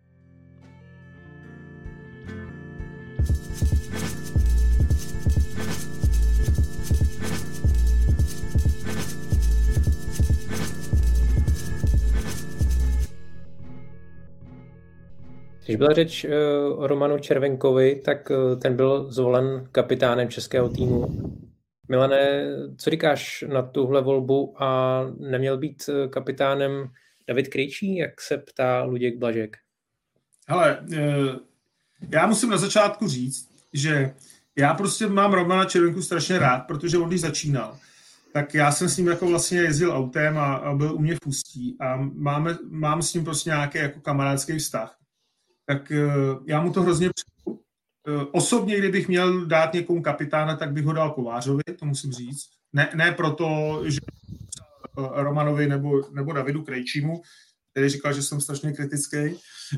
Když 15.72 15.78
byla 15.78 15.92
řeč 15.92 16.24
eh, 16.24 16.30
o 16.74 16.86
Romanu 16.86 17.18
Červenkovi, 17.18 18.02
tak 18.04 18.30
eh, 18.30 18.56
ten 18.56 18.76
byl 18.76 19.12
zvolen 19.12 19.68
kapitánem 19.72 20.28
českého 20.28 20.68
týmu. 20.68 21.06
Milane, 21.88 22.46
co 22.78 22.90
říkáš 22.90 23.44
na 23.48 23.62
tuhle 23.62 24.02
volbu 24.02 24.62
a 24.62 25.00
neměl 25.18 25.58
být 25.58 25.82
eh, 25.88 26.08
kapitánem 26.08 26.88
David 27.28 27.48
Krejčí, 27.48 27.96
jak 27.96 28.20
se 28.20 28.38
ptá 28.38 28.82
Luděk 28.82 29.18
Blažek? 29.18 29.56
Hele, 30.48 30.84
já 32.10 32.26
musím 32.26 32.50
na 32.50 32.56
začátku 32.56 33.08
říct, 33.08 33.48
že 33.72 34.14
já 34.56 34.74
prostě 34.74 35.06
mám 35.06 35.32
Romana 35.32 35.64
Červenku 35.64 36.02
strašně 36.02 36.38
rád, 36.38 36.58
protože 36.58 36.98
on 36.98 37.08
když 37.08 37.20
začínal, 37.20 37.76
tak 38.32 38.54
já 38.54 38.72
jsem 38.72 38.88
s 38.88 38.96
ním 38.96 39.08
jako 39.08 39.26
vlastně 39.26 39.60
jezdil 39.60 39.92
autem 39.92 40.38
a, 40.38 40.54
a 40.54 40.74
byl 40.74 40.94
u 40.94 40.98
mě 40.98 41.14
v 41.14 41.26
Ústí 41.26 41.76
a 41.80 41.96
máme, 42.14 42.58
mám 42.70 43.02
s 43.02 43.14
ním 43.14 43.24
prostě 43.24 43.50
nějaký 43.50 43.78
jako 43.78 44.00
kamarádský 44.00 44.58
vztah 44.58 45.01
tak 45.66 45.92
eh, 45.92 46.08
já 46.46 46.60
mu 46.60 46.72
to 46.72 46.82
hrozně 46.82 47.10
přeju. 47.10 47.60
Eh, 48.08 48.26
osobně, 48.32 48.78
kdybych 48.78 49.08
měl 49.08 49.46
dát 49.46 49.74
někomu 49.74 50.02
kapitána, 50.02 50.56
tak 50.56 50.72
bych 50.72 50.84
ho 50.84 50.92
dal 50.92 51.10
Kovářovi, 51.10 51.62
to 51.78 51.84
musím 51.84 52.12
říct. 52.12 52.48
Ne, 52.72 52.90
ne 52.94 53.12
proto, 53.12 53.80
že 53.86 54.00
eh, 54.98 55.22
Romanovi 55.22 55.66
nebo, 55.66 56.02
nebo 56.12 56.32
Davidu 56.32 56.62
Krejčímu, 56.62 57.22
který 57.70 57.88
říkal, 57.88 58.12
že 58.12 58.22
jsem 58.22 58.40
strašně 58.40 58.72
kritický, 58.72 59.16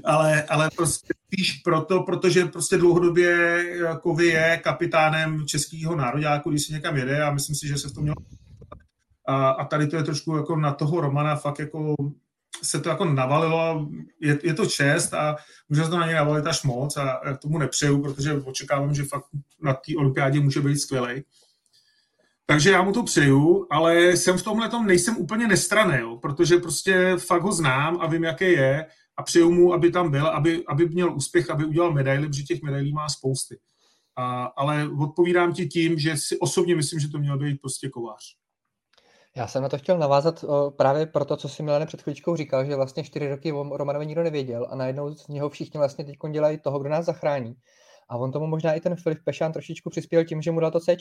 ale, 0.04 0.42
ale 0.42 0.70
prostě 0.76 1.14
spíš 1.26 1.52
proto, 1.52 2.02
protože 2.02 2.44
prostě 2.44 2.76
dlouhodobě 2.76 3.64
Kovy 4.02 4.26
je 4.26 4.60
kapitánem 4.64 5.46
českého 5.46 5.96
nároďáku, 5.96 6.50
když 6.50 6.66
si 6.66 6.72
někam 6.72 6.96
jede 6.96 7.22
a 7.22 7.32
myslím 7.32 7.56
si, 7.56 7.68
že 7.68 7.78
se 7.78 7.88
v 7.88 7.92
tom 7.92 8.02
mělo 8.02 8.16
a, 9.26 9.50
a 9.50 9.64
tady 9.64 9.86
to 9.86 9.96
je 9.96 10.02
trošku 10.02 10.36
jako 10.36 10.56
na 10.56 10.74
toho 10.74 11.00
Romana 11.00 11.36
fakt 11.36 11.58
jako 11.58 11.94
se 12.64 12.80
to 12.80 12.88
jako 12.88 13.04
navalilo, 13.04 13.88
je, 14.20 14.38
je 14.42 14.54
to 14.54 14.66
čest 14.66 15.14
a 15.14 15.36
může 15.68 15.84
se 15.84 15.90
to 15.90 15.98
na 15.98 16.06
něj 16.06 16.14
navalit 16.14 16.46
až 16.46 16.62
moc 16.62 16.96
a 16.96 17.20
tomu 17.42 17.58
nepřeju, 17.58 18.02
protože 18.02 18.34
očekávám, 18.34 18.94
že 18.94 19.04
fakt 19.04 19.24
na 19.62 19.74
té 19.74 19.96
olympiádě 19.96 20.40
může 20.40 20.60
být 20.60 20.78
skvělý. 20.78 21.22
Takže 22.46 22.70
já 22.70 22.82
mu 22.82 22.92
to 22.92 23.02
přeju, 23.02 23.66
ale 23.70 24.16
jsem 24.16 24.38
v 24.38 24.42
tomhle 24.42 24.68
tom 24.68 24.86
nejsem 24.86 25.16
úplně 25.16 25.48
nestraný, 25.48 25.98
jo, 26.00 26.16
protože 26.16 26.56
prostě 26.56 27.16
fakt 27.16 27.42
ho 27.42 27.52
znám 27.52 27.98
a 28.00 28.06
vím, 28.06 28.24
jaké 28.24 28.48
je 28.50 28.86
a 29.16 29.22
přeju 29.22 29.50
mu, 29.50 29.74
aby 29.74 29.90
tam 29.90 30.10
byl, 30.10 30.26
aby, 30.26 30.64
aby 30.66 30.88
měl 30.88 31.14
úspěch, 31.14 31.50
aby 31.50 31.64
udělal 31.64 31.92
medaily, 31.92 32.26
protože 32.26 32.42
těch 32.42 32.62
medailí 32.62 32.92
má 32.92 33.08
spousty. 33.08 33.58
A, 34.16 34.44
ale 34.44 34.88
odpovídám 35.00 35.52
ti 35.52 35.66
tím, 35.66 35.98
že 35.98 36.16
si 36.16 36.38
osobně 36.38 36.76
myslím, 36.76 37.00
že 37.00 37.08
to 37.08 37.18
měl 37.18 37.38
být 37.38 37.60
prostě 37.60 37.88
kovář. 37.88 38.43
Já 39.36 39.46
jsem 39.46 39.62
na 39.62 39.68
to 39.68 39.78
chtěl 39.78 39.98
navázat 39.98 40.44
o, 40.44 40.70
právě 40.70 41.06
proto, 41.06 41.36
co 41.36 41.48
si 41.48 41.62
Milane 41.62 41.86
před 41.86 42.02
chvíličkou 42.02 42.36
říkal, 42.36 42.64
že 42.64 42.76
vlastně 42.76 43.04
čtyři 43.04 43.28
roky 43.28 43.52
o 43.52 43.76
Romanovi 43.76 44.06
nikdo 44.06 44.22
nevěděl 44.22 44.66
a 44.70 44.76
najednou 44.76 45.14
z 45.14 45.28
něho 45.28 45.50
všichni 45.50 45.78
vlastně 45.78 46.04
teď 46.04 46.16
dělají 46.30 46.58
toho, 46.58 46.78
kdo 46.78 46.90
nás 46.90 47.04
zachrání. 47.04 47.56
A 48.08 48.16
on 48.16 48.32
tomu 48.32 48.46
možná 48.46 48.74
i 48.74 48.80
ten 48.80 48.96
Filip 48.96 49.18
Pešán 49.24 49.52
trošičku 49.52 49.90
přispěl 49.90 50.24
tím, 50.24 50.42
že 50.42 50.50
mu 50.50 50.60
dal 50.60 50.70
to 50.70 50.80
C, 50.80 50.96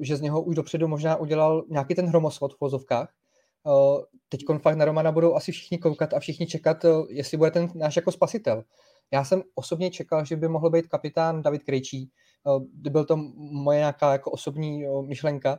že 0.00 0.16
z 0.16 0.20
něho 0.20 0.42
už 0.42 0.56
dopředu 0.56 0.88
možná 0.88 1.16
udělal 1.16 1.64
nějaký 1.68 1.94
ten 1.94 2.06
hromosvod 2.06 2.54
v 2.54 2.60
vozovkách. 2.60 3.08
Teď 4.28 4.40
fakt 4.62 4.76
na 4.76 4.84
Romana 4.84 5.12
budou 5.12 5.34
asi 5.34 5.52
všichni 5.52 5.78
koukat 5.78 6.14
a 6.14 6.20
všichni 6.20 6.46
čekat, 6.46 6.86
jestli 7.08 7.36
bude 7.36 7.50
ten 7.50 7.70
náš 7.74 7.96
jako 7.96 8.12
spasitel. 8.12 8.64
Já 9.10 9.24
jsem 9.24 9.42
osobně 9.54 9.90
čekal, 9.90 10.24
že 10.24 10.36
by 10.36 10.48
mohl 10.48 10.70
být 10.70 10.86
kapitán 10.86 11.42
David 11.42 11.62
Krejčí. 11.62 12.10
Byl 12.90 13.04
to 13.04 13.16
moje 13.36 13.78
nějaká 13.78 14.12
jako 14.12 14.30
osobní 14.30 14.84
myšlenka, 15.06 15.58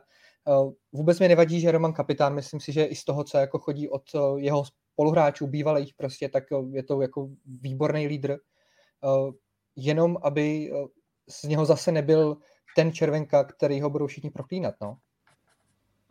vůbec 0.92 1.20
mi 1.20 1.28
nevadí, 1.28 1.60
že 1.60 1.72
Roman 1.72 1.92
kapitán, 1.92 2.34
myslím 2.34 2.60
si, 2.60 2.72
že 2.72 2.84
i 2.84 2.94
z 2.94 3.04
toho, 3.04 3.24
co 3.24 3.38
jako 3.38 3.58
chodí 3.58 3.88
od 3.88 4.02
eh, 4.14 4.18
jeho 4.40 4.64
spoluhráčů, 4.64 5.46
bývalých 5.46 5.94
prostě, 5.94 6.28
tak 6.28 6.44
eh, 6.52 6.56
je 6.72 6.82
to 6.82 7.02
jako 7.02 7.28
výborný 7.46 8.06
lídr. 8.06 8.36
Jenom 9.76 10.16
aby 10.22 10.72
z 11.28 11.42
něho 11.42 11.66
zase 11.66 11.92
nebyl 11.92 12.36
ten 12.76 12.92
červenka, 12.92 13.44
který 13.44 13.80
ho 13.80 13.90
budou 13.90 14.06
všichni 14.06 14.30
proklínat, 14.30 14.74
no. 14.82 14.98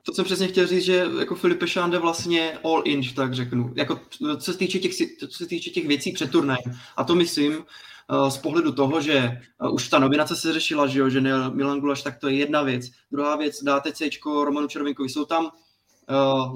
To 0.06 0.14
jsem 0.14 0.26
přesně 0.26 0.48
chtěl 0.48 0.68
říct, 0.68 0.84
že 0.84 1.06
jako 1.20 1.36
Filip 1.36 1.60
Pešán 1.60 1.92
jde 1.92 2.00
vlastně 2.00 2.58
all 2.64 2.82
in, 2.86 3.14
tak 3.16 3.34
řeknu. 3.34 3.74
Jako, 3.76 4.00
co, 4.38 4.52
se 4.52 4.58
týče 4.58 4.80
těch, 4.80 4.92
co 5.30 5.38
se 5.38 5.46
týče 5.46 5.70
těch 5.70 5.88
věcí 5.88 6.12
před 6.12 6.32
turnajem. 6.32 6.74
A 6.98 7.04
to 7.04 7.16
myslím 7.16 7.54
uh, 7.58 8.30
z 8.30 8.38
pohledu 8.38 8.72
toho, 8.72 9.02
že 9.02 9.42
uh, 9.62 9.74
už 9.74 9.90
ta 9.90 10.00
nominace 10.00 10.36
se 10.36 10.54
řešila, 10.54 10.88
že, 10.88 11.00
jo, 11.00 11.10
že 11.10 11.22
Milan 11.54 11.80
Gulaš, 11.80 12.02
tak 12.02 12.20
to 12.20 12.28
je 12.28 12.36
jedna 12.36 12.64
věc. 12.64 12.86
Druhá 13.12 13.36
věc, 13.36 13.64
dáte 13.64 13.92
C 13.92 14.10
Romanu 14.44 14.68
Červenkovi. 14.68 15.10
Jsou 15.10 15.26
tam 15.26 15.46
uh, 15.46 15.52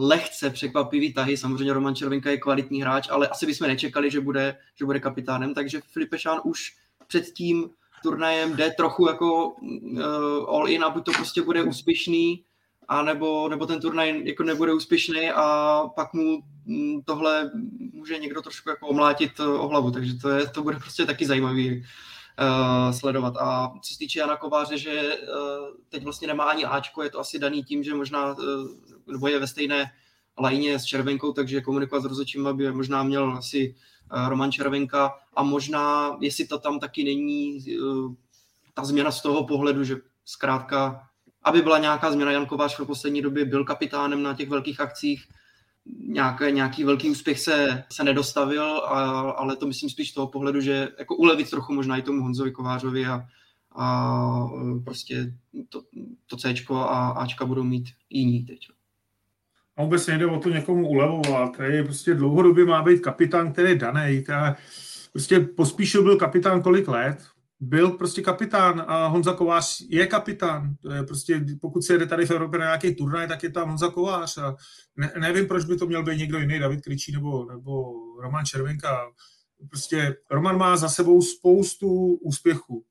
lehce 0.08 0.50
překvapivý 0.50 1.14
tahy. 1.14 1.38
Samozřejmě 1.38 1.74
Roman 1.74 1.96
Červenka 1.96 2.32
je 2.32 2.38
kvalitní 2.38 2.82
hráč, 2.82 3.08
ale 3.10 3.28
asi 3.28 3.46
bychom 3.46 3.68
nečekali, 3.68 4.12
že 4.12 4.22
bude, 4.22 4.58
že 4.76 4.86
bude 4.86 5.00
kapitánem, 5.00 5.54
takže 5.54 5.82
Filip 5.94 6.10
Pešán 6.10 6.42
už 6.44 6.76
před 7.08 7.26
tím 7.34 7.70
turnajem 8.04 8.56
jde 8.56 8.72
trochu 8.78 9.08
jako 9.08 9.48
uh, 9.48 10.56
all 10.56 10.70
in 10.70 10.84
a 10.84 10.90
buď 10.90 11.06
to 11.06 11.12
prostě 11.12 11.42
bude 11.42 11.64
úspěšný, 11.64 12.44
a 12.90 13.02
nebo, 13.04 13.50
nebo 13.50 13.66
ten 13.66 13.82
turnaj 13.82 14.22
jako 14.26 14.44
nebude 14.44 14.74
úspěšný 14.74 15.32
a 15.32 15.82
pak 15.96 16.14
mu 16.14 16.44
mm, 16.66 17.02
tohle 17.02 17.52
může 17.94 18.18
někdo 18.18 18.42
trošku 18.42 18.70
jako 18.70 18.88
omlátit 18.88 19.32
eh, 19.40 19.48
o 19.48 19.68
hlavu, 19.68 19.92
takže 19.92 20.14
to, 20.14 20.30
je, 20.30 20.48
to 20.48 20.64
bude 20.64 20.78
prostě 20.78 21.06
taky 21.06 21.26
zajímavý 21.26 21.78
uh, 21.78 22.92
sledovat. 22.92 23.38
A 23.38 23.74
co 23.82 23.94
se 23.94 24.00
týče 24.00 24.20
Jana 24.20 24.38
Kováře, 24.38 24.78
že 24.78 25.02
uh, 25.02 25.76
teď 25.90 26.04
vlastně 26.04 26.28
nemá 26.28 26.44
ani 26.44 26.66
Ačko, 26.66 27.04
je 27.04 27.10
to 27.10 27.20
asi 27.20 27.40
daný 27.40 27.64
tím, 27.64 27.84
že 27.84 27.94
možná, 27.94 28.34
uh, 28.34 28.68
nebo 29.08 29.28
je 29.28 29.40
ve 29.40 29.48
stejné 29.48 29.92
lajně 30.40 30.80
s 30.80 30.86
Červenkou, 30.86 31.34
takže 31.34 31.62
komunikovat 31.62 32.02
s 32.02 32.06
rozhodčím, 32.06 32.48
aby 32.48 32.72
možná 32.72 33.04
měl 33.04 33.32
asi 33.38 33.76
uh, 34.14 34.30
Roman 34.30 34.52
Červenka 34.52 35.14
a 35.34 35.44
možná, 35.44 36.18
jestli 36.22 36.48
to 36.48 36.60
tam 36.60 36.80
taky 36.80 37.04
není 37.04 37.66
uh, 37.82 38.14
ta 38.74 38.84
změna 38.84 39.12
z 39.12 39.22
toho 39.22 39.48
pohledu, 39.48 39.84
že 39.84 39.96
zkrátka 40.26 41.09
aby 41.44 41.62
byla 41.62 41.78
nějaká 41.78 42.12
změna. 42.12 42.32
Jan 42.32 42.46
Kovář 42.46 42.80
v 42.80 42.86
poslední 42.86 43.22
době 43.22 43.46
byl 43.46 43.64
kapitánem 43.64 44.24
na 44.24 44.34
těch 44.34 44.50
velkých 44.50 44.80
akcích, 44.80 45.24
nějaké, 46.08 46.52
nějaký 46.52 46.84
velký 46.84 47.10
úspěch 47.10 47.40
se, 47.40 47.84
se 47.92 48.04
nedostavil, 48.04 48.64
a, 48.64 49.20
ale 49.32 49.56
to 49.56 49.68
myslím 49.68 49.90
spíš 49.90 50.12
z 50.12 50.14
toho 50.14 50.28
pohledu, 50.28 50.62
že 50.62 50.88
jako 51.00 51.16
ulevit 51.16 51.50
trochu 51.50 51.74
možná 51.74 51.98
i 51.98 52.02
tomu 52.02 52.22
Honzovi 52.22 52.52
Kovářovi 52.52 53.06
a, 53.06 53.26
a 53.76 54.48
prostě 54.84 55.34
to, 55.70 55.82
to 56.28 56.38
C 56.38 56.54
a 56.74 57.10
Ačka 57.10 57.46
budou 57.46 57.64
mít 57.64 57.86
jiní 58.10 58.46
teď. 58.46 58.60
A 59.78 59.84
vůbec 59.84 60.08
nejde 60.08 60.26
o 60.26 60.40
to 60.40 60.50
někomu 60.50 60.88
ulevovat. 60.88 61.58
Tady 61.58 61.84
prostě 61.84 62.14
dlouhodobě 62.14 62.66
má 62.66 62.82
být 62.82 63.00
kapitán, 63.00 63.54
který 63.54 63.70
je 63.70 63.76
daný. 63.76 64.24
Prostě 65.12 65.40
pospíšil 65.40 66.04
byl 66.04 66.18
kapitán 66.18 66.62
kolik 66.62 66.88
let, 66.88 67.18
byl 67.60 67.92
prostě 67.92 68.22
kapitán 68.22 68.86
a 68.88 69.08
Honza 69.08 69.34
Kovář 69.34 69.82
je 69.90 70.08
kapitán. 70.08 70.76
To 70.82 70.92
je 70.92 71.04
prostě, 71.04 71.46
pokud 71.62 71.84
se 71.84 71.94
jede 71.94 72.06
tady 72.06 72.26
v 72.26 72.32
Evropě 72.32 72.60
na 72.60 72.66
nějaký 72.66 72.96
turnaj, 72.96 73.28
tak 73.28 73.44
je 73.44 73.50
tam 73.52 73.68
Honza 73.68 73.88
Kovář. 73.88 74.38
A 74.38 74.56
ne, 74.98 75.12
nevím, 75.20 75.48
proč 75.48 75.66
by 75.66 75.78
to 75.78 75.86
měl 75.86 76.04
být 76.04 76.18
někdo 76.18 76.40
jiný, 76.40 76.60
David 76.60 76.82
Kričí 76.82 77.12
nebo, 77.12 77.46
nebo 77.46 77.94
Roman 78.22 78.46
Červenka. 78.46 79.12
Prostě 79.70 80.16
Roman 80.32 80.58
má 80.58 80.78
za 80.78 80.90
sebou 80.90 81.22
spoustu 81.22 82.14
úspěchů. 82.22 82.86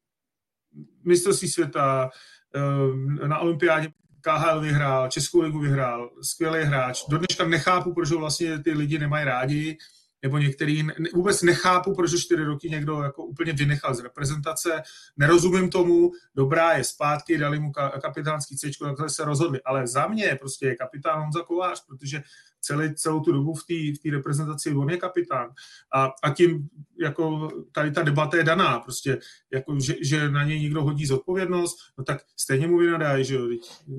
Mistrovství 1.04 1.48
světa, 1.48 2.10
eh, 2.54 3.28
na 3.28 3.38
olympiádě 3.38 3.88
KHL 4.20 4.60
vyhrál, 4.60 5.08
Českou 5.08 5.40
ligu 5.40 5.58
vyhrál, 5.58 6.10
skvělý 6.22 6.64
hráč. 6.64 7.02
Do 7.08 7.18
dneška 7.18 7.44
nechápu, 7.44 7.94
proč 7.94 8.10
vlastně 8.10 8.58
ty 8.58 8.72
lidi 8.72 8.98
nemají 8.98 9.24
rádi 9.24 9.78
nebo 10.22 10.38
některý 10.38 10.86
vůbec 11.14 11.42
nechápu, 11.42 11.94
proč 11.94 12.10
čtyři 12.20 12.44
roky 12.44 12.70
někdo 12.70 13.02
jako 13.02 13.24
úplně 13.24 13.52
vynechal 13.52 13.94
z 13.94 14.00
reprezentace, 14.00 14.82
nerozumím 15.16 15.70
tomu, 15.70 16.10
dobrá 16.34 16.72
je 16.72 16.84
zpátky, 16.84 17.38
dali 17.38 17.60
mu 17.60 17.72
kapitánský 18.02 18.56
C, 18.56 18.70
takhle 18.80 19.10
se 19.10 19.24
rozhodli, 19.24 19.62
ale 19.62 19.86
za 19.86 20.06
mě 20.06 20.36
prostě 20.40 20.66
je 20.66 20.76
kapitán 20.76 21.20
Honza 21.20 21.42
Kovář, 21.42 21.84
protože 21.86 22.22
celý, 22.60 22.94
celou 22.94 23.20
tu 23.20 23.32
dobu 23.32 23.54
v 23.54 23.98
té 24.02 24.10
reprezentaci 24.10 24.72
on 24.72 24.90
je 24.90 24.96
kapitán. 24.96 25.50
A, 25.94 26.10
a 26.22 26.30
tím 26.30 26.68
jako 27.00 27.48
tady 27.72 27.90
ta 27.90 28.02
debata 28.02 28.36
je 28.36 28.44
daná, 28.44 28.80
prostě 28.80 29.18
jako, 29.52 29.80
že, 29.80 29.94
že 30.02 30.30
na 30.30 30.44
něj 30.44 30.60
někdo 30.60 30.82
hodí 30.82 31.06
zodpovědnost, 31.06 31.76
no 31.98 32.04
tak 32.04 32.18
stejně 32.36 32.66
mu 32.66 32.78
vynadájí, 32.78 33.24
že 33.24 33.38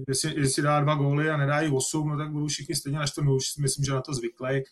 jestli, 0.07 0.41
jestli 0.41 0.63
dá 0.63 0.81
dva 0.81 0.95
góly 0.95 1.29
a 1.29 1.37
nedá 1.37 1.61
jí 1.61 1.71
osm, 1.71 2.09
no 2.09 2.17
tak 2.17 2.31
budou 2.31 2.47
všichni 2.47 2.75
stejně 2.75 2.99
to, 3.15 3.21
no 3.21 3.35
už 3.35 3.57
myslím, 3.57 3.85
že 3.85 3.91
na 3.91 4.01
to 4.01 4.13
zvyklej, 4.13 4.63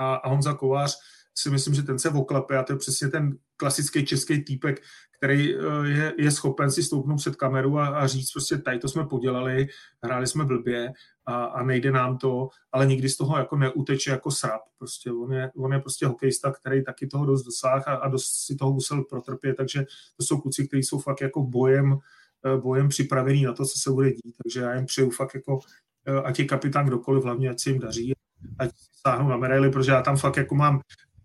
a, 0.00 0.14
a 0.14 0.28
Honza 0.28 0.54
Kovář 0.54 0.98
si 1.34 1.50
myslím, 1.50 1.74
že 1.74 1.82
ten 1.82 1.98
se 1.98 2.10
oklepe 2.10 2.58
a 2.58 2.62
to 2.62 2.72
je 2.72 2.78
přesně 2.78 3.08
ten 3.08 3.38
klasický 3.56 4.06
český 4.06 4.44
týpek, 4.44 4.82
který 5.16 5.54
eh, 5.54 5.60
je, 5.84 6.14
je 6.18 6.30
schopen 6.30 6.70
si 6.70 6.82
stoupnout 6.82 7.16
před 7.16 7.36
kameru 7.36 7.78
a, 7.78 7.88
a 7.88 8.06
říct 8.06 8.32
prostě 8.32 8.58
tady 8.58 8.78
to 8.78 8.88
jsme 8.88 9.06
podělali, 9.06 9.68
hráli 10.02 10.26
jsme 10.26 10.44
blbě 10.44 10.92
a, 11.26 11.44
a 11.44 11.62
nejde 11.62 11.90
nám 11.90 12.18
to, 12.18 12.48
ale 12.72 12.86
nikdy 12.86 13.08
z 13.08 13.16
toho 13.16 13.38
jako 13.38 13.56
neuteče 13.56 14.10
jako 14.10 14.30
srap. 14.30 14.60
Prostě 14.78 15.12
on 15.12 15.32
je, 15.32 15.50
on 15.56 15.72
je 15.72 15.80
prostě 15.80 16.06
hokejista, 16.06 16.52
který 16.52 16.84
taky 16.84 17.06
toho 17.06 17.26
dost 17.26 17.42
dosáhl 17.42 17.84
a, 17.86 17.94
a 17.94 18.08
dost 18.08 18.46
si 18.46 18.56
toho 18.56 18.72
musel 18.72 19.04
protrpět, 19.04 19.54
takže 19.54 19.84
to 20.16 20.24
jsou 20.24 20.40
kluci, 20.40 20.68
kteří 20.68 20.82
jsou 20.82 20.98
fakt 20.98 21.20
jako 21.20 21.42
bojem, 21.42 21.98
eh, 22.46 22.56
bojem 22.56 22.88
připravení 22.88 23.44
na 23.44 23.52
to, 23.52 23.64
co 23.64 23.78
se 23.78 23.90
bude 23.90 24.10
dít, 24.10 24.34
takže 24.44 24.60
já 24.60 24.74
jim 24.74 24.86
přeju 24.86 25.10
fakt 25.10 25.34
jako, 25.34 25.58
eh, 26.06 26.22
ať 26.22 26.38
je 26.38 26.44
kapitán 26.44 26.86
kdokoliv, 26.86 27.24
hlavně 27.24 27.50
ať 27.50 27.60
se 27.60 27.70
jim 27.70 27.78
daří 27.78 28.14
ať 28.58 28.70
sáhnu 29.06 29.28
na 29.28 29.36
medaily, 29.36 29.70
protože 29.70 29.92
já 29.92 30.02
tam 30.02 30.16
fakt 30.16 30.36
jako 30.36 30.54
mám 30.54 30.80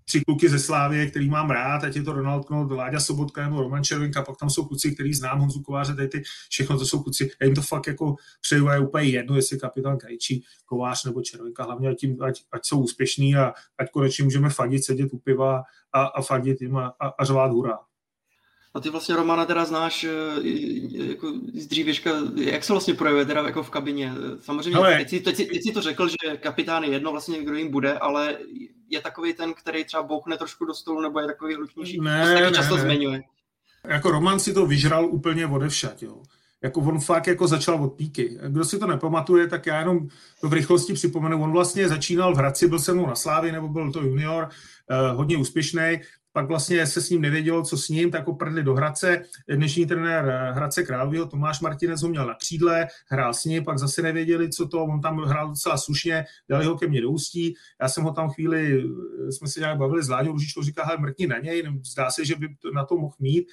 tři 0.06 0.21
kluky 0.21 0.49
ze 0.49 0.60
Slávie, 0.60 1.06
který 1.06 1.30
mám 1.30 1.49
rád, 1.49 1.84
ať 1.84 1.95
je 1.95 2.04
to 2.04 2.13
Ronald 2.13 2.45
Knot, 2.45 2.71
Láďa 2.71 2.99
Sobotka 2.99 3.43
nebo 3.43 3.62
Roman 3.62 3.84
Červenka, 3.84 4.21
pak 4.21 4.38
tam 4.38 4.49
jsou 4.49 4.65
kluci, 4.65 4.91
který 4.91 5.13
znám, 5.13 5.39
Honzu 5.39 5.62
Kováře, 5.62 5.95
tady 5.95 6.08
ty, 6.08 6.23
všechno 6.49 6.80
to 6.80 6.86
jsou 6.86 7.04
kluci, 7.04 7.32
já 7.41 7.45
jim 7.45 7.56
to 7.56 7.62
fakt 7.62 7.88
jako 7.88 8.15
přeju 8.41 8.67
a 8.67 8.73
je 8.73 8.80
úplně 8.80 9.10
jedno, 9.10 9.36
jestli 9.36 9.60
kapitán 9.60 9.97
Krejčí, 9.97 10.43
Kovář 10.65 11.06
nebo 11.06 11.21
Červenka, 11.21 11.63
hlavně 11.63 11.89
ať, 11.89 12.04
jim, 12.04 12.23
ať, 12.23 12.43
ať, 12.51 12.65
jsou 12.65 12.84
úspěšní 12.84 13.36
a 13.36 13.54
ať 13.78 13.91
konečně 13.91 14.23
můžeme 14.23 14.49
fadit, 14.49 14.86
sedět 14.86 15.13
u 15.13 15.17
piva 15.17 15.63
a, 15.93 16.06
a 16.06 16.21
fadit 16.21 16.62
jim 16.62 16.78
a, 16.78 16.93
a, 16.99 17.08
a 17.08 17.25
řvát 17.25 17.51
hurá. 17.51 17.80
A 18.75 18.79
ty 18.79 18.89
vlastně 18.89 19.15
Romana 19.15 19.45
teda 19.45 19.65
znáš 19.65 20.03
eh, 20.03 20.09
jako 21.07 21.33
z 21.53 21.67
dřívěžka, 21.67 22.11
jak 22.35 22.63
se 22.63 22.73
vlastně 22.73 22.93
projevuje 22.93 23.25
teda 23.25 23.41
jako 23.41 23.63
v 23.63 23.69
kabině? 23.69 24.13
Samozřejmě, 24.39 24.77
Ale... 24.77 24.97
teď, 24.97 25.09
si, 25.09 25.19
teď, 25.19 25.35
si, 25.35 25.45
teď 25.45 25.63
si 25.63 25.73
to 25.73 25.81
řekl, 25.81 26.07
že 26.07 26.38
kapitán 26.38 26.83
je 26.83 26.89
jedno 26.89 27.11
vlastně, 27.11 27.43
kdo 27.43 27.55
jim 27.55 27.71
bude, 27.71 27.93
ale 27.93 28.38
je 28.89 29.01
takový 29.01 29.33
ten, 29.33 29.53
který 29.53 29.85
třeba 29.85 30.03
bouchne 30.03 30.38
trošku 30.38 30.65
do 30.65 30.73
stolu, 30.73 31.01
nebo 31.01 31.19
je 31.19 31.27
takový 31.27 31.55
hlučnější? 31.55 32.01
Ne, 32.01 32.21
to 32.21 32.27
se 32.27 32.33
taky 32.33 32.45
ne, 32.45 32.51
často 32.51 32.75
ne. 32.75 32.81
zmiňuje. 32.81 33.21
Jako 33.88 34.11
Roman 34.11 34.39
si 34.39 34.53
to 34.53 34.65
vyžral 34.65 35.05
úplně 35.05 35.47
odevšat, 35.47 36.03
jo. 36.03 36.21
Jako 36.61 36.81
on 36.81 36.99
fakt 36.99 37.27
jako 37.27 37.47
začal 37.47 37.83
od 37.83 37.89
píky. 37.89 38.38
Kdo 38.47 38.65
si 38.65 38.79
to 38.79 38.88
nepamatuje, 38.88 39.47
tak 39.47 39.65
já 39.65 39.79
jenom 39.79 40.07
to 40.41 40.49
v 40.49 40.53
rychlosti 40.53 40.93
připomenu. 40.93 41.43
On 41.43 41.51
vlastně 41.51 41.89
začínal 41.89 42.33
v 42.33 42.38
Hradci, 42.38 42.67
byl 42.67 42.79
se 42.79 42.93
mnou 42.93 43.07
na 43.07 43.15
Slávě, 43.15 43.51
nebo 43.51 43.67
byl 43.67 43.91
to 43.91 44.01
junior, 44.01 44.49
eh, 44.89 45.11
hodně 45.15 45.38
úspěšný 45.38 45.99
pak 46.36 46.48
vlastně 46.48 46.88
se 46.88 47.02
s 47.02 47.10
ním 47.10 47.21
nevědělo, 47.21 47.63
co 47.63 47.78
s 47.78 47.89
ním, 47.89 48.12
tak 48.12 48.28
ho 48.28 48.36
prdli 48.36 48.63
do 48.63 48.74
Hradce. 48.74 49.21
Dnešní 49.50 49.86
trenér 49.86 50.52
Hradce 50.54 50.84
Královýho, 50.84 51.26
Tomáš 51.26 51.62
Martinez 51.62 52.02
ho 52.02 52.10
měl 52.10 52.28
na 52.28 52.34
křídle, 52.34 52.88
hrál 53.08 53.34
s 53.34 53.45
ním, 53.45 53.63
pak 53.63 53.80
zase 53.80 54.02
nevěděli, 54.02 54.50
co 54.50 54.67
to, 54.67 54.84
on 54.84 55.02
tam 55.02 55.17
hrál 55.17 55.48
docela 55.48 55.78
slušně, 55.78 56.26
dali 56.50 56.65
ho 56.65 56.78
ke 56.78 56.88
mně 56.88 57.02
do 57.02 57.10
ústí. 57.10 57.54
Já 57.82 57.89
jsem 57.89 58.04
ho 58.04 58.12
tam 58.12 58.30
chvíli, 58.30 58.84
jsme 59.30 59.48
se 59.48 59.60
nějak 59.60 59.78
bavili 59.78 60.04
s 60.04 60.10
Láďou 60.10 60.32
Ružičkou, 60.32 60.63
říká, 60.63 60.86
hele, 60.86 60.98
mrtní 60.98 61.28
na 61.28 61.39
něj, 61.39 61.63
zdá 61.91 62.12
se, 62.12 62.26
že 62.26 62.36
by 62.36 62.48
na 62.74 62.86
to 62.86 62.98
mohl 62.98 63.15
mít 63.19 63.48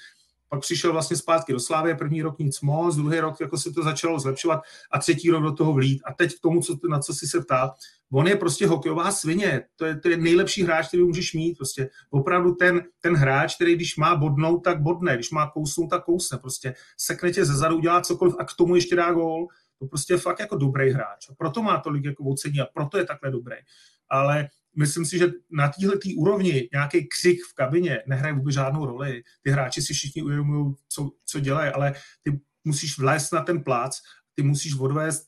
pak 0.53 0.61
přišel 0.61 0.93
vlastně 0.93 1.17
zpátky 1.17 1.53
do 1.53 1.61
Slávy, 1.61 1.95
první 1.95 2.23
rok 2.23 2.39
nic 2.39 2.61
moc, 2.61 2.97
druhý 2.97 3.21
rok 3.21 3.41
jako 3.41 3.59
se 3.59 3.73
to 3.73 3.83
začalo 3.83 4.19
zlepšovat 4.21 4.61
a 4.91 4.99
třetí 4.99 5.31
rok 5.31 5.43
do 5.43 5.53
toho 5.53 5.73
vlít. 5.73 6.03
A 6.05 6.13
teď 6.13 6.37
k 6.37 6.41
tomu, 6.41 6.61
co, 6.61 6.79
na 6.89 6.99
co 6.99 7.15
si 7.15 7.27
se 7.27 7.41
ptá, 7.41 7.73
on 8.13 8.29
je 8.29 8.37
prostě 8.37 8.67
hokejová 8.67 9.11
svině, 9.11 9.65
to 9.77 9.85
je, 9.85 10.01
to 10.01 10.09
je 10.09 10.17
nejlepší 10.17 10.63
hráč, 10.63 10.89
který 10.89 11.03
můžeš 11.03 11.35
mít, 11.35 11.57
prostě 11.57 11.91
opravdu 12.11 12.55
ten, 12.55 12.83
ten 13.01 13.15
hráč, 13.15 13.55
který 13.55 13.75
když 13.75 13.97
má 13.97 14.17
bodnout, 14.17 14.65
tak 14.65 14.83
bodne, 14.83 15.15
když 15.15 15.31
má 15.31 15.51
kousnout, 15.51 15.91
tak 15.91 16.05
kousne, 16.05 16.39
prostě 16.39 16.75
sekne 16.97 17.31
tě 17.31 17.45
ze 17.45 17.57
zadu, 17.57 17.77
udělá 17.77 18.01
cokoliv 18.01 18.35
a 18.39 18.45
k 18.45 18.55
tomu 18.59 18.75
ještě 18.75 18.97
dá 18.97 19.13
gól, 19.13 19.47
to 19.79 19.87
prostě 19.87 20.15
je 20.15 20.19
fakt 20.19 20.41
jako 20.41 20.57
dobrý 20.57 20.91
hráč. 20.91 21.31
A 21.31 21.35
proto 21.35 21.63
má 21.63 21.81
tolik 21.81 22.05
jako 22.05 22.25
ocení 22.25 22.61
a 22.61 22.67
proto 22.75 22.99
je 22.99 23.05
takhle 23.05 23.31
dobrý. 23.31 23.57
Ale 24.09 24.49
myslím 24.77 25.05
si, 25.05 25.19
že 25.19 25.31
na 25.51 25.69
téhle 25.69 25.95
úrovni 26.17 26.69
nějaký 26.73 27.09
křik 27.09 27.39
v 27.51 27.55
kabině 27.55 28.03
nehraje 28.07 28.35
vůbec 28.35 28.55
žádnou 28.55 28.87
roli. 28.87 29.23
Ty 29.43 29.51
hráči 29.51 29.83
si 29.83 29.95
všichni 29.95 30.23
uvědomují, 30.23 30.75
co, 30.89 31.11
co 31.25 31.41
dělají, 31.41 31.73
ale 31.73 31.95
ty 32.23 32.41
musíš 32.65 32.99
vlézt 32.99 33.33
na 33.33 33.43
ten 33.43 33.65
plác, 33.65 33.99
ty 34.35 34.43
musíš 34.43 34.79
odvést 34.79 35.27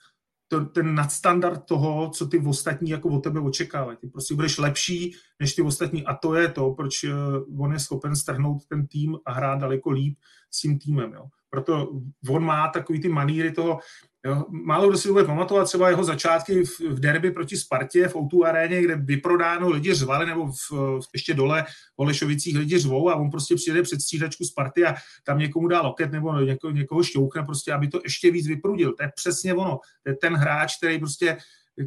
to, 0.48 0.64
ten 0.64 0.94
nadstandard 0.94 1.64
toho, 1.64 2.10
co 2.10 2.26
ty 2.26 2.38
ostatní 2.38 2.90
jako 2.90 3.08
od 3.08 3.20
tebe 3.20 3.40
očekávají. 3.40 3.98
Ty 4.00 4.06
prostě 4.06 4.34
budeš 4.34 4.58
lepší 4.58 5.14
než 5.40 5.54
ty 5.54 5.62
ostatní 5.62 6.04
a 6.04 6.14
to 6.14 6.34
je 6.34 6.48
to, 6.48 6.70
proč 6.70 7.04
uh, 7.04 7.64
on 7.64 7.72
je 7.72 7.78
schopen 7.78 8.16
strhnout 8.16 8.66
ten 8.66 8.86
tým 8.86 9.16
a 9.26 9.32
hrát 9.32 9.60
daleko 9.60 9.90
líp 9.90 10.18
s 10.54 10.60
tím 10.60 10.78
týmem. 10.78 11.12
Jo. 11.12 11.26
proto 11.50 11.90
on 12.30 12.44
má 12.44 12.68
takový 12.68 13.00
ty 13.00 13.08
maníry 13.08 13.52
toho, 13.52 13.80
Jo, 14.26 14.44
málo 14.50 14.88
kdo 14.88 14.98
si 14.98 15.12
bude 15.12 15.24
pamatovat 15.24 15.66
třeba 15.66 15.88
jeho 15.88 16.04
začátky 16.04 16.64
v, 16.64 16.80
v 16.80 17.00
derby 17.00 17.30
proti 17.30 17.56
Spartě 17.56 18.08
v 18.08 18.16
Outu 18.16 18.44
aréně, 18.44 18.82
kde 18.82 18.96
vyprodáno 18.96 19.70
lidi 19.70 19.94
řvali, 19.94 20.26
nebo 20.26 20.46
v, 20.46 20.70
v, 20.72 21.08
ještě 21.14 21.34
dole 21.34 21.64
v 21.68 21.98
Olešovicích 21.98 22.56
lidi 22.56 22.78
řvou 22.78 23.10
a 23.10 23.16
on 23.16 23.30
prostě 23.30 23.54
přijede 23.54 23.82
před 23.82 24.00
střídačku 24.00 24.44
Sparty 24.44 24.86
a 24.86 24.94
tam 25.24 25.38
někomu 25.38 25.68
dá 25.68 25.82
loket 25.82 26.12
nebo 26.12 26.40
něko, 26.40 26.70
někoho 26.70 27.02
šťoukne, 27.02 27.42
prostě, 27.42 27.72
aby 27.72 27.88
to 27.88 28.00
ještě 28.04 28.30
víc 28.30 28.48
vyprudil. 28.48 28.92
To 28.92 29.02
je 29.02 29.10
přesně 29.14 29.54
ono. 29.54 29.78
To 30.02 30.10
je 30.10 30.16
ten 30.16 30.34
hráč, 30.34 30.76
který 30.76 30.98
prostě 30.98 31.36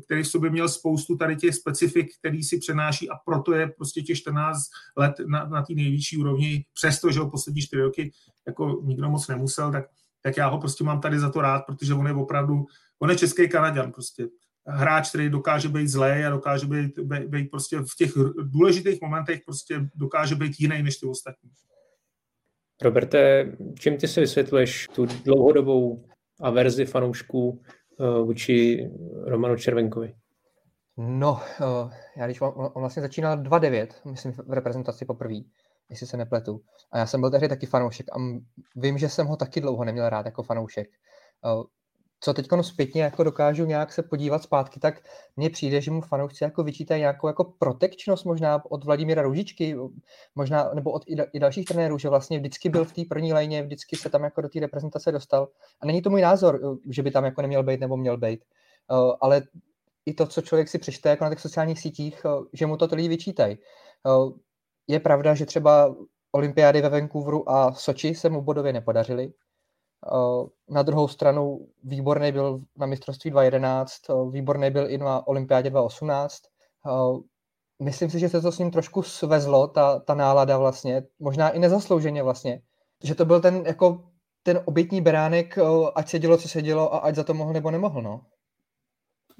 který 0.06 0.24
v 0.24 0.28
sobě 0.28 0.50
měl 0.50 0.70
spoustu 0.70 1.18
tady 1.18 1.36
těch 1.36 1.56
specifik, 1.56 2.08
který 2.20 2.44
si 2.44 2.58
přenáší 2.58 3.10
a 3.10 3.16
proto 3.26 3.54
je 3.54 3.68
prostě 3.68 4.02
těch 4.02 4.18
14 4.18 4.62
let 4.98 5.14
na, 5.28 5.46
na 5.46 5.62
té 5.62 5.74
nejvyšší 5.74 6.18
úrovni, 6.18 6.66
přestože 6.74 7.20
ho 7.20 7.30
poslední 7.30 7.62
4 7.62 7.82
roky 7.82 8.12
jako 8.48 8.82
nikdo 8.84 9.10
moc 9.10 9.28
nemusel, 9.28 9.72
tak 9.72 9.86
tak 10.28 10.38
já 10.38 10.48
ho 10.48 10.60
prostě 10.60 10.84
mám 10.84 11.02
tady 11.02 11.20
za 11.20 11.30
to 11.30 11.42
rád, 11.42 11.62
protože 11.66 11.94
on 11.94 12.08
je 12.08 12.14
opravdu, 12.14 12.66
on 13.00 13.10
je 13.10 13.16
český 13.16 13.50
Kanaďan 13.50 13.92
prostě. 13.92 14.28
Hráč, 14.66 15.10
který 15.10 15.30
dokáže 15.30 15.70
být 15.70 15.88
zlej 15.88 16.26
a 16.26 16.30
dokáže 16.30 16.68
být, 16.68 17.00
být, 17.00 17.26
být 17.28 17.52
prostě 17.52 17.78
v 17.78 17.96
těch 17.98 18.12
důležitých 18.44 19.02
momentech 19.02 19.40
prostě 19.46 19.90
dokáže 19.96 20.36
být 20.36 20.60
jiný 20.60 20.84
než 20.84 20.98
ty 20.98 21.06
ostatní. 21.06 21.50
Roberte, 22.82 23.52
čím 23.80 23.98
ty 23.98 24.08
si 24.08 24.20
vysvětluješ 24.20 24.88
tu 24.96 25.06
dlouhodobou 25.06 26.06
averzi 26.42 26.86
fanoušků 26.86 27.62
vůči 28.00 28.90
Romanu 29.24 29.56
Červenkovi? 29.56 30.16
No, 30.98 31.32
uh, 31.32 31.92
já 32.16 32.26
když 32.26 32.42
on, 32.42 32.54
on 32.56 32.72
vlastně 32.76 33.02
začínal 33.02 33.38
2-9, 33.38 33.88
myslím 34.12 34.32
v 34.32 34.54
reprezentaci 34.54 35.06
poprvé, 35.06 35.36
jestli 35.90 36.08
se 36.08 36.18
nepletu. 36.18 36.62
A 36.92 36.98
já 36.98 37.06
jsem 37.06 37.22
byl 37.22 37.32
tehdy 37.32 37.50
taky 37.50 37.66
fanoušek 37.66 38.06
a 38.10 38.16
vím, 38.76 38.98
že 38.98 39.10
jsem 39.10 39.28
ho 39.28 39.38
taky 39.38 39.62
dlouho 39.62 39.84
neměl 39.84 40.10
rád 40.10 40.26
jako 40.26 40.44
fanoušek. 40.44 40.88
Co 42.20 42.34
teď 42.34 42.48
zpětně 42.62 43.02
jako 43.02 43.24
dokážu 43.24 43.66
nějak 43.66 43.94
se 43.94 44.04
podívat 44.04 44.44
zpátky, 44.44 44.80
tak 44.80 45.02
mně 45.36 45.50
přijde, 45.50 45.82
že 45.82 45.92
mu 45.92 46.02
fanoušci 46.02 46.44
jako 46.44 46.64
vyčítají 46.64 47.00
nějakou 47.00 47.28
jako 47.28 47.44
protekčnost 47.44 48.26
možná 48.26 48.66
od 48.72 48.86
Vladimíra 48.86 49.22
Růžičky, 49.22 49.78
možná, 50.36 50.70
nebo 50.74 50.92
od 50.92 51.04
i 51.34 51.40
dalších 51.40 51.66
trenérů, 51.66 51.98
že 51.98 52.10
vlastně 52.10 52.40
vždycky 52.40 52.70
byl 52.70 52.86
v 52.86 52.94
té 52.94 53.02
první 53.10 53.34
léně, 53.34 53.64
vždycky 53.64 53.96
se 53.96 54.10
tam 54.10 54.24
jako 54.24 54.42
do 54.42 54.50
té 54.50 54.60
reprezentace 54.60 55.12
dostal. 55.12 55.48
A 55.82 55.86
není 55.86 56.02
to 56.02 56.10
můj 56.10 56.22
názor, 56.22 56.78
že 56.90 57.04
by 57.04 57.12
tam 57.12 57.26
jako 57.26 57.42
neměl 57.42 57.64
být 57.64 57.80
nebo 57.80 57.98
měl 57.98 58.18
být. 58.18 58.40
Ale 59.22 59.42
i 60.06 60.14
to, 60.14 60.28
co 60.28 60.42
člověk 60.42 60.68
si 60.68 60.80
přečte 60.80 61.10
jako 61.10 61.24
na 61.24 61.30
těch 61.30 61.40
sociálních 61.40 61.80
sítích, 61.80 62.26
že 62.54 62.66
mu 62.66 62.78
to 62.78 62.88
lidi 62.92 63.08
vyčítají 63.08 63.58
je 64.88 65.00
pravda, 65.00 65.36
že 65.36 65.46
třeba 65.46 65.96
olympiády 66.32 66.82
ve 66.82 66.90
Vancouveru 66.90 67.50
a 67.50 67.74
Soči 67.74 68.16
se 68.16 68.30
mu 68.30 68.42
bodově 68.42 68.74
nepodařily. 68.74 69.34
Eh, 70.06 70.48
na 70.70 70.82
druhou 70.84 71.08
stranu 71.08 71.68
výborný 71.84 72.32
byl 72.32 72.60
na 72.78 72.86
mistrovství 72.86 73.32
2011, 73.32 74.10
eh, 74.10 74.14
výborný 74.32 74.72
byl 74.72 74.90
i 74.90 74.98
na 74.98 75.28
olympiádě 75.28 75.70
2018. 75.70 76.42
Eh, 76.88 77.20
myslím 77.84 78.10
si, 78.10 78.20
že 78.20 78.30
se 78.30 78.42
to 78.42 78.52
s 78.52 78.60
ním 78.60 78.72
trošku 78.72 79.04
svezlo, 79.04 79.68
ta, 79.68 80.00
ta 80.00 80.14
nálada 80.14 80.58
vlastně, 80.58 81.04
možná 81.20 81.50
i 81.50 81.60
nezaslouženě 81.60 82.24
vlastně, 82.24 82.62
že 83.04 83.16
to 83.16 83.26
byl 83.26 83.42
ten 83.42 83.64
jako 83.66 84.04
ten 84.44 84.62
obětní 84.66 85.02
beránek, 85.02 85.58
ať 85.96 86.10
se 86.10 86.20
dělo, 86.20 86.38
co 86.38 86.50
se 86.50 86.62
dělo 86.62 86.94
a 86.94 86.98
ať 86.98 87.16
za 87.16 87.24
to 87.24 87.34
mohl 87.34 87.54
nebo 87.54 87.72
nemohl, 87.72 88.02
no. 88.02 88.22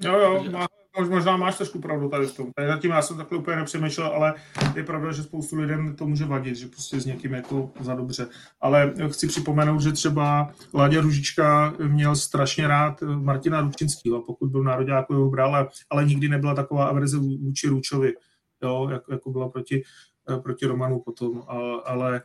Jo, 0.00 0.18
jo, 0.18 0.44
má, 0.50 0.66
možná 1.06 1.36
máš 1.36 1.56
trošku 1.56 1.80
pravdu 1.80 2.08
tady 2.08 2.26
v 2.26 2.36
tom. 2.36 2.50
Tady 2.56 2.68
zatím 2.68 2.90
já 2.90 3.02
jsem 3.02 3.16
takhle 3.16 3.38
úplně 3.38 3.56
nepřemýšlel, 3.56 4.06
ale 4.06 4.34
je 4.76 4.84
pravda, 4.84 5.12
že 5.12 5.22
spoustu 5.22 5.56
lidem 5.56 5.96
to 5.96 6.06
může 6.06 6.24
vadit, 6.24 6.56
že 6.56 6.66
prostě 6.66 7.00
s 7.00 7.06
někým 7.06 7.34
je 7.34 7.42
to 7.42 7.70
za 7.80 7.94
dobře. 7.94 8.28
Ale 8.60 8.94
chci 9.08 9.26
připomenout, 9.26 9.80
že 9.80 9.92
třeba 9.92 10.50
Láďa 10.74 11.00
Ružička 11.00 11.74
měl 11.86 12.16
strašně 12.16 12.68
rád 12.68 13.02
Martina 13.02 13.60
Rubčinského, 13.60 14.22
pokud 14.22 14.50
byl 14.50 14.62
národňáku 14.62 15.12
jeho 15.12 15.30
bral, 15.30 15.54
ale, 15.54 15.68
ale 15.90 16.04
nikdy 16.04 16.28
nebyla 16.28 16.54
taková 16.54 16.86
averze 16.86 17.18
vůči 17.18 17.68
Ručovi, 17.68 18.12
jo, 18.62 18.88
jako, 18.92 19.12
jako 19.12 19.30
byla 19.30 19.48
proti, 19.48 19.82
proti 20.42 20.66
Romanu 20.66 21.00
potom. 21.00 21.42
A, 21.48 21.56
ale 21.84 22.22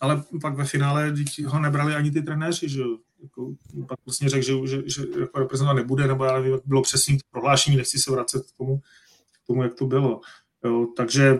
ale 0.00 0.22
pak 0.40 0.54
ve 0.54 0.64
finále 0.64 1.14
ho 1.46 1.58
nebrali 1.58 1.94
ani 1.94 2.10
ty 2.10 2.22
trenéři, 2.22 2.68
že 2.68 2.82
jako, 3.22 3.52
pak 3.88 3.98
vlastně 4.06 4.28
řekl, 4.28 4.44
že, 4.44 4.66
že, 4.66 4.82
že 4.86 5.20
jako 5.20 5.38
reprezentovat 5.38 5.76
nebude, 5.76 6.06
nebo 6.06 6.24
já 6.24 6.32
nevím, 6.32 6.52
jak 6.52 6.62
bylo 6.64 6.82
přesně 6.82 7.18
prohlášení, 7.30 7.76
nechci 7.76 7.98
se 7.98 8.10
vracet 8.10 8.46
k 8.46 8.56
tomu, 8.56 8.78
k 9.44 9.46
tomu 9.46 9.62
jak 9.62 9.74
to 9.74 9.86
bylo. 9.86 10.20
Jo, 10.64 10.86
takže 10.96 11.38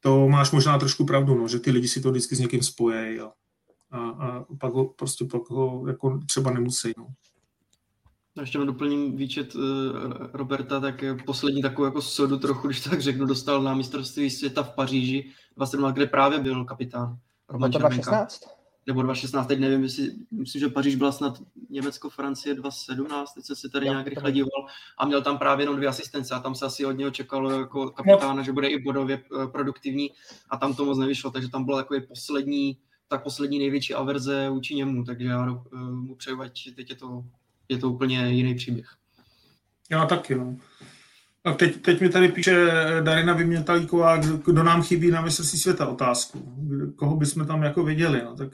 to 0.00 0.28
máš 0.28 0.50
možná 0.50 0.78
trošku 0.78 1.04
pravdu, 1.04 1.34
no, 1.34 1.48
že 1.48 1.58
ty 1.58 1.70
lidi 1.70 1.88
si 1.88 2.00
to 2.00 2.10
vždycky 2.10 2.36
s 2.36 2.40
někým 2.40 2.62
spojejí 2.62 3.20
a, 3.20 3.32
a, 3.90 3.98
a 3.98 4.44
pak 4.60 4.72
ho 4.72 4.84
prostě 4.84 5.24
pak 5.24 5.50
ho 5.50 5.88
jako 5.88 6.20
třeba 6.26 6.50
nemusí. 6.50 6.92
No. 6.98 7.06
Ještě 8.40 8.58
na 8.58 8.64
doplním 8.64 9.16
výčet 9.16 9.54
uh, 9.54 9.62
Roberta, 10.32 10.80
tak 10.80 11.04
poslední 11.26 11.62
takovou 11.62 11.84
jako 11.84 12.02
sodu 12.02 12.38
trochu, 12.38 12.66
když 12.66 12.80
tak 12.80 13.02
řeknu, 13.02 13.26
dostal 13.26 13.62
na 13.62 13.74
mistrovství 13.74 14.30
světa 14.30 14.62
v 14.62 14.74
Paříži 14.74 15.30
27, 15.56 15.92
kde 15.92 16.06
právě 16.06 16.38
byl 16.38 16.64
kapitán. 16.64 17.18
Roman 17.48 17.70
to 17.70 17.78
2016? 17.78 18.40
Nebo 18.86 19.02
2016, 19.02 19.46
teď 19.46 19.58
nevím, 19.58 19.82
jestli, 19.82 20.10
myslím, 20.30 20.60
že 20.60 20.68
Paříž 20.68 20.94
byla 20.94 21.12
snad 21.12 21.38
Německo, 21.70 22.10
Francie 22.10 22.54
2017, 22.54 23.34
teď 23.34 23.44
jsem 23.44 23.56
si 23.56 23.68
tady 23.70 23.86
nějak 23.86 24.06
rychle 24.06 24.32
díval 24.32 24.66
a 24.98 25.06
měl 25.06 25.22
tam 25.22 25.38
právě 25.38 25.62
jenom 25.62 25.76
dvě 25.76 25.88
asistence 25.88 26.34
a 26.34 26.40
tam 26.40 26.54
se 26.54 26.66
asi 26.66 26.86
od 26.86 26.92
něho 26.92 27.10
čekalo 27.10 27.50
jako 27.50 27.90
kapitána, 27.90 28.34
no. 28.34 28.42
že 28.42 28.52
bude 28.52 28.68
i 28.68 28.82
bodově 28.82 29.18
eh, 29.42 29.46
produktivní 29.46 30.10
a 30.50 30.56
tam 30.56 30.74
to 30.74 30.84
moc 30.84 30.98
nevyšlo, 30.98 31.30
takže 31.30 31.48
tam 31.48 31.64
byla 31.64 31.82
takový 31.82 32.00
poslední, 32.00 32.78
tak 33.08 33.22
poslední 33.22 33.58
největší 33.58 33.94
averze 33.94 34.48
vůči 34.50 34.74
němu, 34.74 35.04
takže 35.04 35.26
já 35.26 35.50
uh, 35.50 35.90
mu 35.90 36.14
přeju, 36.14 36.40
ať 36.40 36.74
teď 36.76 36.90
je 36.90 36.96
to, 36.96 37.24
je 37.68 37.78
to 37.78 37.90
úplně 37.90 38.30
jiný 38.30 38.54
příběh. 38.54 38.86
Já 39.90 40.06
taky, 40.06 40.34
no. 40.34 40.56
A 41.44 41.52
teď, 41.52 41.82
teď 41.82 42.00
mi 42.00 42.08
tady 42.08 42.28
píše 42.28 42.66
Darina 43.02 43.32
Vymětalíková, 43.32 44.16
kdo 44.16 44.62
nám 44.62 44.82
chybí 44.82 45.10
na 45.10 45.20
mistrovství 45.20 45.58
světa 45.58 45.86
otázku. 45.86 46.56
Koho 46.96 47.16
bychom 47.16 47.46
tam 47.46 47.62
jako 47.62 47.82
viděli. 47.82 48.22
No, 48.24 48.36
tak 48.36 48.48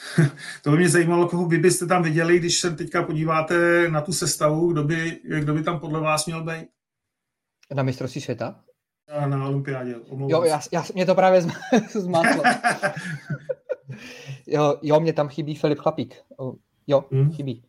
to 0.62 0.70
by 0.70 0.76
mě 0.76 0.88
zajímalo, 0.88 1.28
koho 1.28 1.46
vy 1.46 1.58
byste 1.58 1.86
tam 1.86 2.02
viděli, 2.02 2.38
když 2.38 2.60
se 2.60 2.70
teďka 2.70 3.02
podíváte 3.02 3.88
na 3.88 4.00
tu 4.00 4.12
sestavu, 4.12 4.72
kdo 4.72 4.84
by, 4.84 5.20
kdo 5.24 5.54
by 5.54 5.62
tam 5.62 5.80
podle 5.80 6.00
vás 6.00 6.26
měl 6.26 6.44
být? 6.44 6.68
Na 7.74 7.82
mistrovství 7.82 8.20
světa? 8.20 8.60
A 9.08 9.26
na 9.26 9.48
olympiádě, 9.48 9.96
Jo, 10.26 10.44
já, 10.44 10.60
já, 10.72 10.84
mě 10.94 11.06
to 11.06 11.14
právě 11.14 11.42
zmátlo. 11.88 12.42
jo, 14.46 14.78
jo, 14.82 15.00
mě 15.00 15.12
tam 15.12 15.28
chybí 15.28 15.54
Filip 15.54 15.78
Chlapík. 15.78 16.16
Jo, 16.86 17.04
hmm. 17.12 17.32
chybí. 17.32 17.64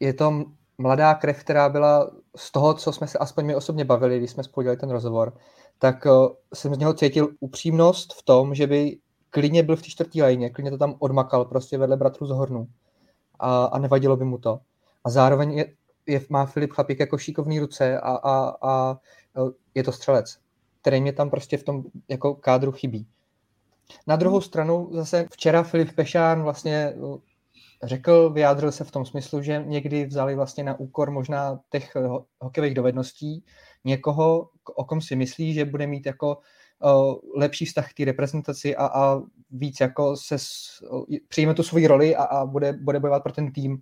Je 0.00 0.14
to 0.14 0.44
mladá 0.78 1.14
krev, 1.14 1.40
která 1.40 1.68
byla 1.68 2.10
z 2.36 2.52
toho, 2.52 2.74
co 2.74 2.92
jsme 2.92 3.06
se 3.06 3.18
aspoň 3.18 3.46
my 3.46 3.54
osobně 3.54 3.84
bavili, 3.84 4.18
když 4.18 4.30
jsme 4.30 4.44
spojili 4.44 4.76
ten 4.76 4.90
rozhovor, 4.90 5.36
tak 5.78 6.06
jsem 6.54 6.74
z 6.74 6.78
něho 6.78 6.94
cítil 6.94 7.28
upřímnost 7.40 8.14
v 8.14 8.22
tom, 8.22 8.54
že 8.54 8.66
by 8.66 8.98
klidně 9.30 9.62
byl 9.62 9.76
v 9.76 9.82
té 9.82 9.88
čtvrtý 9.88 10.22
lajně, 10.22 10.50
klidně 10.50 10.70
to 10.70 10.78
tam 10.78 10.94
odmakal 10.98 11.44
prostě 11.44 11.78
vedle 11.78 11.96
bratru 11.96 12.26
z 12.26 12.30
Hornu 12.30 12.68
a, 13.38 13.64
a 13.64 13.78
nevadilo 13.78 14.16
by 14.16 14.24
mu 14.24 14.38
to. 14.38 14.60
A 15.04 15.10
zároveň 15.10 15.52
je, 15.52 15.72
je, 16.06 16.20
má 16.28 16.46
Filip 16.46 16.72
Chlapík 16.72 17.00
jako 17.00 17.18
šikovný 17.18 17.60
ruce 17.60 18.00
a, 18.00 18.10
a, 18.10 18.56
a 18.62 19.00
eh, 19.36 19.50
je 19.74 19.82
to 19.82 19.92
střelec, 19.92 20.38
který 20.80 21.00
mě 21.00 21.12
tam 21.12 21.30
prostě 21.30 21.56
v 21.56 21.64
tom 21.64 21.84
jako 22.08 22.34
kádru 22.34 22.72
chybí. 22.72 23.06
Na 24.06 24.16
druhou 24.16 24.40
stranu 24.40 24.88
zase 24.92 25.26
včera 25.32 25.62
Filip 25.62 25.92
Pešán 25.92 26.42
vlastně 26.42 26.74
eh, 26.74 27.18
řekl, 27.82 28.30
vyjádřil 28.30 28.72
se 28.72 28.84
v 28.84 28.90
tom 28.90 29.06
smyslu, 29.06 29.42
že 29.42 29.64
někdy 29.66 30.06
vzali 30.06 30.34
vlastně 30.34 30.64
na 30.64 30.80
úkor 30.80 31.10
možná 31.10 31.60
těch 31.70 31.96
hokejových 32.40 32.74
dovedností 32.74 33.44
někoho, 33.84 34.48
o 34.74 34.84
kom 34.84 35.00
si 35.00 35.16
myslí, 35.16 35.54
že 35.54 35.64
bude 35.64 35.86
mít 35.86 36.06
jako 36.06 36.38
lepší 37.36 37.64
vztah 37.64 37.90
k 37.90 37.94
té 37.94 38.04
reprezentaci 38.04 38.76
a, 38.76 38.86
a 38.86 39.22
víc 39.50 39.80
jako 39.80 40.16
se 40.16 40.36
uh, 40.90 41.04
přijme 41.28 41.54
tu 41.54 41.62
svoji 41.62 41.86
roli 41.86 42.16
a, 42.16 42.22
a 42.22 42.46
bude, 42.46 42.72
bude 42.72 43.00
bojovat 43.00 43.22
pro 43.22 43.32
ten 43.32 43.52
tým. 43.52 43.78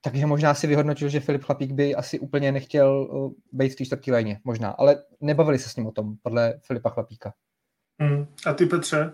Takže 0.00 0.26
možná 0.26 0.54
si 0.54 0.66
vyhodnotil, 0.66 1.08
že 1.08 1.20
Filip 1.20 1.44
Chlapík 1.44 1.72
by 1.72 1.94
asi 1.94 2.18
úplně 2.18 2.52
nechtěl 2.52 3.08
uh, 3.10 3.32
být 3.52 3.72
v 3.72 3.76
té 3.76 3.84
čtvrtý 3.84 4.12
léně, 4.12 4.40
možná. 4.44 4.70
Ale 4.70 5.02
nebavili 5.20 5.58
se 5.58 5.68
s 5.68 5.76
ním 5.76 5.86
o 5.86 5.92
tom, 5.92 6.14
podle 6.22 6.60
Filipa 6.62 6.90
Chlapíka. 6.90 7.32
Hmm. 8.00 8.26
A 8.46 8.52
ty 8.52 8.66
Petře? 8.66 9.12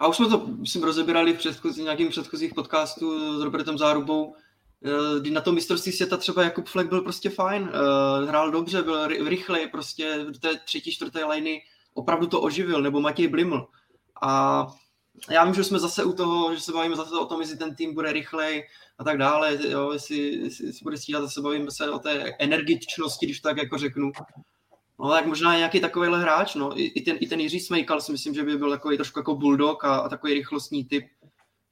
A 0.00 0.06
už 0.06 0.16
jsme 0.16 0.28
to, 0.28 0.46
myslím, 0.46 0.82
rozebírali 0.82 1.32
v 1.32 1.38
předchozí, 1.38 1.82
nějakým 1.82 2.08
předchozích 2.08 2.54
podcastů 2.54 3.38
s 3.40 3.42
Robertem 3.42 3.78
Zárubou, 3.78 4.34
eh, 4.84 5.20
kdy 5.20 5.30
na 5.30 5.40
tom 5.40 5.54
mistrovství 5.54 5.92
světa 5.92 6.16
třeba 6.16 6.42
Jakub 6.44 6.66
Fleck 6.66 6.88
byl 6.88 7.00
prostě 7.00 7.30
fajn, 7.30 7.70
eh, 7.72 8.26
hrál 8.26 8.50
dobře, 8.50 8.82
byl 8.82 9.06
rychlej, 9.06 9.68
prostě 9.68 10.18
do 10.30 10.38
té 10.38 10.48
třetí, 10.64 10.92
čtvrté 10.92 11.24
liny 11.24 11.62
opravdu 11.94 12.26
to 12.26 12.40
oživil, 12.40 12.82
nebo 12.82 13.00
Matěj 13.00 13.28
Bliml. 13.28 13.66
A 14.22 14.66
já 15.30 15.44
vím, 15.44 15.54
že 15.54 15.64
jsme 15.64 15.78
zase 15.78 16.04
u 16.04 16.12
toho, 16.12 16.54
že 16.54 16.60
se 16.60 16.72
bavíme 16.72 16.96
zase 16.96 17.18
o 17.18 17.26
tom, 17.26 17.40
jestli 17.40 17.56
ten 17.56 17.74
tým 17.74 17.94
bude 17.94 18.12
rychlej 18.12 18.64
a 18.98 19.04
tak 19.04 19.18
dále, 19.18 19.58
jo, 19.68 19.92
jestli, 19.92 20.16
jestli, 20.16 20.66
jestli 20.66 20.82
bude 20.82 20.96
stíhat, 20.96 21.20
zase 21.20 21.40
bavíme 21.40 21.70
se 21.70 21.90
o 21.90 21.98
té 21.98 22.32
energičnosti, 22.38 23.26
když 23.26 23.40
tak 23.40 23.56
jako 23.56 23.78
řeknu. 23.78 24.12
No 25.00 25.10
tak 25.10 25.26
možná 25.26 25.56
nějaký 25.56 25.80
takovýhle 25.80 26.20
hráč, 26.20 26.54
no. 26.54 26.80
I, 26.80 26.84
i, 26.84 27.02
ten, 27.02 27.16
i 27.20 27.26
ten 27.26 27.40
Jiří 27.40 27.60
Smejkal 27.60 28.00
si 28.00 28.12
myslím, 28.12 28.34
že 28.34 28.42
by 28.42 28.56
byl 28.56 28.70
takový 28.70 28.96
trošku 28.96 29.18
jako 29.18 29.34
bulldog 29.34 29.84
a, 29.84 29.96
a 29.96 30.08
takový 30.08 30.34
rychlostní 30.34 30.84
typ. 30.84 31.04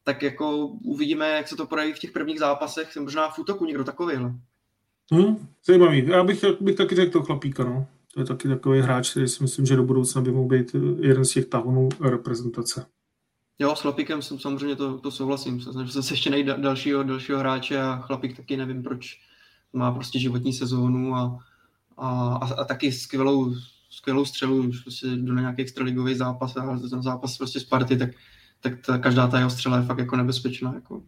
tak 0.04 0.22
jako 0.22 0.66
uvidíme, 0.66 1.28
jak 1.28 1.48
se 1.48 1.56
to 1.56 1.66
projeví 1.66 1.92
v 1.92 1.98
těch 1.98 2.10
prvních 2.10 2.38
zápasech, 2.38 2.96
možná 2.96 3.28
v 3.28 3.38
útoku 3.38 3.64
někdo 3.64 3.84
takovýhle. 3.84 4.34
Hmm, 5.12 5.48
zajímavý. 5.64 6.06
Já 6.06 6.24
bych, 6.24 6.44
bych 6.60 6.76
taky 6.76 6.94
řekl 6.94 7.12
to 7.12 7.22
chlapíka, 7.22 7.64
no. 7.64 7.86
To 8.14 8.20
je 8.20 8.26
taky 8.26 8.48
takový 8.48 8.80
hráč, 8.80 9.10
který 9.10 9.28
si 9.28 9.42
myslím, 9.42 9.66
že 9.66 9.76
do 9.76 9.82
budoucna 9.82 10.20
by 10.20 10.32
mohl 10.32 10.48
být 10.48 10.76
jeden 11.00 11.24
z 11.24 11.30
těch 11.30 11.46
tahonů 11.46 11.88
reprezentace. 12.00 12.86
Jo, 13.58 13.76
s 13.76 13.80
chlapíkem 13.80 14.22
jsem 14.22 14.38
samozřejmě 14.38 14.76
to, 14.76 14.98
to 14.98 15.10
souhlasím. 15.10 15.60
Snažil 15.60 15.92
jsem 15.92 16.02
se 16.02 16.14
ještě 16.14 16.30
najít 16.30 16.46
dalšího, 16.46 17.02
dalšího 17.02 17.38
hráče 17.38 17.80
a 17.80 17.96
chlapík 17.96 18.36
taky 18.36 18.56
nevím, 18.56 18.82
proč 18.82 19.20
má 19.72 19.92
prostě 19.92 20.18
životní 20.18 20.52
sezónu 20.52 21.14
a, 21.14 21.38
a, 21.96 22.36
a, 22.36 22.54
a 22.54 22.64
taky 22.64 22.92
skvělou, 22.92 23.54
skvělou 23.90 24.24
střelu, 24.24 24.68
už 24.68 24.80
prostě 24.80 25.06
jdu 25.06 25.34
na 25.34 25.40
nějaký 25.40 25.62
extraligový 25.62 26.14
zápas 26.14 26.56
a 26.56 26.78
ten 26.90 27.02
zápas 27.02 27.38
prostě 27.38 27.60
z 27.60 27.64
party, 27.64 27.96
tak, 27.96 28.10
tak 28.60 28.86
ta, 28.86 28.98
každá 28.98 29.26
ta 29.26 29.38
jeho 29.38 29.50
střela 29.50 29.76
je 29.76 29.82
fakt 29.82 29.98
jako 29.98 30.16
nebezpečná. 30.16 30.74
Jako 30.74 31.02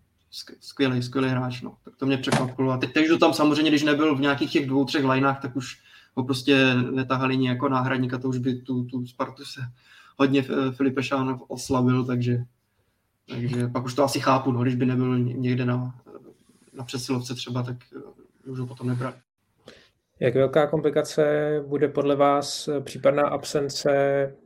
skvělý, 0.60 1.02
skvělý 1.02 1.28
hráč, 1.28 1.62
no. 1.62 1.76
Tak 1.84 1.96
to 1.96 2.06
mě 2.06 2.16
překvapilo. 2.18 2.72
A 2.72 2.76
teď, 2.76 2.92
teď 2.92 3.06
tam 3.20 3.32
samozřejmě, 3.32 3.70
když 3.70 3.82
nebyl 3.82 4.16
v 4.16 4.20
nějakých 4.20 4.52
těch 4.52 4.66
dvou, 4.66 4.84
třech 4.84 5.04
lineách, 5.04 5.42
tak 5.42 5.56
už 5.56 5.78
ho 6.14 6.24
prostě 6.24 6.74
netahali 6.74 7.36
ni 7.36 7.48
jako 7.48 7.68
náhradníka, 7.68 8.18
to 8.18 8.28
už 8.28 8.38
by 8.38 8.54
tu, 8.54 8.84
tu 8.84 9.06
Spartu 9.06 9.44
se 9.44 9.60
hodně 10.16 10.44
Filipe 10.76 11.02
Šán 11.02 11.40
oslabil, 11.48 12.04
takže, 12.04 12.44
takže 13.28 13.68
pak 13.68 13.84
už 13.84 13.94
to 13.94 14.04
asi 14.04 14.20
chápu, 14.20 14.52
no, 14.52 14.62
když 14.62 14.74
by 14.74 14.86
nebyl 14.86 15.18
někde 15.18 15.64
na, 15.64 15.94
na 16.72 16.84
přesilovce 16.84 17.34
třeba, 17.34 17.62
tak 17.62 17.76
eh, 17.96 18.50
už 18.50 18.58
ho 18.58 18.66
potom 18.66 18.88
nebrali. 18.88 19.14
Jak 20.20 20.34
velká 20.34 20.66
komplikace 20.66 21.24
bude 21.66 21.88
podle 21.88 22.16
vás 22.16 22.68
případná 22.84 23.22
absence 23.22 23.90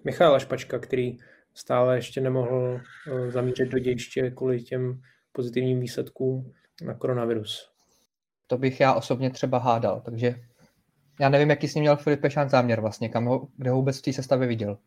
Michála 0.04 0.38
Špačka, 0.38 0.78
který 0.78 1.18
stále 1.54 1.96
ještě 1.96 2.20
nemohl 2.20 2.80
eh, 3.06 3.30
zamířit 3.30 3.68
do 3.68 3.78
dějiště 3.78 4.30
kvůli 4.30 4.62
těm 4.62 5.00
pozitivním 5.32 5.80
výsledkům 5.80 6.52
na 6.82 6.94
koronavirus? 6.94 7.70
To 8.46 8.58
bych 8.58 8.80
já 8.80 8.94
osobně 8.94 9.30
třeba 9.30 9.58
hádal, 9.58 10.02
takže 10.04 10.34
já 11.20 11.28
nevím, 11.28 11.50
jaký 11.50 11.68
s 11.68 11.74
ním 11.74 11.82
měl 11.82 11.96
Filip 11.96 12.20
Pešán 12.20 12.48
záměr 12.48 12.80
vlastně, 12.80 13.08
kam 13.08 13.24
ho, 13.24 13.48
kde 13.56 13.70
ho 13.70 13.76
vůbec 13.76 13.98
v 13.98 14.02
té 14.02 14.12
sestavě 14.12 14.48
viděl. 14.48 14.78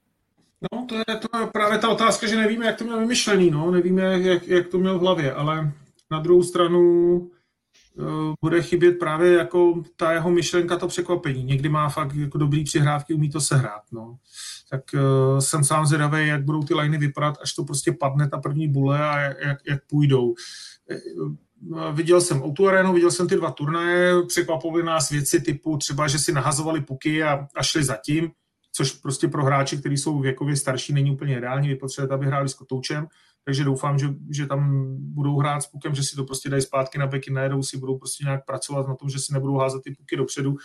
No, 0.74 0.86
to 0.86 0.96
je, 0.96 1.18
to 1.18 1.48
právě 1.54 1.78
ta 1.78 1.90
otázka, 1.90 2.28
že 2.28 2.36
nevíme, 2.36 2.66
jak 2.66 2.78
to 2.78 2.84
měl 2.84 3.00
vymyšlený, 3.00 3.52
no, 3.52 3.72
nevíme, 3.72 4.20
jak, 4.20 4.48
jak 4.48 4.68
to 4.68 4.78
měl 4.78 5.00
v 5.00 5.02
hlavě, 5.02 5.34
ale 5.34 5.72
na 6.12 6.20
druhou 6.20 6.44
stranu 6.44 7.16
uh, 7.18 8.34
bude 8.42 8.62
chybět 8.62 8.92
právě 8.92 9.38
jako 9.38 9.84
ta 9.96 10.12
jeho 10.12 10.30
myšlenka, 10.30 10.78
to 10.78 10.88
překvapení. 10.88 11.44
Někdy 11.44 11.70
má 11.70 11.90
fakt 11.90 12.16
jako 12.16 12.38
dobrý 12.38 12.64
přihrávky, 12.64 13.14
umí 13.14 13.30
to 13.30 13.42
sehrát, 13.42 13.82
no. 13.92 14.18
Tak 14.70 14.84
uh, 14.94 15.40
jsem 15.40 15.64
sám 15.64 15.86
zvědavý, 15.86 16.28
jak 16.28 16.44
budou 16.44 16.64
ty 16.64 16.74
liney 16.74 17.00
vypadat, 17.00 17.38
až 17.42 17.54
to 17.54 17.64
prostě 17.64 17.92
padne 17.92 18.30
ta 18.30 18.38
první 18.38 18.68
bule 18.68 19.10
a 19.10 19.20
jak, 19.20 19.58
jak 19.70 19.86
půjdou. 19.90 20.34
Viděl 21.94 22.22
jsem 22.22 22.44
Outu 22.44 22.68
Arenu, 22.68 22.94
viděl 22.94 23.12
jsem 23.12 23.28
ty 23.28 23.36
dva 23.36 23.52
turnaje, 23.52 24.14
překvapovali 24.28 24.84
nás 24.84 25.10
věci 25.10 25.42
typu 25.42 25.78
třeba, 25.78 26.08
že 26.08 26.20
si 26.20 26.32
nahazovali 26.32 26.82
puky 26.82 27.24
a, 27.24 27.48
a 27.56 27.64
šli 27.64 27.84
zatím, 27.84 28.32
což 28.72 28.92
prostě 28.92 29.28
pro 29.28 29.46
hráče, 29.46 29.78
kteří 29.78 29.98
jsou 29.98 30.20
věkově 30.20 30.56
starší, 30.56 30.94
není 30.94 31.12
úplně 31.12 31.38
ideální, 31.38 31.68
vy 31.68 31.76
potřebujete, 31.76 32.14
aby 32.14 32.26
hráli 32.26 32.50
s 32.50 32.54
kotoučem, 32.54 33.08
takže 33.46 33.64
doufám, 33.64 34.00
že, 34.00 34.08
že 34.30 34.48
tam 34.48 34.86
budou 35.00 35.40
hrát 35.40 35.62
s 35.62 35.68
pukem, 35.68 35.96
že 35.96 36.04
si 36.04 36.16
to 36.16 36.24
prostě 36.24 36.50
dají 36.50 36.62
zpátky 36.62 36.98
na 36.98 37.08
beky, 37.08 37.32
najedou 37.32 37.64
si, 37.64 37.78
budou 37.78 37.98
prostě 37.98 38.24
nějak 38.24 38.46
pracovat 38.46 38.88
na 38.88 38.96
tom, 38.96 39.10
že 39.10 39.20
si 39.20 39.34
nebudou 39.34 39.58
házet 39.58 39.82
ty 39.84 39.92
puky 39.92 40.18
dopředu 40.18 40.56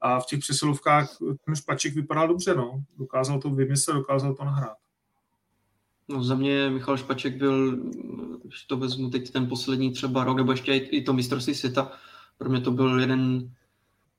a 0.00 0.20
v 0.20 0.26
těch 0.26 0.38
přesilovkách 0.38 1.16
ten 1.44 1.56
špaček 1.56 1.94
vypadal 1.94 2.28
dobře, 2.28 2.54
no. 2.54 2.82
Dokázal 2.98 3.40
to 3.40 3.50
vymyslet, 3.50 3.94
dokázal 3.94 4.34
to 4.34 4.44
nahrát. 4.44 4.76
No 6.08 6.24
za 6.24 6.34
mě 6.34 6.70
Michal 6.70 6.96
Špaček 6.96 7.36
byl, 7.36 7.76
když 8.42 8.64
to 8.64 8.76
vezmu 8.76 9.10
teď 9.10 9.30
ten 9.30 9.48
poslední 9.48 9.92
třeba 9.92 10.24
rok, 10.24 10.36
nebo 10.36 10.52
ještě 10.52 10.74
i 10.74 11.02
to 11.02 11.12
mistrovství 11.12 11.54
světa, 11.54 11.92
pro 12.38 12.50
mě 12.50 12.60
to 12.60 12.70
byl 12.70 13.00
jeden 13.00 13.50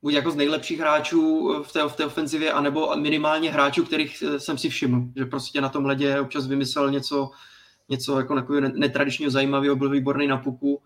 buď 0.02 0.14
jako 0.14 0.32
z 0.32 0.36
nejlepších 0.36 0.80
hráčů 0.80 1.54
v 1.64 1.74
té, 1.74 1.90
v 1.90 1.96
té 1.96 2.06
ofenzivě, 2.06 2.52
anebo 2.52 2.96
minimálně 2.96 3.52
hráčů, 3.52 3.86
kterých 3.86 4.24
jsem 4.38 4.58
si 4.58 4.70
všiml, 4.70 5.08
že 5.16 5.26
prostě 5.26 5.62
na 5.62 5.70
tom 5.70 5.86
ledě 5.86 6.20
občas 6.20 6.48
vymyslel 6.48 6.92
něco, 6.92 7.32
něco 7.90 8.18
jako 8.18 8.36
netradičního 8.76 9.32
zajímavého, 9.32 9.76
byl 9.76 9.90
výborný 9.90 10.28
na 10.28 10.38
puku 10.38 10.82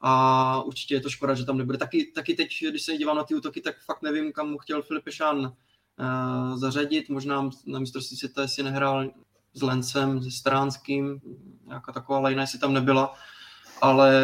a 0.00 0.62
určitě 0.62 0.94
je 0.94 1.00
to 1.00 1.10
škoda, 1.10 1.34
že 1.34 1.44
tam 1.44 1.58
nebude. 1.58 1.78
Taky, 1.78 2.12
taky 2.14 2.34
teď, 2.34 2.48
když 2.70 2.82
se 2.82 2.96
dívám 2.96 3.16
na 3.16 3.24
ty 3.24 3.34
útoky, 3.34 3.60
tak 3.60 3.74
fakt 3.86 4.02
nevím, 4.02 4.32
kam 4.32 4.50
mu 4.50 4.58
chtěl 4.58 4.82
Filip 4.82 5.04
uh, 5.40 6.58
zařadit, 6.58 7.08
možná 7.08 7.50
na 7.66 7.78
mistrovství 7.78 8.16
světa, 8.16 8.42
jestli 8.42 8.62
nehrál 8.62 9.10
s 9.54 9.62
Lencem, 9.62 10.22
se 10.22 10.30
Stránským, 10.30 11.20
nějaká 11.66 11.92
taková 11.92 12.18
lajna, 12.18 12.40
jestli 12.40 12.58
tam 12.58 12.72
nebyla, 12.72 13.14
ale 13.80 14.22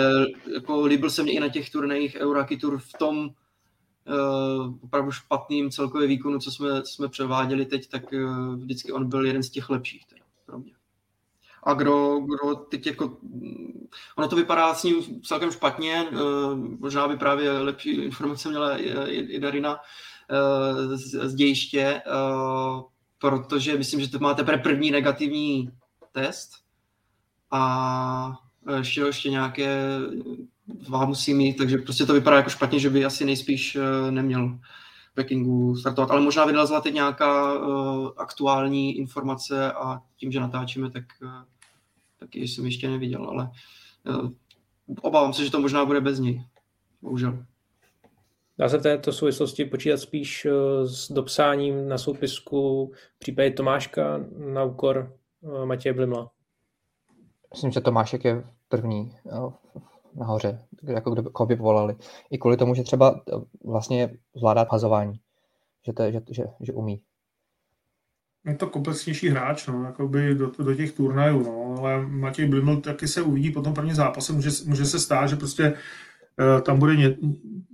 jako 0.55 0.87
líbil 0.87 1.11
se 1.11 1.23
mě 1.23 1.33
i 1.33 1.41
na 1.41 1.49
těch 1.49 1.71
turnajích 1.71 2.17
Euraki 2.21 2.57
Tour 2.57 2.79
v 2.79 2.93
tom 2.99 3.19
uh, 3.19 4.75
opravdu 4.83 5.13
špatným 5.13 5.71
celkově 5.71 6.09
výkonu, 6.09 6.39
co 6.39 6.51
jsme, 6.51 6.83
co 6.83 6.93
jsme 6.93 7.09
převáděli 7.09 7.67
teď, 7.67 7.89
tak 7.89 8.13
uh, 8.13 8.55
vždycky 8.55 8.93
on 8.93 9.09
byl 9.09 9.27
jeden 9.27 9.43
z 9.43 9.51
těch 9.51 9.71
lepších 9.71 10.07
teda, 10.07 10.25
pro 10.47 10.59
mě. 10.59 10.73
A 11.63 11.75
kdo, 11.75 12.19
kdo 12.19 12.55
teď 12.55 12.87
jako, 12.87 13.17
ono 14.17 14.29
to 14.29 14.37
vypadá 14.37 14.75
s 14.75 14.83
ním 14.83 15.23
celkem 15.23 15.51
špatně, 15.51 16.05
uh, 16.13 16.59
možná 16.79 17.09
by 17.09 17.17
právě 17.17 17.53
lepší 17.53 17.91
informace 17.91 18.49
měla 18.49 18.77
i, 18.77 18.89
i, 18.89 19.17
i 19.17 19.41
Darina 19.41 19.73
uh, 19.75 20.97
z, 20.97 21.29
z 21.29 21.35
dějiště, 21.35 22.03
uh, 22.07 22.83
protože 23.31 23.79
myslím, 23.79 24.01
že 24.01 24.11
to 24.11 24.19
máte 24.19 24.43
teprve 24.43 24.63
první 24.63 24.91
negativní 24.91 25.71
test 26.13 26.51
a 27.51 28.39
ještě, 28.79 29.01
ještě 29.01 29.31
nějaké 29.31 29.99
dva 30.67 31.07
musí 31.07 31.35
mít, 31.35 31.57
takže 31.57 31.79
prostě 31.79 32.07
to 32.07 32.15
vypadá 32.15 32.37
jako 32.37 32.51
špatně, 32.51 32.79
že 32.79 32.91
by 32.91 33.05
asi 33.05 33.25
nejspíš 33.25 33.77
eh, 33.77 34.11
neměl 34.11 34.59
Pekingu 35.15 35.77
startovat, 35.77 36.11
ale 36.11 36.21
možná 36.21 36.45
vylezla 36.45 36.81
teď 36.81 36.95
nějaká 36.95 37.53
uh, 37.53 38.11
aktuální 38.17 38.99
informace 38.99 39.73
a 39.73 40.01
tím, 40.17 40.33
že 40.33 40.41
natáčíme, 40.41 40.91
tak, 40.91 41.05
uh, 41.23 41.31
taky 42.19 42.49
jsem 42.49 42.65
ještě 42.65 42.89
neviděl, 42.89 43.25
ale 43.25 43.51
uh, 44.05 44.31
obávám 45.01 45.33
se, 45.33 45.45
že 45.45 45.51
to 45.51 45.61
možná 45.61 45.85
bude 45.85 46.01
bez 46.01 46.19
něj. 46.19 46.45
Bohužel. 47.03 47.45
Dá 48.59 48.69
se 48.69 48.79
v 48.79 48.83
této 48.83 49.13
souvislosti 49.13 49.65
počítat 49.65 49.97
spíš 49.97 50.45
eh, 50.45 50.51
s 50.87 51.13
dopsáním 51.13 51.89
na 51.89 51.99
soupisku 51.99 52.93
v 53.17 53.19
případě 53.19 53.51
Tomáška 53.51 54.21
na 54.37 54.65
úkor 54.65 55.13
eh, 55.63 55.67
Matěje 55.67 55.93
Blimla? 55.93 56.31
Myslím, 57.55 57.71
že 57.71 57.81
Tomášek 57.81 58.25
je 58.25 58.45
první 58.69 59.17
nahoře, 60.15 60.59
jako 60.83 61.11
kdo, 61.11 61.23
koho 61.23 61.47
by 61.47 61.57
povolali. 61.57 61.97
I 62.31 62.39
kvůli 62.39 62.57
tomu, 62.57 62.75
že 62.75 62.83
třeba 62.83 63.21
eh, 63.29 63.33
vlastně 63.65 64.17
zvládá 64.35 64.67
hazování, 64.71 65.21
že, 65.87 65.93
to, 65.93 66.11
že, 66.11 66.23
že, 66.31 66.45
že 66.61 66.73
umí. 66.73 67.03
Je 68.47 68.55
to 68.55 68.67
komplexnější 68.67 69.29
hráč, 69.29 69.67
no, 69.67 69.85
jakoby 69.85 70.35
do, 70.35 70.51
do 70.59 70.75
těch 70.75 70.93
turnajů, 70.93 71.43
no, 71.43 71.75
ale 71.79 72.07
Matěj 72.07 72.47
Bliml 72.47 72.81
taky 72.81 73.09
se 73.09 73.23
uvidí 73.23 73.51
po 73.51 73.63
tom 73.63 73.75
prvním 73.75 73.95
zápase, 73.95 74.33
může, 74.33 74.51
může 74.67 74.85
se 74.85 74.99
stát, 75.01 75.27
že 75.27 75.37
prostě 75.37 75.65
Eh, 75.65 76.14
tam 76.63 76.79
bude 76.79 76.97
ně, 76.97 77.17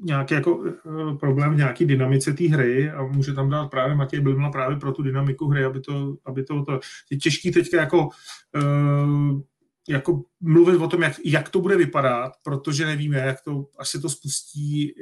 nějaký 0.05 0.35
jako 0.35 0.65
eh, 0.67 1.17
problém 1.17 1.55
v 1.55 1.57
nějaký 1.57 1.85
dynamice 1.85 2.33
té 2.33 2.45
hry 2.45 2.91
a 2.91 3.03
může 3.03 3.33
tam 3.33 3.51
dát 3.51 3.69
právě 3.69 3.95
Matěj 3.95 4.21
Bilmla 4.21 4.51
právě 4.51 4.77
pro 4.77 4.93
tu 4.93 5.03
dynamiku 5.03 5.47
hry, 5.47 5.65
aby 5.65 5.81
to, 5.81 6.15
aby 6.25 6.45
to, 6.45 6.65
to 6.65 6.81
je 7.11 7.19
těžký 7.19 7.51
teďka 7.51 7.81
jako 7.81 8.09
uh, 8.57 9.41
jako 9.89 10.23
mluvit 10.41 10.77
o 10.77 10.89
tom, 10.89 11.03
jak, 11.03 11.13
jak 11.25 11.49
to 11.49 11.61
bude 11.61 11.77
vypadat, 11.77 12.33
protože 12.43 12.87
nevíme, 12.87 13.19
jak 13.19 13.41
to, 13.41 13.67
až 13.79 13.89
se 13.89 14.01
to 14.01 14.09
spustí 14.09 14.95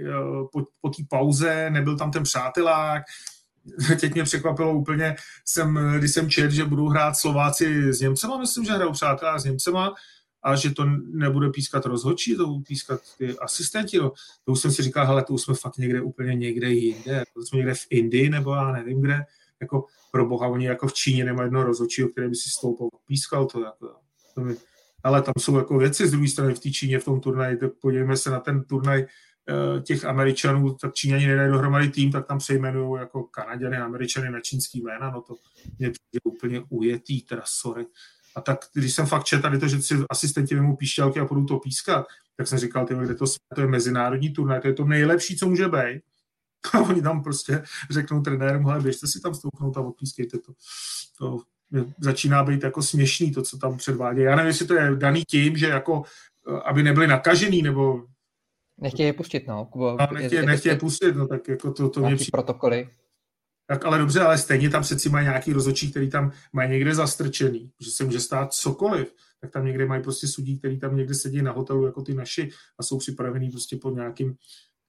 po, 0.52 0.64
po 0.80 0.88
té 0.88 1.02
pauze, 1.09 1.70
nebyl 1.70 1.96
tam 1.96 2.11
ten 2.11 2.22
přátelák, 2.22 3.02
teď 4.00 4.14
mě 4.14 4.24
překvapilo 4.24 4.74
úplně, 4.74 5.16
jsem, 5.44 5.78
když 5.98 6.11
jsem 6.11 6.30
čet, 6.30 6.50
že 6.50 6.64
budou 6.64 6.88
hrát 6.88 7.16
Slováci 7.16 7.92
s 7.92 8.00
Němcema, 8.00 8.38
myslím, 8.38 8.64
že 8.64 8.72
hrajou 8.72 8.92
přátelé 8.92 9.40
s 9.40 9.44
Němcema, 9.44 9.94
a 10.43 10.57
že 10.57 10.70
to 10.70 10.84
nebude 11.07 11.51
pískat 11.51 11.86
rozhodčí, 11.86 12.36
to 12.36 12.47
budou 12.47 12.61
pískat 12.61 13.01
ty 13.18 13.39
asistenti. 13.39 13.99
No. 13.99 14.12
To 14.45 14.53
už 14.53 14.61
jsem 14.61 14.70
si 14.72 14.82
říkal, 14.82 15.07
hele, 15.07 15.24
to 15.24 15.32
už 15.32 15.43
jsme 15.43 15.55
fakt 15.55 15.78
někde 15.78 16.01
úplně 16.01 16.34
někde 16.34 16.70
jinde, 16.70 17.24
to 17.34 17.43
jsme 17.43 17.57
někde 17.57 17.74
v 17.74 17.86
Indii, 17.91 18.30
nebo 18.30 18.55
já 18.55 18.72
nevím 18.72 19.01
kde, 19.01 19.24
jako 19.61 19.84
pro 20.12 20.26
boha, 20.26 20.49
oni 20.49 20.66
jako 20.66 20.89
v 20.89 20.95
Číně 20.95 21.24
nemají 21.24 21.47
jedno 21.47 21.64
rozhodčího, 21.64 22.09
který 22.09 22.28
by 22.28 22.34
si 22.34 22.51
stoupil, 22.51 22.89
pískal 23.07 23.47
to. 23.47 23.61
Jako, 23.64 23.95
to 24.34 24.41
mi, 24.41 24.57
ale 25.05 25.22
tam 25.22 25.34
jsou 25.39 25.57
jako 25.57 25.78
věci 25.78 26.07
z 26.07 26.11
druhé 26.11 26.28
strany 26.28 26.55
v 26.55 26.59
té 26.59 26.70
Číně 26.70 26.99
v 26.99 27.05
tom 27.05 27.20
turnaji, 27.20 27.57
tak 27.57 27.72
podívejme 27.80 28.16
se 28.16 28.30
na 28.30 28.41
ten 28.41 28.64
turnaj 28.64 29.01
eh, 29.03 29.80
těch 29.82 30.05
Američanů, 30.05 30.74
tak 30.74 30.95
Číňani 30.95 31.26
nedají 31.26 31.53
dohromady 31.53 31.89
tým, 31.89 32.12
tak 32.12 32.26
tam 32.26 32.39
přejmenují 32.39 33.01
jako 33.01 33.22
Kanaděny, 33.22 33.76
Američany 33.76 34.30
na 34.30 34.41
čínský 34.41 34.82
jména, 34.82 35.11
no 35.11 35.22
to 35.22 35.34
mě 35.78 35.91
přijde 35.91 36.20
úplně 36.24 36.62
ujetý, 36.68 37.22
teda 37.22 37.43
sorry. 37.47 37.86
A 38.36 38.40
tak, 38.40 38.58
když 38.74 38.94
jsem 38.94 39.06
fakt 39.06 39.24
četl 39.24 39.42
tady 39.42 39.58
to, 39.58 39.68
že 39.68 39.82
si 39.82 39.94
asistenti 40.10 40.54
vemou 40.54 40.76
píšťalky 40.76 41.20
a 41.20 41.24
budou 41.24 41.44
to 41.44 41.58
pískat, 41.58 42.06
tak 42.36 42.46
jsem 42.46 42.58
říkal, 42.58 42.86
ty, 42.86 42.94
kde 42.94 43.14
to, 43.14 43.24
to 43.54 43.60
je 43.60 43.66
mezinárodní 43.66 44.30
turnaj, 44.30 44.60
to 44.60 44.68
je 44.68 44.74
to 44.74 44.84
nejlepší, 44.84 45.36
co 45.36 45.48
může 45.48 45.68
být. 45.68 46.02
A 46.72 46.80
oni 46.80 47.02
tam 47.02 47.22
prostě 47.22 47.62
řeknou 47.90 48.20
trenérům, 48.20 48.66
hele, 48.66 48.80
běžte 48.80 49.06
si 49.06 49.20
tam 49.20 49.34
stoupnout 49.34 49.76
a 49.76 49.80
odpískejte 49.80 50.38
to. 50.38 50.52
To 51.18 51.38
začíná 52.00 52.44
být 52.44 52.62
jako 52.62 52.82
směšný 52.82 53.32
to, 53.32 53.42
co 53.42 53.58
tam 53.58 53.76
předvádí. 53.76 54.20
Já 54.20 54.36
nevím, 54.36 54.48
jestli 54.48 54.66
to 54.66 54.74
je 54.74 54.96
daný 54.96 55.22
tím, 55.24 55.56
že 55.56 55.68
jako, 55.68 56.02
aby 56.64 56.82
nebyli 56.82 57.06
nakažený, 57.06 57.62
nebo 57.62 58.04
Nechtějí 58.80 59.06
je 59.06 59.12
pustit, 59.12 59.46
no. 59.46 59.64
Kubo, 59.66 59.96
nechtějí, 60.12 60.46
nechtějí 60.46 60.74
je 60.74 60.78
pustit, 60.78 61.16
no 61.16 61.26
tak 61.26 61.48
jako 61.48 61.72
to, 61.72 61.88
to 61.88 62.00
mě 62.00 62.16
přijde. 62.16 62.30
protokoly. 62.32 62.88
Tak 63.70 63.84
ale 63.84 63.98
dobře, 63.98 64.20
ale 64.20 64.38
stejně 64.38 64.70
tam 64.70 64.82
přeci 64.82 65.08
mají 65.08 65.26
nějaký 65.26 65.52
rozočí, 65.52 65.90
který 65.90 66.10
tam 66.10 66.32
mají 66.52 66.70
někde 66.70 66.94
zastrčený, 66.94 67.70
že 67.80 67.90
se 67.90 68.04
může 68.04 68.20
stát 68.20 68.52
cokoliv. 68.52 69.14
Tak 69.40 69.50
tam 69.50 69.66
někde 69.66 69.86
mají 69.86 70.02
prostě 70.02 70.28
sudí, 70.28 70.58
který 70.58 70.78
tam 70.78 70.96
někde 70.96 71.14
sedí 71.14 71.42
na 71.42 71.52
hotelu, 71.52 71.86
jako 71.86 72.02
ty 72.02 72.14
naši, 72.14 72.50
a 72.78 72.82
jsou 72.82 72.98
připravený 72.98 73.50
prostě 73.50 73.76
pod 73.76 73.94
nějakým 73.94 74.36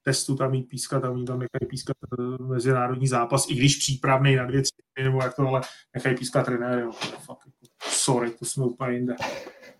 testu 0.02 0.36
tam 0.36 0.50
mít 0.50 0.62
pískat 0.62 1.04
a 1.04 1.10
oni 1.10 1.24
tam 1.24 1.38
nechají 1.38 1.68
pískat 1.68 1.96
eh, 2.18 2.42
mezinárodní 2.42 3.08
zápas, 3.08 3.50
i 3.50 3.54
když 3.54 3.76
přípravný 3.76 4.36
na 4.36 4.46
dvě, 4.46 4.62
tři, 4.62 5.04
nebo 5.04 5.22
jak 5.22 5.34
to, 5.34 5.48
ale 5.48 5.60
nechají 5.94 6.16
pískat 6.16 6.46
trenéry. 6.46 6.82
No, 6.82 6.92
fakt, 6.92 7.46
jako, 7.46 7.74
sorry, 7.90 8.30
to 8.30 8.44
jsme 8.44 8.64
úplně 8.64 8.96
jinde. 8.96 9.14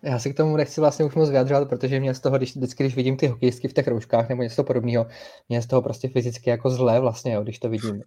Já 0.03 0.19
si 0.19 0.33
k 0.33 0.37
tomu 0.37 0.57
nechci 0.57 0.81
vlastně 0.81 1.05
už 1.05 1.15
moc 1.15 1.29
vyjadřovat, 1.29 1.69
protože 1.69 1.99
mě 1.99 2.13
z 2.13 2.19
toho, 2.19 2.37
když, 2.37 2.55
vždycky, 2.55 2.83
když 2.83 2.95
vidím 2.95 3.17
ty 3.17 3.27
hokejistky 3.27 3.67
v 3.67 3.73
těch 3.73 3.87
rouškách 3.87 4.29
nebo 4.29 4.43
něco 4.43 4.63
podobného, 4.63 5.05
mě 5.49 5.61
z 5.61 5.67
toho 5.67 5.81
prostě 5.81 6.09
fyzicky 6.09 6.49
jako 6.49 6.69
zlé 6.69 6.99
vlastně, 6.99 7.33
jo, 7.33 7.43
když 7.43 7.59
to 7.59 7.69
vidím. 7.69 8.01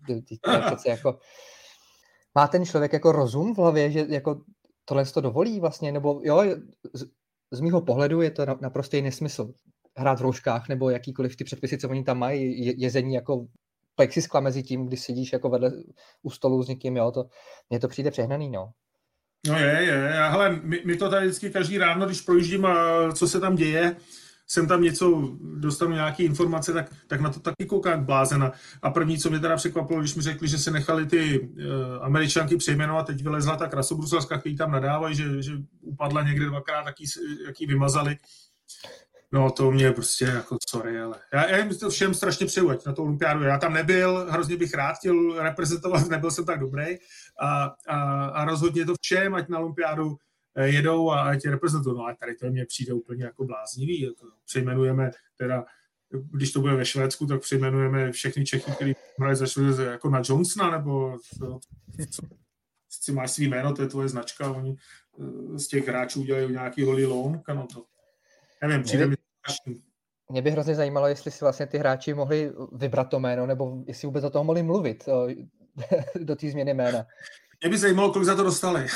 Přece 0.67 0.89
jako... 0.89 1.19
Má 2.35 2.49
ten 2.49 2.67
člověk 2.67 2.93
jako 2.93 3.13
rozum 3.13 3.55
v 3.55 3.59
hlavě, 3.59 3.91
že 3.91 4.07
jako 4.09 4.41
tohle 4.85 5.05
to 5.05 5.21
dovolí 5.21 5.61
vlastně, 5.61 5.93
nebo 5.93 6.21
jo, 6.25 6.43
z, 6.93 7.05
z 7.51 7.61
mýho 7.61 7.81
pohledu 7.81 8.21
je 8.21 8.31
to 8.31 8.47
naprostý 8.61 9.03
nesmysl 9.03 9.53
hrát 9.97 10.19
v 10.19 10.23
rouškách 10.23 10.69
nebo 10.69 10.91
jakýkoliv 10.91 11.37
ty 11.37 11.45
předpisy, 11.45 11.79
co 11.79 11.89
oni 11.89 12.05
tam 12.05 12.19
mají, 12.19 12.67
je, 12.67 12.75
jezení 12.77 13.15
jako 13.15 13.47
plexiskla 13.95 14.41
mezi 14.41 14.63
tím, 14.63 14.87
když 14.87 15.01
sedíš 15.01 15.33
jako 15.33 15.49
vedle 15.49 15.73
u 16.23 16.31
stolu 16.31 16.63
s 16.63 16.69
někým, 16.69 16.97
jo, 16.97 17.11
to, 17.11 17.25
mně 17.71 17.81
to 17.81 17.89
přijde 17.89 18.11
přehnaný, 18.11 18.51
no. 18.51 18.71
No 19.47 19.59
je, 19.59 19.83
je. 19.83 20.11
Hele, 20.31 20.61
my, 20.63 20.83
my 20.85 20.97
to 20.97 21.11
tady 21.11 21.27
vždycky 21.27 21.51
každý 21.51 21.79
ráno, 21.79 22.07
když 22.07 22.21
projíždím 22.21 22.67
a 22.67 23.13
co 23.13 23.29
se 23.29 23.41
tam 23.41 23.57
děje, 23.57 23.97
jsem 24.47 24.69
tam 24.69 24.83
něco, 24.83 25.37
dostanu 25.41 25.93
nějaké 25.93 26.23
informace, 26.23 26.73
tak, 26.73 26.93
tak 27.07 27.21
na 27.21 27.31
to 27.31 27.41
taky 27.41 27.67
koukám 27.67 28.05
blázena. 28.05 28.53
A 28.83 28.91
první, 28.91 29.19
co 29.19 29.31
mě 29.31 29.39
teda 29.39 29.57
překvapilo, 29.57 30.01
když 30.01 30.15
mi 30.15 30.23
řekli, 30.23 30.49
že 30.49 30.59
se 30.59 30.71
nechali 30.71 31.07
ty 31.07 31.41
uh, 31.41 31.49
američanky 32.01 32.57
přejmenovat, 32.57 33.07
teď 33.07 33.23
vylezla 33.23 33.57
ta 33.57 33.69
krasobruselska, 33.69 34.39
který 34.39 34.57
tam 34.57 34.71
nadávají, 34.71 35.15
že, 35.15 35.43
že 35.43 35.53
upadla 35.81 36.23
někde 36.23 36.47
dvakrát, 36.47 36.87
jaký, 36.87 37.05
jaký 37.47 37.67
vymazali. 37.67 38.19
No 39.35 39.51
to 39.51 39.71
mě 39.71 39.93
prostě 39.93 40.25
jako 40.25 40.57
sorry, 40.69 41.01
ale 41.01 41.17
já, 41.33 41.51
já 41.51 41.59
jim 41.59 41.79
to 41.79 41.91
všem 41.91 42.15
strašně 42.15 42.47
přeju, 42.47 42.71
ať 42.71 42.87
na 42.87 42.93
to 42.93 43.03
olympiádu. 43.03 43.43
Já 43.43 43.59
tam 43.59 43.73
nebyl, 43.73 44.27
hrozně 44.31 44.57
bych 44.57 44.75
rád 44.75 44.95
chtěl 44.95 45.43
reprezentovat, 45.43 46.09
nebyl 46.11 46.31
jsem 46.31 46.45
tak 46.45 46.61
dobrý 46.61 46.85
a, 47.41 47.75
a, 47.89 48.25
a 48.27 48.45
rozhodně 48.45 48.87
to 48.87 48.95
všem, 49.01 49.35
ať 49.35 49.49
na 49.49 49.59
olympiádu 49.59 50.17
eh, 50.55 50.69
jedou 50.69 51.11
a 51.11 51.23
ať 51.23 51.45
reprezentují. 51.45 51.97
No 51.97 52.07
a 52.07 52.15
tady 52.15 52.35
to 52.35 52.47
mě 52.51 52.67
přijde 52.67 52.93
úplně 52.93 53.25
jako 53.25 53.45
bláznivý. 53.45 54.01
Jako 54.01 54.27
přejmenujeme 54.45 55.11
teda 55.37 55.65
když 56.33 56.53
to 56.53 56.61
bude 56.61 56.75
ve 56.75 56.85
Švédsku, 56.85 57.27
tak 57.27 57.41
přejmenujeme 57.41 58.13
všechny 58.13 58.45
Čechy, 58.45 58.73
kteří 58.73 58.95
hrají 59.19 59.37
za 59.37 59.47
Švédsku 59.47 59.83
jako 59.83 60.11
na 60.11 60.23
Johnsona, 60.25 60.71
nebo 60.71 61.19
co, 61.39 61.59
co, 62.11 62.23
co 63.01 63.13
máš 63.13 63.31
svý 63.31 63.49
jméno, 63.49 63.75
to 63.75 63.83
je 63.83 63.89
tvoje 63.89 64.09
značka, 64.09 64.51
oni 64.51 64.77
eh, 65.21 65.59
z 65.59 65.69
těch 65.69 65.89
hráčů 65.89 66.23
dělají 66.23 66.53
nějaký 66.53 66.85
holý 66.85 67.05
loan, 67.05 67.43
no 67.55 67.67
to 67.67 67.85
nevím, 68.63 68.83
přijde 68.83 69.07
mi 69.07 69.17
mě 70.31 70.43
by 70.43 70.51
hrozně 70.51 70.75
zajímalo, 70.75 71.07
jestli 71.07 71.31
si 71.31 71.45
vlastně 71.45 71.67
ty 71.67 71.79
hráči 71.79 72.15
mohli 72.15 72.53
vybrat 72.73 73.05
to 73.05 73.21
jméno, 73.21 73.47
nebo 73.47 73.85
jestli 73.87 74.07
vůbec 74.07 74.25
o 74.25 74.31
toho 74.31 74.45
mohli 74.45 74.63
mluvit 74.63 75.09
do 76.21 76.37
té 76.37 76.51
změny 76.51 76.75
jména. 76.75 77.07
Mě 77.63 77.71
by 77.71 77.79
zajímalo, 77.79 78.13
kolik 78.13 78.27
za 78.27 78.37
to 78.37 78.43
dostali. 78.43 78.87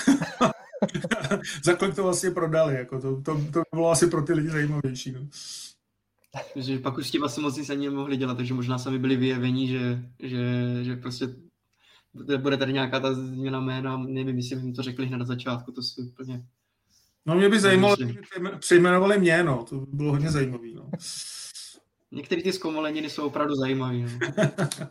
za 1.65 1.75
kolik 1.75 1.95
to 1.95 2.03
vlastně 2.03 2.31
prodali. 2.31 2.75
Jako 2.75 3.01
to, 3.01 3.23
to, 3.23 3.45
to 3.53 3.63
bylo 3.75 3.91
asi 3.91 4.07
pro 4.07 4.23
ty 4.23 4.33
lidi 4.33 4.51
zajímavější. 4.51 5.13
No. 5.13 5.29
Že 6.57 6.79
pak 6.79 6.99
už 6.99 7.09
s 7.09 7.11
tím 7.11 7.25
asi 7.25 7.41
moc 7.41 7.57
nic 7.57 7.71
ani 7.71 7.89
nemohli 7.89 8.17
dělat, 8.17 8.37
takže 8.37 8.55
možná 8.55 8.79
sami 8.79 8.99
byli 8.99 9.17
vyjevení, 9.17 9.69
že, 9.69 10.03
že, 10.19 10.39
že 10.83 10.97
prostě 10.97 11.27
bude 12.39 12.57
tady 12.57 12.73
nějaká 12.73 13.01
ta 13.01 13.15
změna 13.15 13.61
jména, 13.61 13.97
nevím, 13.97 14.37
jestli 14.37 14.57
jim 14.57 14.75
to 14.75 14.83
řekli 14.83 15.07
hned 15.07 15.19
na 15.19 15.25
začátku, 15.25 15.73
to 15.73 15.83
si 15.83 16.03
úplně 16.03 16.47
No 17.29 17.35
mě 17.35 17.49
by 17.49 17.61
zajímalo, 17.61 17.97
kdyby 17.97 18.19
přejmenovali 18.59 19.19
mě, 19.19 19.43
no. 19.43 19.65
To 19.65 19.81
by 19.81 19.87
bylo 19.97 20.11
hodně 20.11 20.31
zajímavé. 20.31 20.69
No. 20.75 20.91
Některé 22.13 22.43
ty 22.43 22.53
zkomoleniny 22.53 23.11
jsou 23.11 23.27
opravdu 23.27 23.55
zajímavé. 23.55 23.99
No. 23.99 24.09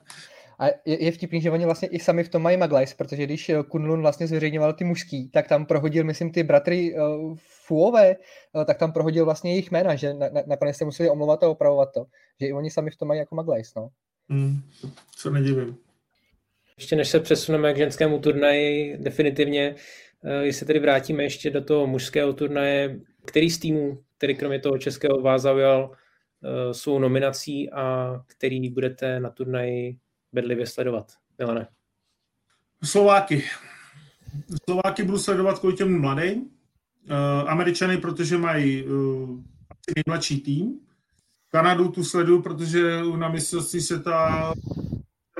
A 0.59 0.65
je, 0.85 1.03
je 1.03 1.11
vtipný, 1.11 1.41
že 1.41 1.51
oni 1.51 1.65
vlastně 1.65 1.87
i 1.87 1.99
sami 1.99 2.23
v 2.23 2.29
tom 2.29 2.41
mají 2.41 2.57
Maglajs, 2.57 2.93
protože 2.93 3.23
když 3.23 3.49
eh, 3.49 3.63
Kunlun 3.63 4.01
vlastně 4.01 4.27
zveřejňoval 4.27 4.73
ty 4.73 4.83
mužský, 4.83 5.29
tak 5.29 5.47
tam 5.47 5.65
prohodil, 5.65 6.03
myslím, 6.03 6.31
ty 6.31 6.43
bratry 6.43 6.95
uh, 6.95 7.37
Fuové, 7.65 8.15
uh, 8.53 8.65
tak 8.65 8.77
tam 8.77 8.91
prohodil 8.91 9.25
vlastně 9.25 9.51
jejich 9.51 9.71
jména, 9.71 9.95
že 9.95 10.13
na, 10.13 10.29
na, 10.29 10.41
nakonec 10.47 10.77
se 10.77 10.85
museli 10.85 11.09
omlouvat 11.09 11.43
a 11.43 11.49
opravovat 11.49 11.89
to. 11.93 12.05
Že 12.41 12.47
i 12.47 12.53
oni 12.53 12.71
sami 12.71 12.91
v 12.91 12.95
tom 12.95 13.07
mají 13.07 13.19
jako 13.19 13.35
Maglajs, 13.35 13.75
no. 13.75 13.89
Mm, 14.29 14.61
co 15.15 15.29
nedivím. 15.29 15.77
Ještě 16.77 16.95
než 16.95 17.07
se 17.07 17.19
přesuneme 17.19 17.73
k 17.73 17.77
ženskému 17.77 18.19
turnaji 18.19 18.97
definitivně, 18.97 19.75
jestli 20.41 20.65
tedy 20.65 20.79
vrátíme 20.79 21.23
ještě 21.23 21.49
do 21.49 21.63
toho 21.63 21.87
mužského 21.87 22.33
turnaje, 22.33 22.99
který 23.25 23.49
z 23.49 23.59
týmů, 23.59 24.03
který 24.17 24.35
kromě 24.35 24.59
toho 24.59 24.77
českého 24.77 25.21
vás 25.21 25.41
zaujal 25.41 25.91
eh, 25.91 26.73
svou 26.73 26.99
nominací 26.99 27.71
a 27.71 28.15
který 28.27 28.69
budete 28.69 29.19
na 29.19 29.29
turnaji 29.29 29.97
bedlivě 30.33 30.67
sledovat? 30.67 31.11
Milane. 31.37 31.67
Slováky. 32.83 33.43
Slováky 34.69 35.03
budu 35.03 35.17
sledovat 35.17 35.59
kvůli 35.59 35.75
těm 35.75 36.01
mladým. 36.01 36.41
Uh, 36.41 37.49
Američany, 37.49 37.97
protože 37.97 38.37
mají 38.37 38.83
uh, 38.83 39.39
nejmladší 39.95 40.39
tým. 40.39 40.79
Kanadu 41.51 41.89
tu 41.89 42.03
sleduju, 42.03 42.41
protože 42.41 43.01
na 43.17 43.29
mistrovství 43.29 43.81
se 43.81 43.99
ta 43.99 44.53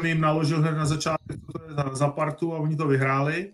jim 0.03 0.21
naložil 0.21 0.61
hned 0.61 0.71
na 0.71 0.85
začátku 0.85 1.51
za, 1.69 1.95
za 1.95 2.07
partu 2.07 2.53
a 2.53 2.57
oni 2.57 2.75
to 2.75 2.87
vyhráli. 2.87 3.53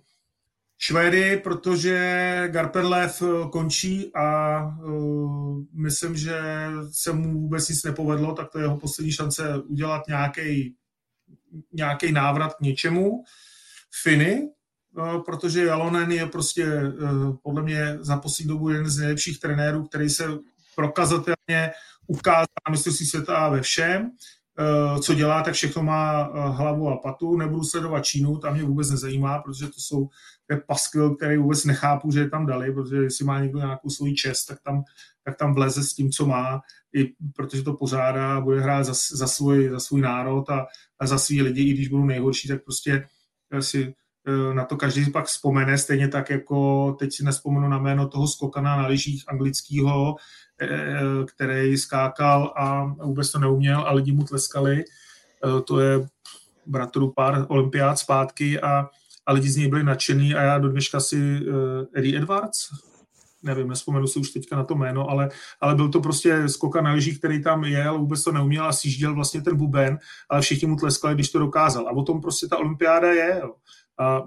Švédy, 0.86 1.38
protože 1.38 2.48
Garpenlev 2.48 3.22
eh, 3.22 3.50
končí 3.52 4.12
a 4.16 4.60
uh, 4.64 5.64
myslím, 5.74 6.16
že 6.16 6.42
se 6.92 7.14
mu 7.14 7.42
vůbec 7.42 7.70
nic 7.70 7.84
nepovedlo, 7.84 8.34
tak 8.34 8.50
to 8.50 8.60
je 8.60 8.64
jeho 8.64 8.78
poslední 8.78 9.12
šance 9.12 9.58
udělat 9.58 10.08
nějaký 10.08 10.76
nějaký 11.74 12.12
návrat 12.12 12.54
k 12.54 12.62
něčemu. 12.62 13.24
Finy, 14.04 14.50
uh, 14.98 15.24
protože 15.24 15.66
Jalonen 15.66 16.12
je 16.12 16.26
prostě 16.26 16.66
uh, 16.84 17.36
podle 17.44 17.64
mě 17.64 17.98
za 18.02 18.18
poslední 18.18 18.50
dobu 18.50 18.70
jeden 18.70 18.90
z 18.90 18.98
nejlepších 18.98 19.40
trenérů, 19.40 19.84
který 19.84 20.10
se 20.10 20.28
prokazatelně 20.76 21.72
ukázal 22.08 22.46
na 22.68 22.72
mistrovství 22.72 23.06
světa 23.06 23.50
ve 23.50 23.62
všem. 23.62 24.12
Eh, 24.60 24.99
co 24.99 25.14
dělá, 25.14 25.43
tak 25.43 25.54
všechno 25.54 25.84
má 25.84 26.30
eh, 26.30 26.49
hlavu 26.49 26.89
a 26.89 26.97
patu. 26.97 27.38
Nebudu 27.38 27.64
sledovat 27.64 28.06
Čínu, 28.06 28.38
tam 28.38 28.54
mě 28.54 28.64
vůbec 28.64 28.89
nezajímá, 28.89 29.39
protože 29.39 29.68
to 29.68 29.80
jsou 29.80 30.10
to 30.49 30.58
paskvil, 30.68 31.16
který 31.16 31.38
vůbec 31.38 31.66
nechápu, 31.66 32.12
že 32.12 32.20
je 32.20 32.30
tam 32.30 32.45
dali, 32.45 32.74
protože 32.74 32.95
jestli 32.95 33.26
má 33.26 33.39
někdo 33.39 33.60
nějakou 33.60 33.89
svůj 33.89 34.14
čest, 34.14 34.45
tak 34.45 34.58
tam, 34.64 34.84
tak 35.24 35.38
tam 35.38 35.54
vleze 35.54 35.84
s 35.84 35.93
tím, 35.93 36.12
co 36.12 36.26
má, 36.26 36.62
i 36.95 37.14
protože 37.36 37.64
to 37.64 37.74
pořádá 37.74 38.41
bude 38.41 38.62
hrát 38.62 38.84
za, 38.84 38.93
za, 39.12 39.28
svůj, 39.28 39.70
za 39.70 39.80
svůj 39.80 40.01
národ 40.01 40.49
a, 40.49 40.66
a 40.99 41.08
za 41.08 41.18
svý 41.18 41.41
lidi, 41.41 41.62
i 41.62 41.74
když 41.74 41.88
budou 41.88 42.06
nejhorší, 42.06 42.47
tak 42.47 42.64
prostě 42.64 43.08
si 43.60 43.84
eh, 43.84 43.93
na 44.53 44.65
to 44.65 44.78
každý 44.78 45.11
pak 45.11 45.26
vzpomene, 45.26 45.78
stejně 45.78 46.07
tak 46.07 46.30
jako 46.30 46.91
teď 46.99 47.13
si 47.13 47.24
nespomenu 47.24 47.67
na 47.67 47.78
jméno 47.78 48.07
toho 48.07 48.28
skokana 48.28 48.78
na 48.78 48.88
lyžích 48.88 49.24
anglického, 49.28 50.15
Eh, 50.61 51.26
který 51.26 51.78
skákal 51.78 52.53
a 52.55 52.84
vůbec 52.84 53.32
to 53.32 53.39
neuměl 53.39 53.80
a 53.80 53.93
lidi 53.93 54.11
mu 54.11 54.24
tleskali. 54.24 54.84
Eh, 54.84 55.61
to 55.61 55.80
je 55.80 56.07
bratru 56.65 57.11
pár 57.11 57.45
olympiád 57.49 57.99
zpátky 57.99 58.59
a, 58.59 58.89
a 59.26 59.34
lidi 59.34 59.49
z 59.49 59.55
něj 59.57 59.67
byli 59.67 59.84
nadšený 59.84 60.36
a 60.36 60.41
já 60.41 60.57
do 60.59 60.69
dneška 60.69 60.99
si 60.99 61.39
Eddie 61.93 62.17
Edwards, 62.17 62.69
nevím, 63.43 63.67
nespomenu 63.67 64.07
si 64.07 64.19
už 64.19 64.30
teďka 64.30 64.55
na 64.55 64.63
to 64.63 64.76
jméno, 64.76 65.09
ale, 65.09 65.30
ale 65.61 65.76
byl 65.76 65.89
to 65.89 66.01
prostě 66.01 66.49
skoka 66.49 66.82
na 66.82 66.91
lyžích, 66.91 67.19
který 67.19 67.43
tam 67.43 67.63
jel, 67.63 67.99
vůbec 67.99 68.24
to 68.24 68.32
neuměl 68.32 68.65
a 68.65 68.74
sjížděl 68.74 69.15
vlastně 69.15 69.41
ten 69.41 69.57
buben, 69.57 69.99
ale 70.30 70.41
všichni 70.41 70.67
mu 70.67 70.76
tleskali, 70.76 71.13
když 71.15 71.30
to 71.30 71.39
dokázal. 71.39 71.88
A 71.88 71.91
o 71.91 72.03
tom 72.03 72.21
prostě 72.21 72.47
ta 72.47 72.57
olympiáda 72.57 73.11
je. 73.11 73.39
Jo 73.41 73.53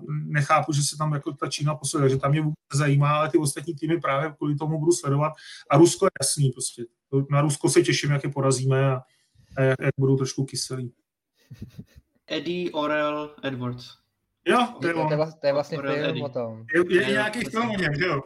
nechápu, 0.09 0.73
že 0.73 0.83
se 0.83 0.97
tam 0.97 1.13
jako 1.13 1.33
ta 1.33 1.47
Čína 1.47 1.75
posiluje, 1.75 2.11
že 2.11 2.17
tam 2.17 2.31
mě 2.31 2.41
vůbec 2.41 2.57
zajímá, 2.75 3.17
ale 3.17 3.31
ty 3.31 3.39
ostatní 3.39 3.75
týmy 3.75 4.01
právě 4.01 4.33
kvůli 4.37 4.57
tomu 4.57 4.79
budu 4.79 4.93
sledovat. 4.93 5.33
A 5.71 5.77
Rusko 5.77 6.07
je 6.07 6.11
jasný 6.23 6.51
prostě. 6.51 6.85
Na 7.31 7.41
Rusko 7.41 7.69
se 7.69 7.83
těším, 7.83 8.11
jak 8.11 8.25
je 8.25 8.31
porazíme 8.31 8.95
a, 8.95 9.03
a 9.57 9.63
jak, 9.63 9.77
jak 9.81 9.95
budou 9.99 10.17
trošku 10.17 10.45
kyselí. 10.45 10.93
Eddie 12.27 12.71
Orel 12.71 13.35
Edwards. 13.43 13.87
Jo, 14.49 14.69
to 14.81 14.87
je, 14.87 14.95
to, 14.95 15.01
je, 15.01 15.19
to 15.41 15.47
je 15.47 15.53
vlastně 15.53 15.79
film 15.79 16.23
o 16.23 16.29
tom. 16.29 16.65
Je, 16.75 16.97
je, 16.97 17.03
je 17.03 17.13
nějaký 17.13 17.45
film 17.45 17.71
o 17.71 17.77
něm, 17.77 17.93
jo? 17.93 18.23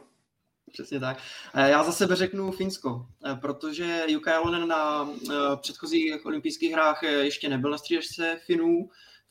Přesně 0.72 1.00
tak. 1.00 1.18
Já 1.54 1.84
za 1.84 1.92
sebe 1.92 2.16
řeknu 2.16 2.52
Finsko, 2.52 3.06
protože 3.40 4.04
Jukka 4.08 4.32
Jalonen 4.32 4.68
na 4.68 5.10
předchozích 5.56 6.26
olympijských 6.26 6.72
hrách 6.72 7.02
ještě 7.02 7.48
nebyl 7.48 7.70
na 7.70 7.78
střídačce 7.78 8.38
Finů, 8.46 8.88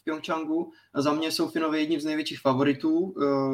Pyeongchangu. 0.10 0.72
Za 0.96 1.14
mě 1.14 1.32
jsou 1.32 1.50
Finové 1.50 1.80
jedním 1.80 2.00
z 2.00 2.06
největších 2.06 2.40
favoritů, 2.40 3.14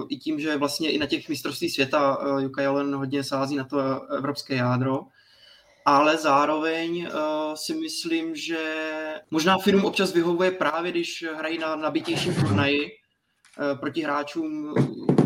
i 0.09 0.17
tím, 0.17 0.39
že 0.39 0.57
vlastně 0.57 0.91
i 0.91 0.97
na 0.97 1.05
těch 1.05 1.29
mistrovství 1.29 1.69
světa 1.69 2.17
Jukka 2.39 2.61
Jalen 2.61 2.95
hodně 2.95 3.23
sází 3.23 3.55
na 3.55 3.63
to 3.63 4.09
evropské 4.09 4.55
jádro. 4.55 4.99
Ale 5.85 6.17
zároveň 6.17 7.07
uh, 7.07 7.55
si 7.55 7.73
myslím, 7.73 8.35
že 8.35 8.57
možná 9.31 9.57
Finům 9.57 9.85
občas 9.85 10.13
vyhovuje 10.13 10.51
právě, 10.51 10.91
když 10.91 11.25
hrají 11.37 11.57
na 11.57 11.75
nabitějším 11.75 12.35
turnaji 12.35 12.81
uh, 12.81 13.79
proti 13.79 14.01
hráčům 14.01 14.73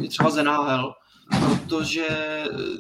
třeba 0.10 0.30
Zenáhel, 0.30 0.94
protože 1.64 2.08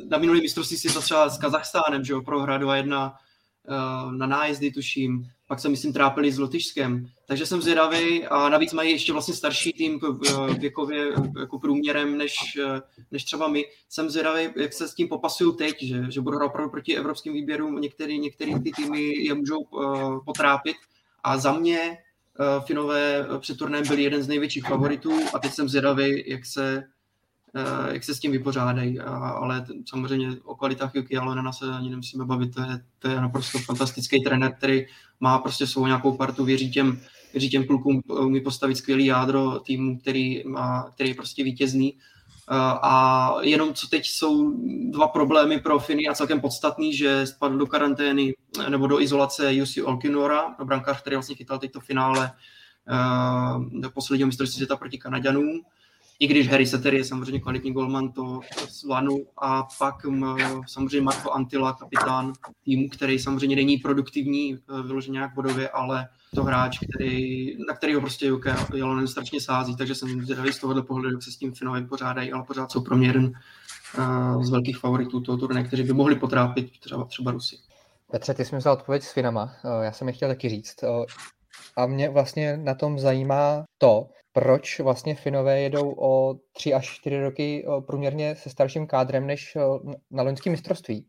na 0.09 0.17
minulý 0.17 0.41
mistrovství 0.41 0.77
si 0.77 0.93
to 0.93 1.01
třeba 1.01 1.29
s 1.29 1.37
Kazachstánem, 1.37 2.03
že 2.03 2.13
jo, 2.13 2.21
prohra 2.21 2.59
2-1 2.59 3.11
uh, 3.11 4.11
na 4.11 4.27
nájezdy, 4.27 4.71
tuším, 4.71 5.25
pak 5.49 5.59
se 5.59 5.69
myslím 5.69 5.93
trápili 5.93 6.31
s 6.31 6.39
Lotyšskem. 6.39 7.05
Takže 7.25 7.45
jsem 7.45 7.61
zvědavý 7.61 8.25
a 8.25 8.49
navíc 8.49 8.73
mají 8.73 8.91
ještě 8.91 9.13
vlastně 9.13 9.33
starší 9.33 9.73
tým 9.73 9.99
věkově 10.59 11.13
jako 11.39 11.59
průměrem 11.59 12.17
než, 12.17 12.35
než 13.11 13.23
třeba 13.23 13.47
my. 13.47 13.65
Jsem 13.89 14.09
zvědavý, 14.09 14.49
jak 14.55 14.73
se 14.73 14.87
s 14.87 14.93
tím 14.93 15.07
popasují 15.07 15.55
teď, 15.57 15.83
že, 15.83 16.11
že 16.11 16.21
budou 16.21 16.45
opravdu 16.45 16.71
proti 16.71 16.97
evropským 16.97 17.33
výběrům, 17.33 17.81
některý, 17.81 18.19
některý 18.19 18.59
ty 18.59 18.71
týmy 18.71 19.01
je 19.01 19.33
můžou 19.33 19.59
uh, 19.59 20.25
potrápit. 20.25 20.75
A 21.23 21.37
za 21.37 21.53
mě 21.53 21.97
uh, 22.39 22.65
Finové 22.65 23.25
před 23.39 23.57
turnajem 23.57 23.87
byli 23.87 24.03
jeden 24.03 24.23
z 24.23 24.27
největších 24.27 24.63
favoritů 24.63 25.11
a 25.33 25.39
teď 25.39 25.53
jsem 25.53 25.69
zvědavý, 25.69 26.23
jak 26.29 26.45
se 26.45 26.83
Eh, 26.83 26.98
jak 27.91 28.03
se 28.03 28.15
s 28.15 28.19
tím 28.19 28.31
vypořádají, 28.31 28.99
ale 28.99 29.65
samozřejmě 29.85 30.37
o 30.43 30.55
kvalitách 30.55 30.95
Yuki 30.95 31.17
Alonena 31.17 31.51
se 31.51 31.65
ani 31.65 31.89
nemusíme 31.89 32.25
bavit, 32.25 32.55
to 32.55 32.61
je, 32.61 32.81
to 32.99 33.07
je 33.07 33.21
naprosto 33.21 33.59
fantastický 33.59 34.23
trenér, 34.23 34.55
který 34.55 34.85
má 35.19 35.39
prostě 35.39 35.67
svou 35.67 35.85
nějakou 35.85 36.17
partu, 36.17 36.45
věří 36.45 36.71
těm, 36.71 36.99
věří 37.33 37.49
těm 37.49 37.67
klukům, 37.67 38.01
umí 38.07 38.41
postavit 38.41 38.75
skvělý 38.75 39.05
jádro 39.05 39.59
týmu, 39.59 39.99
který, 39.99 40.43
má, 40.45 40.91
který 40.95 41.09
je 41.09 41.15
prostě 41.15 41.43
vítězný. 41.43 41.97
Eh, 42.51 42.55
a 42.81 43.33
jenom 43.41 43.73
co 43.73 43.87
teď 43.87 44.07
jsou 44.07 44.53
dva 44.91 45.07
problémy 45.07 45.59
pro 45.59 45.79
Finy 45.79 46.07
a 46.07 46.13
celkem 46.13 46.41
podstatný, 46.41 46.95
že 46.95 47.25
spadl 47.25 47.57
do 47.57 47.67
karantény 47.67 48.33
nebo 48.69 48.87
do 48.87 49.01
izolace 49.01 49.53
Jussi 49.53 49.83
Olkinora, 49.83 50.55
brankář, 50.63 51.01
který 51.01 51.15
vlastně 51.15 51.35
chytal 51.35 51.59
teď 51.59 51.71
to 51.71 51.79
finále 51.79 52.31
do 53.71 53.91
posledního 53.91 54.27
mistrovství 54.27 54.55
světa 54.55 54.75
proti 54.75 54.97
Kanaďanům 54.97 55.61
i 56.19 56.27
když 56.27 56.49
Harry 56.49 56.65
Setter 56.65 56.93
je 56.93 57.05
samozřejmě 57.05 57.39
kvalitní 57.39 57.73
golman, 57.73 58.11
to 58.11 58.39
zvládnu. 58.69 59.25
A 59.37 59.67
pak 59.79 59.95
samozřejmě 60.67 61.01
Marco 61.01 61.31
Antila, 61.31 61.73
kapitán 61.73 62.33
týmu, 62.65 62.89
který 62.89 63.19
samozřejmě 63.19 63.55
není 63.55 63.77
produktivní 63.77 64.53
e, 64.53 64.81
vyloženě 64.81 65.13
nějak 65.13 65.33
bodově, 65.33 65.69
ale 65.69 66.07
to 66.35 66.43
hráč, 66.43 66.79
který, 66.79 67.57
na 67.67 67.73
kterého 67.75 68.01
prostě 68.01 68.25
Juke 68.25 68.55
Jalonen 68.75 69.07
strašně 69.07 69.41
sází, 69.41 69.75
takže 69.75 69.95
jsem 69.95 70.21
zvědavý 70.21 70.53
z 70.53 70.59
tohohle 70.59 70.83
pohledu, 70.83 71.11
jak 71.11 71.23
se 71.23 71.31
s 71.31 71.37
tím 71.37 71.53
Finové 71.53 71.81
pořádají, 71.81 72.31
ale 72.31 72.43
pořád 72.43 72.71
jsou 72.71 72.81
pro 72.81 72.97
mě 72.97 73.07
jeden 73.07 73.31
uh, 73.97 74.43
z 74.43 74.49
velkých 74.49 74.77
favoritů 74.77 75.21
toho 75.21 75.37
turné, 75.37 75.63
kteří 75.63 75.83
by 75.83 75.93
mohli 75.93 76.15
potrápit 76.15 76.79
třeba, 76.79 77.05
třeba 77.05 77.31
Rusy. 77.31 77.57
Petře, 78.11 78.33
ty 78.33 78.45
jsi 78.45 78.55
mi 78.55 78.59
vzal 78.59 78.73
odpověď 78.73 79.03
s 79.03 79.13
Finama, 79.13 79.51
e, 79.63 79.85
já 79.85 79.91
jsem 79.91 80.07
je 80.07 80.13
chtěl 80.13 80.29
taky 80.29 80.49
říct. 80.49 80.83
A 81.77 81.85
mě 81.85 82.09
vlastně 82.09 82.57
na 82.57 82.75
tom 82.75 82.99
zajímá 82.99 83.63
to, 83.77 84.09
proč 84.31 84.79
vlastně 84.79 85.15
Finové 85.15 85.61
jedou 85.61 85.95
o 85.99 86.39
tři 86.51 86.73
až 86.73 86.95
čtyři 86.95 87.21
roky 87.21 87.65
průměrně 87.87 88.35
se 88.35 88.49
starším 88.49 88.87
kádrem 88.87 89.27
než 89.27 89.57
na 90.11 90.23
loňském 90.23 90.51
mistrovství. 90.51 91.07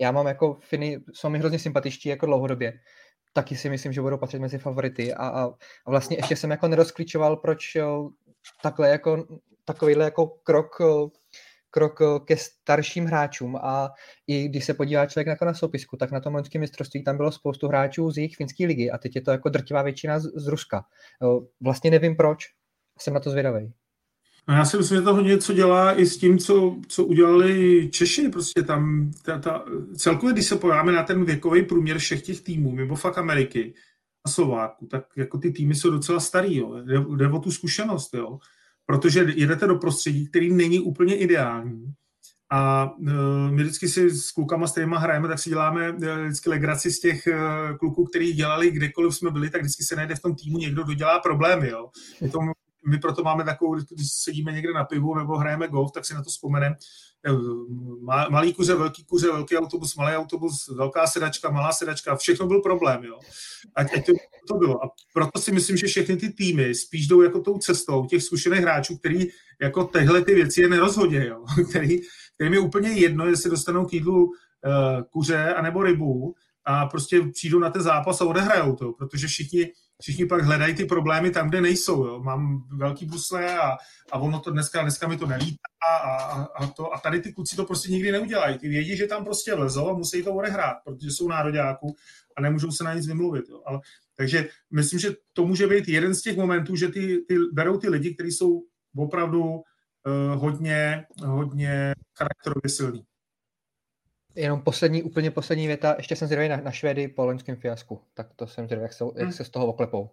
Já 0.00 0.12
mám 0.12 0.26
jako 0.26 0.54
Finy, 0.54 1.00
jsou 1.12 1.28
mi 1.28 1.38
hrozně 1.38 1.58
sympatičtí 1.58 2.08
jako 2.08 2.26
dlouhodobě. 2.26 2.72
Taky 3.32 3.56
si 3.56 3.70
myslím, 3.70 3.92
že 3.92 4.00
budou 4.00 4.18
patřit 4.18 4.38
mezi 4.38 4.58
favority 4.58 5.14
a, 5.14 5.28
a, 5.28 5.44
a 5.86 5.90
vlastně 5.90 6.16
ještě 6.16 6.36
jsem 6.36 6.50
jako 6.50 6.68
nerozklíčoval, 6.68 7.36
proč 7.36 7.76
takhle 8.62 8.88
jako, 8.88 9.26
takovýhle 9.64 10.04
jako 10.04 10.26
krok 10.26 10.76
krok 11.74 12.00
eh, 12.00 12.20
ke 12.24 12.36
starším 12.36 13.04
hráčům 13.04 13.56
a 13.56 13.90
i 14.26 14.48
když 14.48 14.64
se 14.64 14.74
podívá 14.74 15.06
člověk 15.06 15.26
jako 15.26 15.44
na 15.44 15.54
soupisku, 15.54 15.96
tak 15.96 16.12
na 16.12 16.20
tom 16.20 16.34
loňském 16.34 16.60
mistrovství 16.60 17.04
tam 17.04 17.16
bylo 17.16 17.32
spoustu 17.32 17.68
hráčů 17.68 18.10
z 18.10 18.16
jejich 18.16 18.36
finské 18.36 18.66
ligy 18.66 18.90
a 18.90 18.98
teď 18.98 19.16
je 19.16 19.22
to 19.22 19.30
jako 19.30 19.48
drtivá 19.48 19.82
většina 19.82 20.18
z, 20.18 20.22
z 20.34 20.46
Ruska. 20.46 20.84
Vlastně 21.60 21.90
nevím 21.90 22.16
proč, 22.16 22.44
jsem 22.98 23.14
na 23.14 23.20
to 23.20 23.30
zvědavý. 23.30 23.72
No 24.48 24.54
já 24.54 24.64
si 24.64 24.76
myslím, 24.76 24.98
že 24.98 25.02
to 25.02 25.20
něco 25.20 25.52
dělá 25.52 25.98
i 25.98 26.06
s 26.06 26.18
tím, 26.18 26.38
co, 26.38 26.76
co 26.88 27.04
udělali 27.04 27.88
Češi. 27.88 28.28
Prostě 28.28 28.62
tam 28.62 29.10
ta, 29.24 29.38
ta, 29.38 29.64
celkově, 29.96 30.32
když 30.32 30.46
se 30.46 30.56
pojáme 30.56 30.92
na 30.92 31.02
ten 31.02 31.24
věkový 31.24 31.62
průměr 31.62 31.98
všech 31.98 32.22
těch 32.22 32.40
týmů, 32.40 32.72
mimo 32.72 32.96
fakt 32.96 33.18
Ameriky 33.18 33.74
a 34.24 34.30
Slováku, 34.30 34.86
tak 34.86 35.04
jako 35.16 35.38
ty 35.38 35.50
týmy 35.50 35.74
jsou 35.74 35.90
docela 35.90 36.20
starý, 36.20 36.56
jo. 36.56 36.76
Jde, 36.84 37.04
jde 37.16 37.28
o 37.28 37.38
tu 37.38 37.50
zkušenost, 37.50 38.14
jo 38.14 38.38
protože 38.86 39.26
jedete 39.36 39.66
do 39.66 39.74
prostředí, 39.74 40.26
který 40.26 40.54
není 40.54 40.80
úplně 40.80 41.16
ideální. 41.16 41.94
A 42.50 42.92
uh, 42.92 43.08
my 43.50 43.62
vždycky 43.62 43.88
si 43.88 44.10
s 44.10 44.30
klukama, 44.30 44.66
s 44.66 44.72
kterýma 44.72 44.98
hrajeme, 44.98 45.28
tak 45.28 45.38
si 45.38 45.50
děláme 45.50 45.92
uh, 45.92 45.98
vždycky 46.24 46.50
legraci 46.50 46.90
z 46.90 47.00
těch 47.00 47.26
uh, 47.26 47.76
kluků, 47.76 48.04
který 48.04 48.32
dělali 48.32 48.70
kdekoliv 48.70 49.16
jsme 49.16 49.30
byli, 49.30 49.50
tak 49.50 49.60
vždycky 49.60 49.84
se 49.84 49.96
najde 49.96 50.14
v 50.14 50.20
tom 50.20 50.34
týmu 50.34 50.58
někdo, 50.58 50.84
kdo 50.84 50.94
dělá 50.94 51.18
problémy. 51.18 51.68
Jo. 51.68 51.90
Je 52.20 52.28
to, 52.28 52.38
my 52.88 52.98
proto 52.98 53.22
máme 53.22 53.44
takovou, 53.44 53.74
když 53.74 54.12
sedíme 54.12 54.52
někde 54.52 54.72
na 54.72 54.84
pivu 54.84 55.14
nebo 55.14 55.36
hrajeme 55.36 55.68
golf, 55.68 55.92
tak 55.92 56.04
si 56.04 56.14
na 56.14 56.22
to 56.22 56.30
vzpomeneme, 56.30 56.76
malý 58.30 58.52
kuře, 58.52 58.74
velký 58.74 59.04
kuře, 59.04 59.26
velký 59.26 59.56
autobus, 59.56 59.96
malý 59.96 60.16
autobus, 60.16 60.68
velká 60.76 61.06
sedačka, 61.06 61.50
malá 61.50 61.72
sedačka, 61.72 62.16
všechno 62.16 62.46
byl 62.46 62.60
problém, 62.60 63.04
jo. 63.04 63.18
Ať, 63.74 63.94
ať 63.96 64.06
to, 64.06 64.12
to 64.48 64.54
bylo. 64.54 64.84
A 64.84 64.88
proto 65.14 65.40
si 65.40 65.52
myslím, 65.52 65.76
že 65.76 65.86
všechny 65.86 66.16
ty 66.16 66.32
týmy 66.32 66.74
spíš 66.74 67.06
jdou 67.06 67.22
jako 67.22 67.40
tou 67.40 67.58
cestou 67.58 68.06
těch 68.06 68.22
zkušených 68.22 68.60
hráčů, 68.60 68.96
který 68.96 69.26
jako 69.62 69.84
tyhle 69.84 70.22
ty 70.22 70.34
věci 70.34 70.60
je 70.60 70.68
nerozhodě, 70.68 71.26
jo. 71.26 71.44
Který, 71.70 72.00
kterým 72.34 72.52
je 72.52 72.60
úplně 72.60 72.88
jedno, 72.88 73.26
jestli 73.26 73.50
dostanou 73.50 73.86
k 73.86 73.92
jídlu 73.92 74.24
uh, 74.24 74.32
kuře 75.10 75.54
anebo 75.54 75.82
rybu 75.82 76.34
a 76.64 76.86
prostě 76.86 77.20
přijdou 77.32 77.58
na 77.58 77.70
ten 77.70 77.82
zápas 77.82 78.20
a 78.20 78.24
odehrajou 78.24 78.76
to, 78.76 78.92
protože 78.92 79.26
všichni 79.26 79.72
všichni 80.02 80.26
pak 80.26 80.42
hledají 80.44 80.74
ty 80.74 80.84
problémy 80.84 81.30
tam, 81.30 81.48
kde 81.48 81.60
nejsou. 81.60 82.06
Jo. 82.06 82.22
Mám 82.22 82.64
velký 82.76 83.06
busle 83.06 83.58
a, 83.58 83.76
a 84.12 84.18
ono 84.18 84.40
to 84.40 84.50
dneska, 84.50 84.82
dneska 84.82 85.08
mi 85.08 85.16
to 85.16 85.26
nelítá 85.26 85.68
a, 85.90 86.16
a, 86.42 86.66
to, 86.66 86.94
a 86.94 86.98
tady 86.98 87.20
ty 87.20 87.32
kluci 87.32 87.56
to 87.56 87.64
prostě 87.64 87.92
nikdy 87.92 88.12
neudělají. 88.12 88.58
Ty 88.58 88.68
vědí, 88.68 88.96
že 88.96 89.06
tam 89.06 89.24
prostě 89.24 89.54
lezou 89.54 89.88
a 89.88 89.94
musí 89.94 90.22
to 90.22 90.34
odehrát, 90.34 90.76
protože 90.84 91.10
jsou 91.10 91.28
nároďáků 91.28 91.96
a 92.36 92.40
nemůžou 92.40 92.70
se 92.70 92.84
na 92.84 92.94
nic 92.94 93.06
vymluvit. 93.06 93.44
Jo. 93.48 93.62
Ale, 93.66 93.80
takže 94.16 94.48
myslím, 94.70 95.00
že 95.00 95.10
to 95.32 95.46
může 95.46 95.66
být 95.66 95.88
jeden 95.88 96.14
z 96.14 96.22
těch 96.22 96.36
momentů, 96.36 96.76
že 96.76 96.88
ty, 96.88 97.24
ty 97.28 97.38
berou 97.52 97.78
ty 97.78 97.88
lidi, 97.88 98.14
kteří 98.14 98.32
jsou 98.32 98.62
opravdu 98.96 99.42
uh, 99.44 99.62
hodně, 100.40 101.04
hodně 101.24 101.94
charakterově 102.18 102.68
silní. 102.68 103.04
Jenom 104.34 104.62
poslední, 104.62 105.02
úplně 105.02 105.30
poslední 105.30 105.66
věta, 105.66 105.94
ještě 105.96 106.16
jsem 106.16 106.28
zvědavý 106.28 106.48
na, 106.48 106.56
na 106.56 106.70
Švédy 106.70 107.08
po 107.08 107.26
loňském 107.26 107.56
fiasku, 107.56 108.00
tak 108.14 108.34
to 108.36 108.46
jsem 108.46 108.66
zvědavý, 108.66 108.82
jak 108.82 108.92
se, 108.92 109.04
jak 109.04 109.22
hmm. 109.22 109.32
se 109.32 109.44
z 109.44 109.50
toho 109.50 109.66
oklepou. 109.66 110.10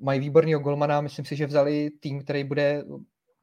Mají 0.00 0.20
výborného 0.20 0.60
golmana, 0.60 1.00
myslím 1.00 1.24
si, 1.24 1.36
že 1.36 1.46
vzali 1.46 1.90
tým, 1.90 2.22
který 2.22 2.44
bude 2.44 2.84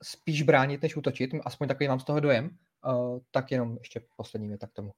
spíš 0.04 0.42
bránit, 0.42 0.82
než 0.82 0.96
útočit, 0.96 1.32
aspoň 1.46 1.68
takový 1.68 1.88
mám 1.88 2.00
z 2.00 2.04
toho 2.04 2.20
dojem, 2.20 2.50
uh, 2.86 3.20
tak 3.32 3.52
jenom 3.52 3.78
ještě 3.80 4.02
poslední 4.18 4.48
věta 4.48 4.68
k 4.68 4.74
tomu. 4.74 4.92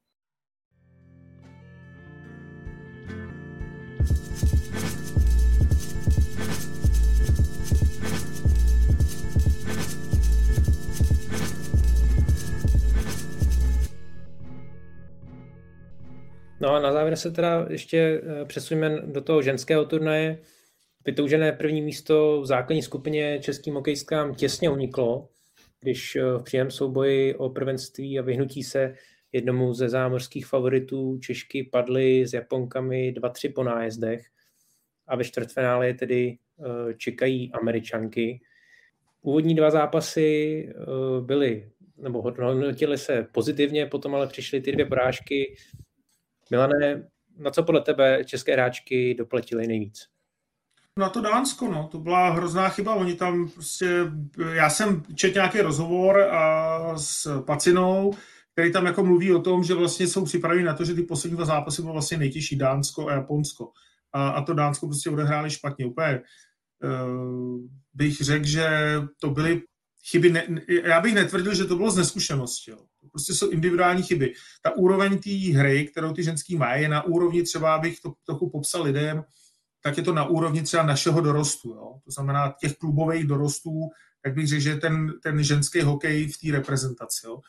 No 16.68 16.74
a 16.74 16.80
na 16.80 16.92
závěr 16.92 17.16
se 17.16 17.32
teda 17.32 17.66
ještě 17.70 18.22
eh, 18.24 18.46
přesuneme 18.46 19.02
do 19.02 19.22
toho 19.22 19.42
ženského 19.42 19.86
turnaje. 19.86 20.40
Vytoužené 21.06 21.52
první 21.52 21.82
místo 21.82 22.42
v 22.42 22.46
základní 22.46 22.82
skupině 22.82 23.40
českým 23.40 23.74
hokejistkám 23.74 24.36
těsně 24.36 24.70
uniklo, 24.70 25.30
když 25.80 26.16
eh, 26.16 26.22
v 26.22 26.44
příjem 26.44 26.72
souboji 26.72 27.36
o 27.36 27.50
prvenství 27.50 28.20
a 28.20 28.22
vyhnutí 28.22 28.64
se 28.64 28.96
jednomu 29.32 29.74
ze 29.74 29.90
zámořských 29.90 30.48
favoritů 30.48 31.18
Češky 31.18 31.64
padly 31.64 32.28
s 32.28 32.34
Japonkami 32.34 33.14
2-3 33.18 33.54
po 33.54 33.64
nájezdech 33.64 34.26
a 35.08 35.16
ve 35.16 35.24
čtvrtfinále 35.24 35.94
tedy 35.94 36.38
eh, 36.60 36.94
čekají 36.94 37.52
Američanky. 37.54 38.42
Úvodní 39.22 39.56
dva 39.56 39.72
zápasy 39.72 40.70
byly, 41.22 41.70
nebo 41.98 42.22
hodnotily 42.22 42.98
se 42.98 43.28
pozitivně, 43.32 43.86
potom 43.86 44.16
ale 44.16 44.28
přišly 44.28 44.62
ty 44.62 44.72
dvě 44.72 44.86
porážky 44.86 45.56
Milane, 46.52 47.10
na 47.38 47.52
co 47.52 47.64
podle 47.64 47.82
tebe 47.82 48.24
české 48.26 48.54
hráčky 48.54 49.16
doplatily 49.18 49.68
nejvíc? 49.68 50.08
Na 51.00 51.10
to 51.10 51.22
Dánsko, 51.22 51.68
no, 51.68 51.88
to 51.92 52.00
byla 52.00 52.30
hrozná 52.30 52.70
chyba. 52.70 52.96
Oni 52.96 53.16
tam 53.16 53.50
prostě, 53.50 54.00
já 54.54 54.70
jsem 54.70 55.04
četl 55.16 55.34
nějaký 55.34 55.62
rozhovor 55.62 56.22
a 56.22 56.98
s 56.98 57.42
Pacinou, 57.42 58.14
který 58.54 58.72
tam 58.72 58.86
jako 58.86 59.04
mluví 59.04 59.34
o 59.34 59.42
tom, 59.42 59.64
že 59.64 59.74
vlastně 59.74 60.08
jsou 60.08 60.26
připraveni 60.26 60.64
na 60.64 60.74
to, 60.74 60.86
že 60.86 60.94
ty 60.94 61.04
poslední 61.04 61.36
dva 61.36 61.46
zápasy 61.46 61.82
byly 61.82 61.92
vlastně 61.92 62.18
nejtěžší 62.18 62.58
Dánsko 62.58 63.08
a 63.08 63.14
Japonsko. 63.14 63.72
a, 64.14 64.30
a 64.30 64.42
to 64.42 64.54
Dánsko 64.54 64.88
prostě 64.88 65.10
odehráli 65.10 65.50
špatně. 65.50 65.86
Úplně 65.86 66.22
uh, 66.84 67.60
bych 67.94 68.18
řekl, 68.22 68.46
že 68.46 68.70
to 69.22 69.30
byly 69.30 69.62
chyby, 70.06 70.30
ne, 70.30 70.48
já 70.84 71.02
bych 71.02 71.14
netvrdil, 71.14 71.54
že 71.54 71.66
to 71.66 71.76
bylo 71.76 71.92
z 71.92 71.98
neskušenosti. 71.98 72.72
Jo. 72.72 72.78
Prostě 73.18 73.34
jsou 73.34 73.50
individuální 73.50 74.04
chyby. 74.04 74.34
Ta 74.62 74.76
úroveň 74.76 75.20
té 75.20 75.58
hry, 75.58 75.88
kterou 75.88 76.14
ty 76.14 76.24
ženský 76.24 76.56
mají, 76.56 76.82
je 76.82 76.90
na 76.90 77.04
úrovni 77.04 77.44
třeba, 77.44 77.76
abych 77.76 78.02
to 78.02 78.14
trochu 78.26 78.50
popsal 78.50 78.84
lidem, 78.84 79.24
tak 79.84 79.98
je 79.98 80.04
to 80.04 80.14
na 80.14 80.26
úrovni 80.26 80.62
třeba 80.62 80.84
našeho 80.84 81.22
dorostu. 81.22 81.70
Jo. 81.70 82.00
To 82.06 82.12
znamená 82.12 82.54
těch 82.62 82.78
klubových 82.78 83.28
dorostů, 83.28 83.90
tak 84.24 84.34
bych 84.34 84.48
řekl, 84.48 84.62
že 84.62 84.76
ten, 84.76 85.14
ten 85.24 85.44
ženský 85.44 85.82
hokej 85.82 86.28
v 86.28 86.38
té 86.38 86.52
reprezentaci. 86.52 87.26
Jo. 87.26 87.40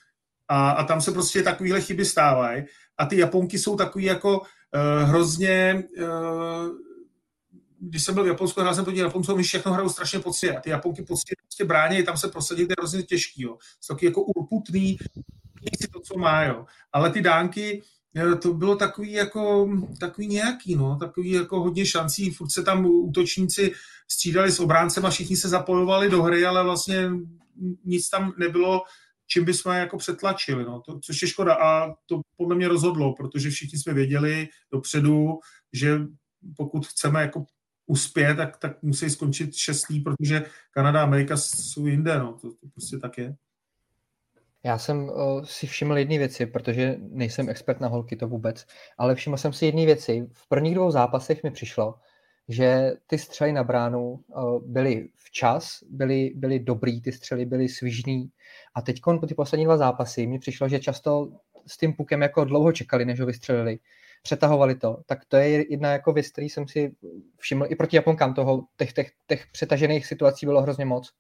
A, 0.49 0.71
a 0.71 0.85
tam 0.85 1.01
se 1.01 1.13
prostě 1.13 1.43
takovéhle 1.43 1.81
chyby 1.81 2.05
stávají. 2.05 2.65
A 2.99 3.07
ty 3.07 3.19
Japonky 3.19 3.59
jsou 3.59 3.77
takový 3.77 4.05
jako 4.05 4.39
uh, 4.39 5.09
hrozně 5.09 5.85
uh, 5.99 6.69
když 7.81 8.05
jsem 8.05 8.15
byl 8.15 8.25
v 8.25 8.27
Japonsku, 8.27 8.61
hrál 8.61 8.75
jsem 8.75 8.85
to 8.85 8.91
Japonců, 8.91 9.35
oni 9.35 9.43
všechno 9.43 9.73
hrajou 9.73 9.89
strašně 9.89 10.19
poctivě. 10.19 10.57
A 10.57 10.61
ty 10.61 10.71
Japonky 10.71 11.03
poctivě 11.03 11.37
prostě 11.43 11.65
brání, 11.65 12.03
tam 12.03 12.17
se 12.17 12.29
prosadit 12.29 12.71
je 12.71 12.77
hrozně 12.79 13.03
těžký. 13.03 13.43
Jo. 13.43 13.57
Jsou 13.81 13.95
taky 13.95 14.07
jako 14.07 14.23
urputný, 14.23 14.99
si 15.81 15.89
to, 15.89 16.01
co 16.01 16.19
má. 16.19 16.43
Jo. 16.43 16.67
Ale 16.93 17.11
ty 17.11 17.21
dánky, 17.21 17.83
eh, 18.17 18.37
to 18.37 18.55
bylo 18.55 18.77
takový 18.77 19.13
jako, 19.13 19.71
takový 20.01 20.27
nějaký, 20.27 20.75
no, 20.75 20.97
takový 20.97 21.31
jako 21.31 21.61
hodně 21.61 21.87
šancí, 21.87 22.31
furt 22.31 22.51
se 22.51 22.63
tam 22.63 22.87
útočníci 22.87 23.73
střídali 24.11 24.53
s 24.53 24.61
obráncem 24.61 25.07
a 25.07 25.11
všichni 25.11 25.37
se 25.37 25.49
zapojovali 25.49 26.11
do 26.11 26.23
hry, 26.23 26.47
ale 26.47 26.65
vlastně 26.65 27.11
nic 27.85 28.11
tam 28.11 28.33
nebylo, 28.39 28.83
čím 29.27 29.45
bychom 29.45 29.73
jako 29.73 29.99
přetlačili, 29.99 30.65
no, 30.65 30.81
to, 30.81 31.01
což 31.01 31.23
je 31.23 31.29
škoda 31.29 31.55
a 31.55 31.95
to 32.07 32.21
podle 32.37 32.57
mě 32.57 32.69
rozhodlo, 32.69 33.15
protože 33.15 33.51
všichni 33.51 33.79
jsme 33.79 33.95
věděli 33.95 34.49
dopředu, 34.73 35.39
že 35.73 36.01
pokud 36.57 36.87
chceme 36.87 37.23
jako 37.23 37.45
uspět, 37.89 38.35
tak, 38.35 38.57
tak 38.57 38.83
musí 38.83 39.11
skončit 39.11 39.55
šestý, 39.55 40.01
protože 40.01 40.45
Kanada 40.71 41.01
a 41.01 41.03
Amerika 41.03 41.37
jsou 41.37 41.87
jinde, 41.87 42.19
no, 42.19 42.33
to, 42.33 42.51
to 42.51 42.67
prostě 42.75 42.99
tak 42.99 43.19
je. 43.19 43.35
Já 44.65 44.79
jsem 44.79 45.09
uh, 45.09 45.45
si 45.45 45.67
všiml 45.67 45.99
jedné 45.99 46.19
věci, 46.19 46.47
protože 46.47 46.97
nejsem 46.99 47.49
expert 47.49 47.81
na 47.81 47.89
holky 47.89 48.17
to 48.17 48.29
vůbec, 48.29 48.67
ale 48.99 49.15
všiml 49.15 49.37
jsem 49.37 49.53
si 49.53 49.67
jedné 49.67 49.87
věci. 49.87 50.27
V 50.33 50.49
prvních 50.49 50.75
dvou 50.75 50.91
zápasech 50.91 51.43
mi 51.43 51.51
přišlo, 51.51 51.95
že 52.49 52.93
ty 53.07 53.19
střely 53.19 53.53
na 53.53 53.65
bránu 53.65 54.11
uh, 54.11 54.63
byly 54.67 55.09
včas, 55.17 55.79
byly, 55.91 56.33
byly 56.35 56.59
dobrý, 56.59 57.01
ty 57.01 57.13
střely 57.13 57.47
byly 57.47 57.69
svižný 57.69 58.31
a 58.75 58.83
teď 58.83 59.01
po 59.21 59.27
ty 59.27 59.35
poslední 59.35 59.65
dva 59.65 59.77
zápasy 59.77 60.27
mi 60.27 60.39
přišlo, 60.39 60.69
že 60.69 60.81
často 60.81 61.33
s 61.67 61.77
tím 61.77 61.93
pukem 61.93 62.23
jako 62.23 62.45
dlouho 62.45 62.73
čekali, 62.73 63.05
než 63.05 63.21
ho 63.21 63.27
vystřelili 63.27 63.79
přetahovali 64.23 64.75
to, 64.75 64.97
tak 65.07 65.25
to 65.29 65.37
je 65.37 65.73
jedna 65.73 65.93
jako 65.93 66.13
věc, 66.13 66.29
který 66.29 66.49
jsem 66.49 66.69
si 66.69 66.95
všiml 67.37 67.67
i 67.69 67.77
proti 67.77 67.97
Japonkám 67.97 68.35
toho, 68.35 68.65
těch, 68.77 68.93
těch, 68.93 69.11
těch 69.27 69.47
přetažených 69.53 70.07
situací 70.07 70.47
bylo 70.47 70.63
hrozně 70.63 70.85
moc. 70.85 71.13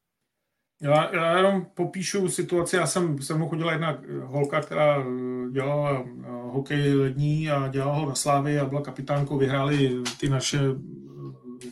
Já, 0.82 1.14
já 1.14 1.36
jenom 1.36 1.66
popíšu 1.74 2.28
situaci, 2.28 2.76
já 2.76 2.86
jsem, 2.86 3.22
se 3.22 3.34
mnou 3.34 3.48
chodila 3.48 3.72
jedna 3.72 4.02
holka, 4.24 4.60
která 4.60 5.04
dělala 5.52 6.00
eh, 6.00 6.26
hokej 6.28 6.94
lední 6.94 7.50
a 7.50 7.68
dělala 7.68 7.94
ho 7.94 8.08
na 8.08 8.14
Slávy 8.14 8.58
a 8.58 8.64
byla 8.64 8.80
kapitánkou, 8.80 9.38
vyhráli 9.38 10.02
ty 10.20 10.28
naše 10.28 10.58
eh, 10.58 11.68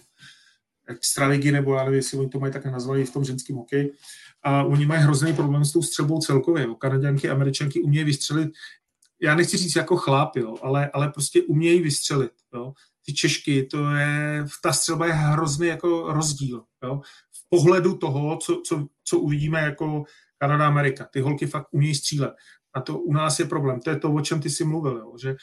extraligy, 0.89 1.53
nebo 1.53 1.75
já 1.75 1.85
nevím, 1.85 1.97
jestli 1.97 2.19
oni 2.19 2.29
to 2.29 2.41
mají 2.41 2.53
tak 2.53 2.67
nazvali 2.67 3.05
v 3.05 3.13
tom 3.13 3.25
ženském 3.25 3.57
hokeji. 3.57 3.93
A 4.43 4.65
oni 4.65 4.87
mají 4.87 5.03
hrozný 5.03 5.33
problém 5.33 5.65
s 5.65 5.73
tou 5.73 5.83
střelbou 5.83 6.19
celkově. 6.19 6.67
Kanaděnky, 6.79 7.31
američanky 7.31 7.83
umějí 7.83 8.05
vystřelit 8.05 8.51
já 9.23 9.35
nechci 9.35 9.57
říct 9.57 9.77
jako 9.77 9.97
chlap, 9.97 10.37
jo, 10.37 10.55
ale, 10.63 10.91
ale 10.95 11.09
prostě 11.09 11.43
umějí 11.43 11.83
vystřelit. 11.83 12.33
Jo. 12.55 12.73
Ty 13.07 13.15
Češky, 13.15 13.63
to 13.63 13.91
je, 13.91 14.45
ta 14.63 14.73
střelba 14.73 15.07
je 15.07 15.13
hrozný 15.13 15.67
jako 15.67 16.13
rozdíl. 16.13 16.65
Jo. 16.85 17.01
V 17.33 17.49
pohledu 17.49 17.97
toho, 17.97 18.37
co, 18.37 18.63
co, 18.67 18.87
co 19.05 19.19
uvidíme 19.19 19.61
jako 19.61 20.05
Kanada, 20.39 20.67
Amerika. 20.67 21.09
Ty 21.13 21.21
holky 21.21 21.47
fakt 21.47 21.69
umějí 21.71 21.95
střílet. 21.95 22.33
A 22.75 22.81
to 22.81 22.99
u 22.99 23.13
nás 23.13 23.39
je 23.39 23.45
problém. 23.45 23.81
To 23.81 23.91
je 23.91 23.99
to, 23.99 24.13
o 24.13 24.21
čem 24.21 24.41
ty 24.41 24.51
jsi 24.51 24.65
mluvil, 24.65 24.97
jo, 24.97 25.13
že 25.23 25.37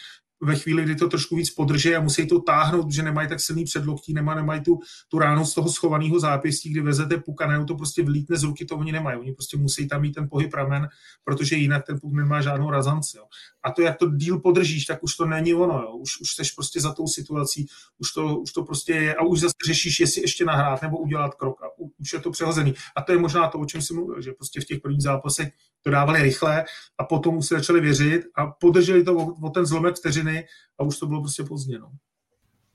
ve 0.43 0.55
chvíli, 0.55 0.83
kdy 0.83 0.95
to 0.95 1.09
trošku 1.09 1.35
víc 1.35 1.49
podrží 1.49 1.95
a 1.95 2.01
musí 2.01 2.27
to 2.27 2.39
táhnout, 2.39 2.91
že 2.91 3.03
nemají 3.03 3.27
tak 3.27 3.39
silný 3.39 3.63
předloktí, 3.63 4.13
nemá, 4.13 4.35
nemají 4.35 4.61
tu, 4.61 4.79
tu 5.07 5.19
ránu 5.19 5.45
z 5.45 5.53
toho 5.53 5.69
schovaného 5.69 6.19
zápěstí, 6.19 6.69
kdy 6.69 6.81
vezete 6.81 7.17
puk 7.17 7.41
a 7.41 7.65
to 7.65 7.75
prostě 7.75 8.03
vlítne 8.03 8.37
z 8.37 8.43
ruky, 8.43 8.65
to 8.65 8.77
oni 8.77 8.91
nemají. 8.91 9.19
Oni 9.19 9.31
prostě 9.31 9.57
musí 9.57 9.87
tam 9.87 10.01
mít 10.01 10.11
ten 10.11 10.29
pohyb 10.29 10.53
ramen, 10.53 10.87
protože 11.23 11.55
jinak 11.55 11.85
ten 11.85 11.99
puk 11.99 12.13
nemá 12.13 12.41
žádnou 12.41 12.69
razanci. 12.69 13.17
Jo. 13.17 13.23
A 13.63 13.71
to, 13.71 13.81
jak 13.81 13.97
to 13.97 14.09
díl 14.09 14.39
podržíš, 14.39 14.85
tak 14.85 15.03
už 15.03 15.15
to 15.15 15.25
není 15.25 15.53
ono. 15.53 15.73
Jo. 15.73 15.95
Už, 15.95 16.21
už 16.21 16.35
jsi 16.35 16.43
prostě 16.55 16.81
za 16.81 16.93
tou 16.93 17.07
situací, 17.07 17.67
už 17.97 18.11
to, 18.11 18.37
už 18.37 18.51
to 18.51 18.63
prostě 18.63 18.93
je 18.93 19.15
a 19.15 19.23
už 19.23 19.39
zase 19.39 19.53
řešíš, 19.65 19.99
jestli 19.99 20.21
ještě 20.21 20.45
nahrát 20.45 20.81
nebo 20.81 20.97
udělat 20.97 21.35
krok. 21.35 21.61
A 21.63 21.65
už 21.97 22.13
je 22.13 22.19
to 22.19 22.31
přehozený. 22.31 22.73
A 22.95 23.01
to 23.01 23.11
je 23.11 23.17
možná 23.17 23.47
to, 23.47 23.59
o 23.59 23.65
čem 23.65 23.81
jsem 23.81 23.95
mluvil, 23.95 24.21
že 24.21 24.31
prostě 24.31 24.61
v 24.61 24.65
těch 24.65 24.79
prvních 24.79 25.03
zápasech 25.03 25.51
to 25.81 25.89
dávali 25.89 26.23
rychle 26.23 26.65
a 26.97 27.03
potom 27.03 27.37
už 27.37 27.47
si 27.47 27.55
začali 27.55 27.81
věřit 27.81 28.21
a 28.35 28.47
podrželi 28.47 29.03
to 29.03 29.15
o, 29.15 29.47
o 29.47 29.49
ten 29.49 29.65
zlomek 29.65 29.95
vteřiny 29.95 30.32
a 30.79 30.83
už 30.83 30.99
to 30.99 31.05
bylo 31.07 31.21
prostě 31.21 31.43
pozdě. 31.43 31.79
No. 31.79 31.91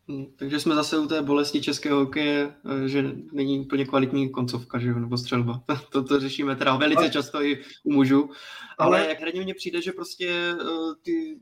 Hmm, 0.08 0.26
takže 0.36 0.60
jsme 0.60 0.74
zase 0.74 0.98
u 0.98 1.06
té 1.06 1.22
bolesti 1.22 1.60
českého 1.60 1.98
hokeje, 1.98 2.54
eh, 2.84 2.88
že 2.88 3.12
není 3.32 3.60
úplně 3.60 3.84
kvalitní 3.84 4.30
koncovka, 4.30 4.78
že 4.78 4.88
jo, 4.88 4.98
nebo 4.98 5.18
střelba. 5.18 5.62
To, 5.92 6.04
to 6.04 6.20
řešíme 6.20 6.56
teda 6.56 6.76
velice 6.76 7.00
ale, 7.00 7.10
často 7.10 7.42
i 7.42 7.62
u 7.84 7.92
mužů. 7.92 8.30
Ale, 8.78 8.98
ale 8.98 9.08
jak 9.08 9.20
hradně 9.20 9.40
mně 9.40 9.54
přijde, 9.54 9.82
že 9.82 9.92
prostě 9.92 10.54
uh, 10.54 10.94
ty 11.02 11.38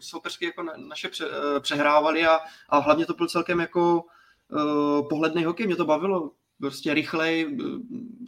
soupeřky 0.00 0.44
jako 0.44 0.62
na, 0.62 0.72
naše 0.76 1.08
pře, 1.08 1.26
uh, 1.26 1.60
přehrávali 1.60 2.26
a, 2.26 2.38
a 2.68 2.78
hlavně 2.78 3.06
to 3.06 3.14
byl 3.14 3.28
celkem 3.28 3.60
jako 3.60 4.04
uh, 4.52 5.08
pohledný 5.08 5.44
hokej, 5.44 5.66
mě 5.66 5.76
to 5.76 5.84
bavilo 5.84 6.30
prostě 6.60 6.94
rychlej, 6.94 7.58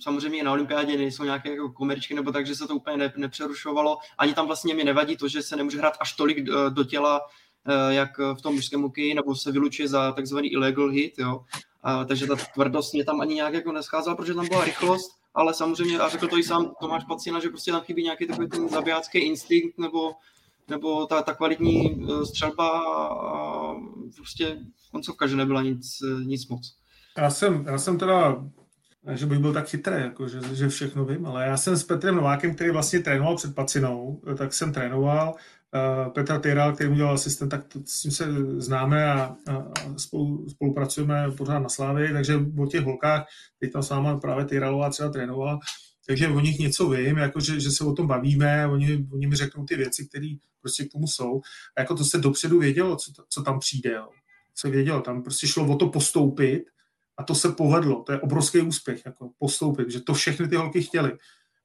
samozřejmě 0.01 0.43
na 0.43 0.53
olympiádě 0.53 0.97
nejsou 0.97 1.25
nějaké 1.25 1.51
jako 1.51 1.73
komerčky 1.73 2.15
nebo 2.15 2.33
tak, 2.33 2.47
že 2.47 2.55
se 2.55 2.67
to 2.67 2.77
úplně 2.77 2.97
ne, 2.97 3.13
nepřerušovalo. 3.17 3.99
Ani 4.19 4.35
tam 4.35 4.47
vlastně 4.47 4.75
mi 4.75 4.85
nevadí 4.85 5.17
to, 5.17 5.29
že 5.29 5.43
se 5.43 5.57
nemůže 5.57 5.79
hrát 5.79 5.97
až 6.01 6.13
tolik 6.13 6.43
do 6.69 6.85
těla, 6.85 7.21
eh, 7.69 7.95
jak 7.95 8.19
v 8.19 8.43
tom 8.43 8.55
mužském 8.55 8.83
hokeji, 8.83 9.15
nebo 9.15 9.35
se 9.35 9.53
vylučuje 9.53 9.89
za 9.89 10.13
takzvaný 10.13 10.49
illegal 10.49 10.89
hit, 10.89 11.19
jo. 11.19 11.45
A, 11.83 12.05
takže 12.05 12.27
ta 12.27 12.37
tvrdost 12.55 12.95
mě 12.95 13.05
tam 13.05 13.21
ani 13.21 13.35
nějak 13.35 13.55
jako 13.55 13.73
nescházela, 13.73 14.17
protože 14.17 14.35
tam 14.35 14.49
byla 14.49 14.65
rychlost, 14.65 15.11
ale 15.35 15.55
samozřejmě, 15.55 15.99
a 15.99 16.09
řekl 16.09 16.29
to 16.29 16.39
i 16.39 16.43
sám 16.43 16.73
Tomáš 16.81 17.05
Pacina, 17.05 17.41
že 17.41 17.49
prostě 17.49 17.73
tam 17.73 17.81
chybí 17.81 18.03
nějaký 18.03 18.27
takový 18.27 18.49
ten 18.49 18.69
zabijácký 18.69 19.19
instinkt, 19.19 19.79
nebo, 19.79 20.13
nebo 20.69 21.07
ta, 21.07 21.23
ta 21.23 21.35
kvalitní 21.35 22.07
eh, 22.11 22.27
střelba 22.27 22.81
a 22.81 23.75
prostě 24.17 24.59
koncovka, 24.91 25.27
že 25.27 25.37
nebyla 25.37 25.63
nic, 25.63 25.99
eh, 26.03 26.25
nic 26.25 26.49
moc. 26.49 26.77
Já 27.19 27.31
jsem, 27.31 27.65
já 27.67 27.79
jsem 27.79 27.99
teda, 27.99 28.45
že 29.15 29.27
bych 29.27 29.39
byl 29.39 29.53
tak 29.53 29.69
chytrý, 29.69 29.95
jako, 29.95 30.29
že, 30.29 30.41
že 30.55 30.69
všechno 30.69 31.05
vím, 31.05 31.27
ale 31.27 31.47
já 31.47 31.57
jsem 31.57 31.77
s 31.77 31.85
Petrem 31.85 32.15
Novákem, 32.15 32.55
který 32.55 32.71
vlastně 32.71 33.01
trénoval 33.01 33.37
před 33.37 33.55
Pacinou, 33.55 34.23
tak 34.37 34.53
jsem 34.55 34.73
trénoval. 34.73 35.35
Uh, 35.75 36.13
Petra 36.13 36.39
Tyral, 36.39 36.73
který 36.73 36.91
mu 36.91 36.97
dělal 36.97 37.15
asistent, 37.15 37.51
tak 37.51 37.65
to, 37.65 37.81
s 37.85 38.01
tím 38.01 38.11
se 38.11 38.25
známe 38.57 39.13
a, 39.13 39.37
a, 39.47 39.57
a 39.57 39.99
spolu, 39.99 40.49
spolupracujeme 40.49 41.31
pořád 41.37 41.59
na 41.59 41.69
Slávě, 41.69 42.13
takže 42.13 42.41
o 42.59 42.67
těch 42.67 42.85
holkách, 42.85 43.27
teď 43.61 43.73
tam 43.73 43.83
s 43.83 43.91
náma 43.91 44.21
právě 44.21 44.45
Tyralová 44.45 44.91
třeba 44.91 45.09
trénovala, 45.09 45.59
takže 46.07 46.29
o 46.29 46.41
nich 46.41 46.59
něco 46.59 46.89
vím, 46.89 47.17
jako 47.17 47.41
že, 47.41 47.61
že 47.61 47.71
se 47.71 47.85
o 47.85 47.93
tom 47.93 48.07
bavíme, 48.07 48.67
oni, 48.67 49.07
oni 49.13 49.27
mi 49.27 49.37
řeknou 49.37 49.65
ty 49.65 49.77
věci, 49.77 50.09
které 50.09 50.29
prostě 50.61 50.85
k 50.85 50.93
tomu 50.93 51.07
jsou. 51.07 51.41
A 51.77 51.81
jako 51.81 51.95
to 51.95 52.05
se 52.05 52.19
dopředu 52.19 52.59
vědělo, 52.59 52.97
co, 52.97 53.13
co 53.29 53.43
tam 53.43 53.59
přijde. 53.59 53.93
Jo. 53.93 54.09
Se 54.55 54.71
vědělo, 54.71 55.01
tam 55.01 55.23
prostě 55.23 55.47
šlo 55.47 55.67
o 55.67 55.77
to 55.77 55.89
postoupit 55.89 56.65
a 57.19 57.23
to 57.23 57.35
se 57.35 57.53
povedlo, 57.53 58.03
to 58.03 58.13
je 58.13 58.21
obrovský 58.21 58.61
úspěch, 58.61 59.03
jako 59.07 59.31
postoupit, 59.39 59.91
že 59.91 60.01
to 60.01 60.15
všechny 60.15 60.49
ty 60.49 60.57
holky 60.57 60.83
chtěly. 60.83 61.13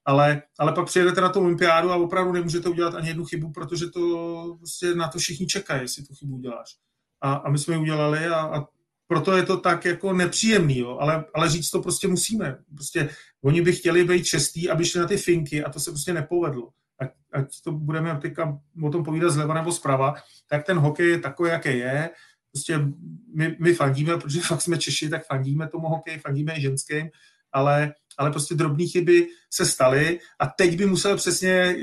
Ale, 0.05 0.41
ale 0.59 0.71
pak 0.71 0.85
přijedete 0.85 1.21
na 1.21 1.29
tu 1.29 1.39
olympiádu 1.39 1.91
a 1.91 1.95
opravdu 1.95 2.31
nemůžete 2.31 2.69
udělat 2.69 2.95
ani 2.95 3.07
jednu 3.07 3.25
chybu, 3.25 3.51
protože 3.51 3.89
to 3.89 4.55
prostě 4.57 4.95
na 4.95 5.07
to 5.07 5.19
všichni 5.19 5.47
čekají, 5.47 5.81
jestli 5.81 6.03
tu 6.03 6.13
chybu 6.13 6.35
uděláš. 6.35 6.77
A, 7.21 7.33
a 7.33 7.49
my 7.49 7.57
jsme 7.57 7.73
ji 7.73 7.81
udělali 7.81 8.27
a, 8.27 8.35
a 8.35 8.67
proto 9.07 9.37
je 9.37 9.43
to 9.43 9.57
tak 9.57 9.85
jako 9.85 10.13
nepříjemný, 10.13 10.77
jo? 10.77 10.97
Ale, 11.01 11.25
ale 11.33 11.49
říct 11.49 11.69
to 11.69 11.81
prostě 11.81 12.07
musíme. 12.07 12.57
Prostě 12.75 13.09
oni 13.43 13.61
by 13.61 13.73
chtěli 13.73 14.03
být 14.03 14.23
čestí, 14.23 14.69
aby 14.69 14.85
šli 14.85 14.99
na 14.99 15.07
ty 15.07 15.17
finky 15.17 15.63
a 15.63 15.69
to 15.69 15.79
se 15.79 15.91
prostě 15.91 16.13
nepovedlo. 16.13 16.69
Ať, 16.99 17.09
ať 17.31 17.61
to 17.63 17.71
budeme 17.71 18.19
teďka 18.21 18.59
o 18.83 18.89
tom 18.89 19.03
povídat 19.03 19.31
zleva 19.31 19.53
nebo 19.53 19.71
zprava, 19.71 20.15
tak 20.49 20.65
ten 20.65 20.77
hokej 20.77 21.09
je 21.09 21.19
takový, 21.19 21.49
jaký 21.49 21.77
je 21.77 22.09
prostě 22.53 22.79
my, 23.35 23.57
my 23.59 23.73
fandíme, 23.73 24.17
protože 24.17 24.41
fakt 24.41 24.61
jsme 24.61 24.77
Češi, 24.77 25.09
tak 25.09 25.25
fandíme 25.25 25.67
tomu 25.67 25.87
hokeji, 25.87 26.19
fandíme 26.19 26.57
i 26.57 26.61
ženským, 26.61 27.09
ale, 27.51 27.93
ale 28.17 28.31
prostě 28.31 28.55
drobné 28.55 28.85
chyby 28.85 29.27
se 29.53 29.65
staly 29.65 30.19
a 30.39 30.47
teď 30.47 30.77
by 30.77 30.85
musel 30.85 31.17
přesně, 31.17 31.75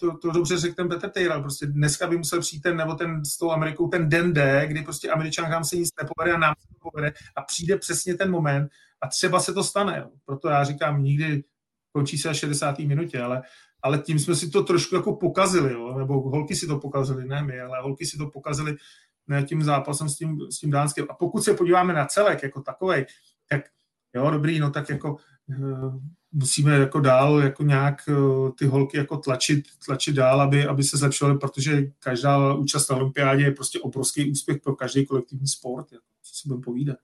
to, 0.00 0.18
to 0.18 0.30
dobře 0.30 0.58
řekl 0.58 0.74
ten 0.74 0.88
Petr 0.88 1.10
Taylor, 1.10 1.40
prostě 1.40 1.66
dneska 1.66 2.06
by 2.06 2.16
musel 2.16 2.40
přijít 2.40 2.60
ten, 2.60 2.76
nebo 2.76 2.94
ten 2.94 3.24
s 3.24 3.38
tou 3.38 3.50
Amerikou, 3.50 3.88
ten 3.88 4.08
den 4.08 4.32
D, 4.32 4.66
kdy 4.66 4.82
prostě 4.82 5.10
Američankám 5.10 5.64
se 5.64 5.76
nic 5.76 5.88
nepovede 6.02 6.32
a 6.32 6.38
nám 6.38 6.54
se 6.60 6.74
povede 6.80 7.12
a 7.36 7.42
přijde 7.42 7.76
přesně 7.76 8.14
ten 8.14 8.30
moment 8.30 8.70
a 9.02 9.08
třeba 9.08 9.40
se 9.40 9.52
to 9.52 9.64
stane. 9.64 10.06
Proto 10.24 10.48
já 10.48 10.64
říkám, 10.64 11.02
nikdy 11.02 11.44
končí 11.92 12.18
se 12.18 12.28
až 12.28 12.38
60. 12.38 12.78
minutě, 12.78 13.20
ale, 13.20 13.42
ale 13.82 13.98
tím 13.98 14.18
jsme 14.18 14.34
si 14.34 14.50
to 14.50 14.62
trošku 14.62 14.94
jako 14.94 15.16
pokazili, 15.16 15.72
jo? 15.72 15.98
nebo 15.98 16.30
holky 16.30 16.56
si 16.56 16.66
to 16.66 16.78
pokazili, 16.78 17.28
ne 17.28 17.42
my, 17.42 17.60
ale 17.60 17.82
holky 17.82 18.06
si 18.06 18.18
to 18.18 18.26
pokazili 18.26 18.76
tím 19.46 19.62
zápasem 19.62 20.08
s 20.08 20.16
tím, 20.16 20.40
s 20.50 20.58
tím 20.58 20.70
Dánskem. 20.70 21.06
A 21.10 21.14
pokud 21.14 21.42
se 21.42 21.54
podíváme 21.54 21.94
na 21.94 22.06
celek 22.06 22.42
jako 22.42 22.60
takový, 22.60 23.04
tak 23.48 23.60
jo, 24.14 24.30
dobrý, 24.30 24.58
no 24.58 24.70
tak 24.70 24.88
jako 24.88 25.16
uh, 25.58 25.94
musíme 26.32 26.78
jako 26.78 27.00
dál 27.00 27.40
jako 27.42 27.62
nějak 27.62 27.94
uh, 28.08 28.50
ty 28.58 28.66
holky 28.66 28.96
jako 28.96 29.16
tlačit, 29.16 29.64
tlačit 29.86 30.14
dál, 30.14 30.40
aby, 30.40 30.66
aby 30.66 30.82
se 30.82 30.96
zlepšovaly, 30.96 31.38
protože 31.38 31.82
každá 31.98 32.54
účast 32.54 32.90
na 32.90 32.96
olympiádě 32.96 33.44
je 33.44 33.50
prostě 33.50 33.80
obrovský 33.80 34.30
úspěch 34.30 34.58
pro 34.62 34.76
každý 34.76 35.06
kolektivní 35.06 35.46
sport, 35.46 35.92
jako, 35.92 36.04
co 36.22 36.34
si 36.34 36.48
budeme 36.48 36.64
povídat. 36.64 36.96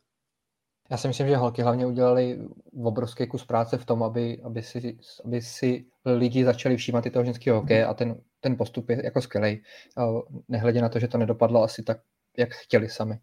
Já 0.91 0.97
si 0.97 1.09
myslím, 1.09 1.29
že 1.29 1.37
holky 1.37 1.63
hlavně 1.63 1.87
udělali 1.87 2.39
obrovský 2.83 3.27
kus 3.27 3.45
práce 3.45 3.79
v 3.79 3.85
tom, 3.85 4.03
aby, 4.03 4.43
aby, 4.43 4.63
si, 4.63 4.99
aby 5.25 5.43
si 5.43 5.85
lidi 6.05 6.45
začali 6.45 6.77
všímat 6.77 7.05
toho 7.13 7.25
ženského 7.25 7.61
hokeje 7.61 7.87
a 7.87 7.95
ten, 7.95 8.21
ten 8.41 8.57
postup 8.57 8.89
je 8.89 9.05
jako 9.05 9.23
skvělý. 9.23 9.63
Nehledě 10.49 10.83
na 10.83 10.89
to, 10.89 10.99
že 10.99 11.09
to 11.09 11.19
nedopadlo 11.19 11.63
asi 11.63 11.83
tak, 11.83 11.99
jak 12.39 12.55
chtěli 12.55 12.89
sami. 12.89 13.19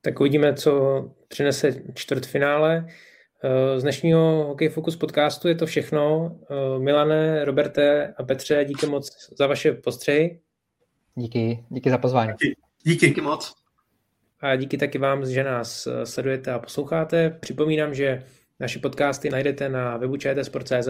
Tak 0.00 0.20
uvidíme, 0.20 0.54
co 0.54 1.02
přinese 1.28 1.82
čtvrtfinále. 1.94 2.86
Z 3.76 3.82
dnešního 3.82 4.44
Hokej 4.44 4.68
Focus 4.68 4.96
podcastu 4.96 5.48
je 5.48 5.54
to 5.54 5.66
všechno. 5.66 6.36
Milane, 6.78 7.44
Roberte 7.44 8.14
a 8.16 8.22
Petře, 8.22 8.64
díky 8.64 8.86
moc 8.86 9.34
za 9.38 9.46
vaše 9.46 9.72
postřehy. 9.72 10.40
Díky, 11.14 11.64
díky 11.68 11.90
za 11.90 11.98
pozvání. 11.98 12.32
Díky. 12.32 12.56
Díky, 12.84 13.08
díky 13.08 13.20
moc. 13.20 13.54
A 14.40 14.56
díky 14.56 14.78
taky 14.78 14.98
vám, 14.98 15.26
že 15.26 15.44
nás 15.44 15.86
eh, 15.86 16.06
sledujete 16.06 16.52
a 16.52 16.58
posloucháte. 16.58 17.30
Připomínám, 17.30 17.94
že 17.94 18.22
naše 18.60 18.78
podcasty 18.78 19.30
najdete 19.30 19.68
na 19.68 19.96
webu 19.96 20.16
čtsport.cz, 20.16 20.88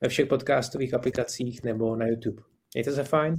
ve 0.00 0.08
všech 0.08 0.26
podcastových 0.26 0.94
aplikacích 0.94 1.64
nebo 1.64 1.96
na 1.96 2.06
YouTube. 2.06 2.42
Mějte 2.74 2.92
se 2.92 3.04
fajn. 3.04 3.36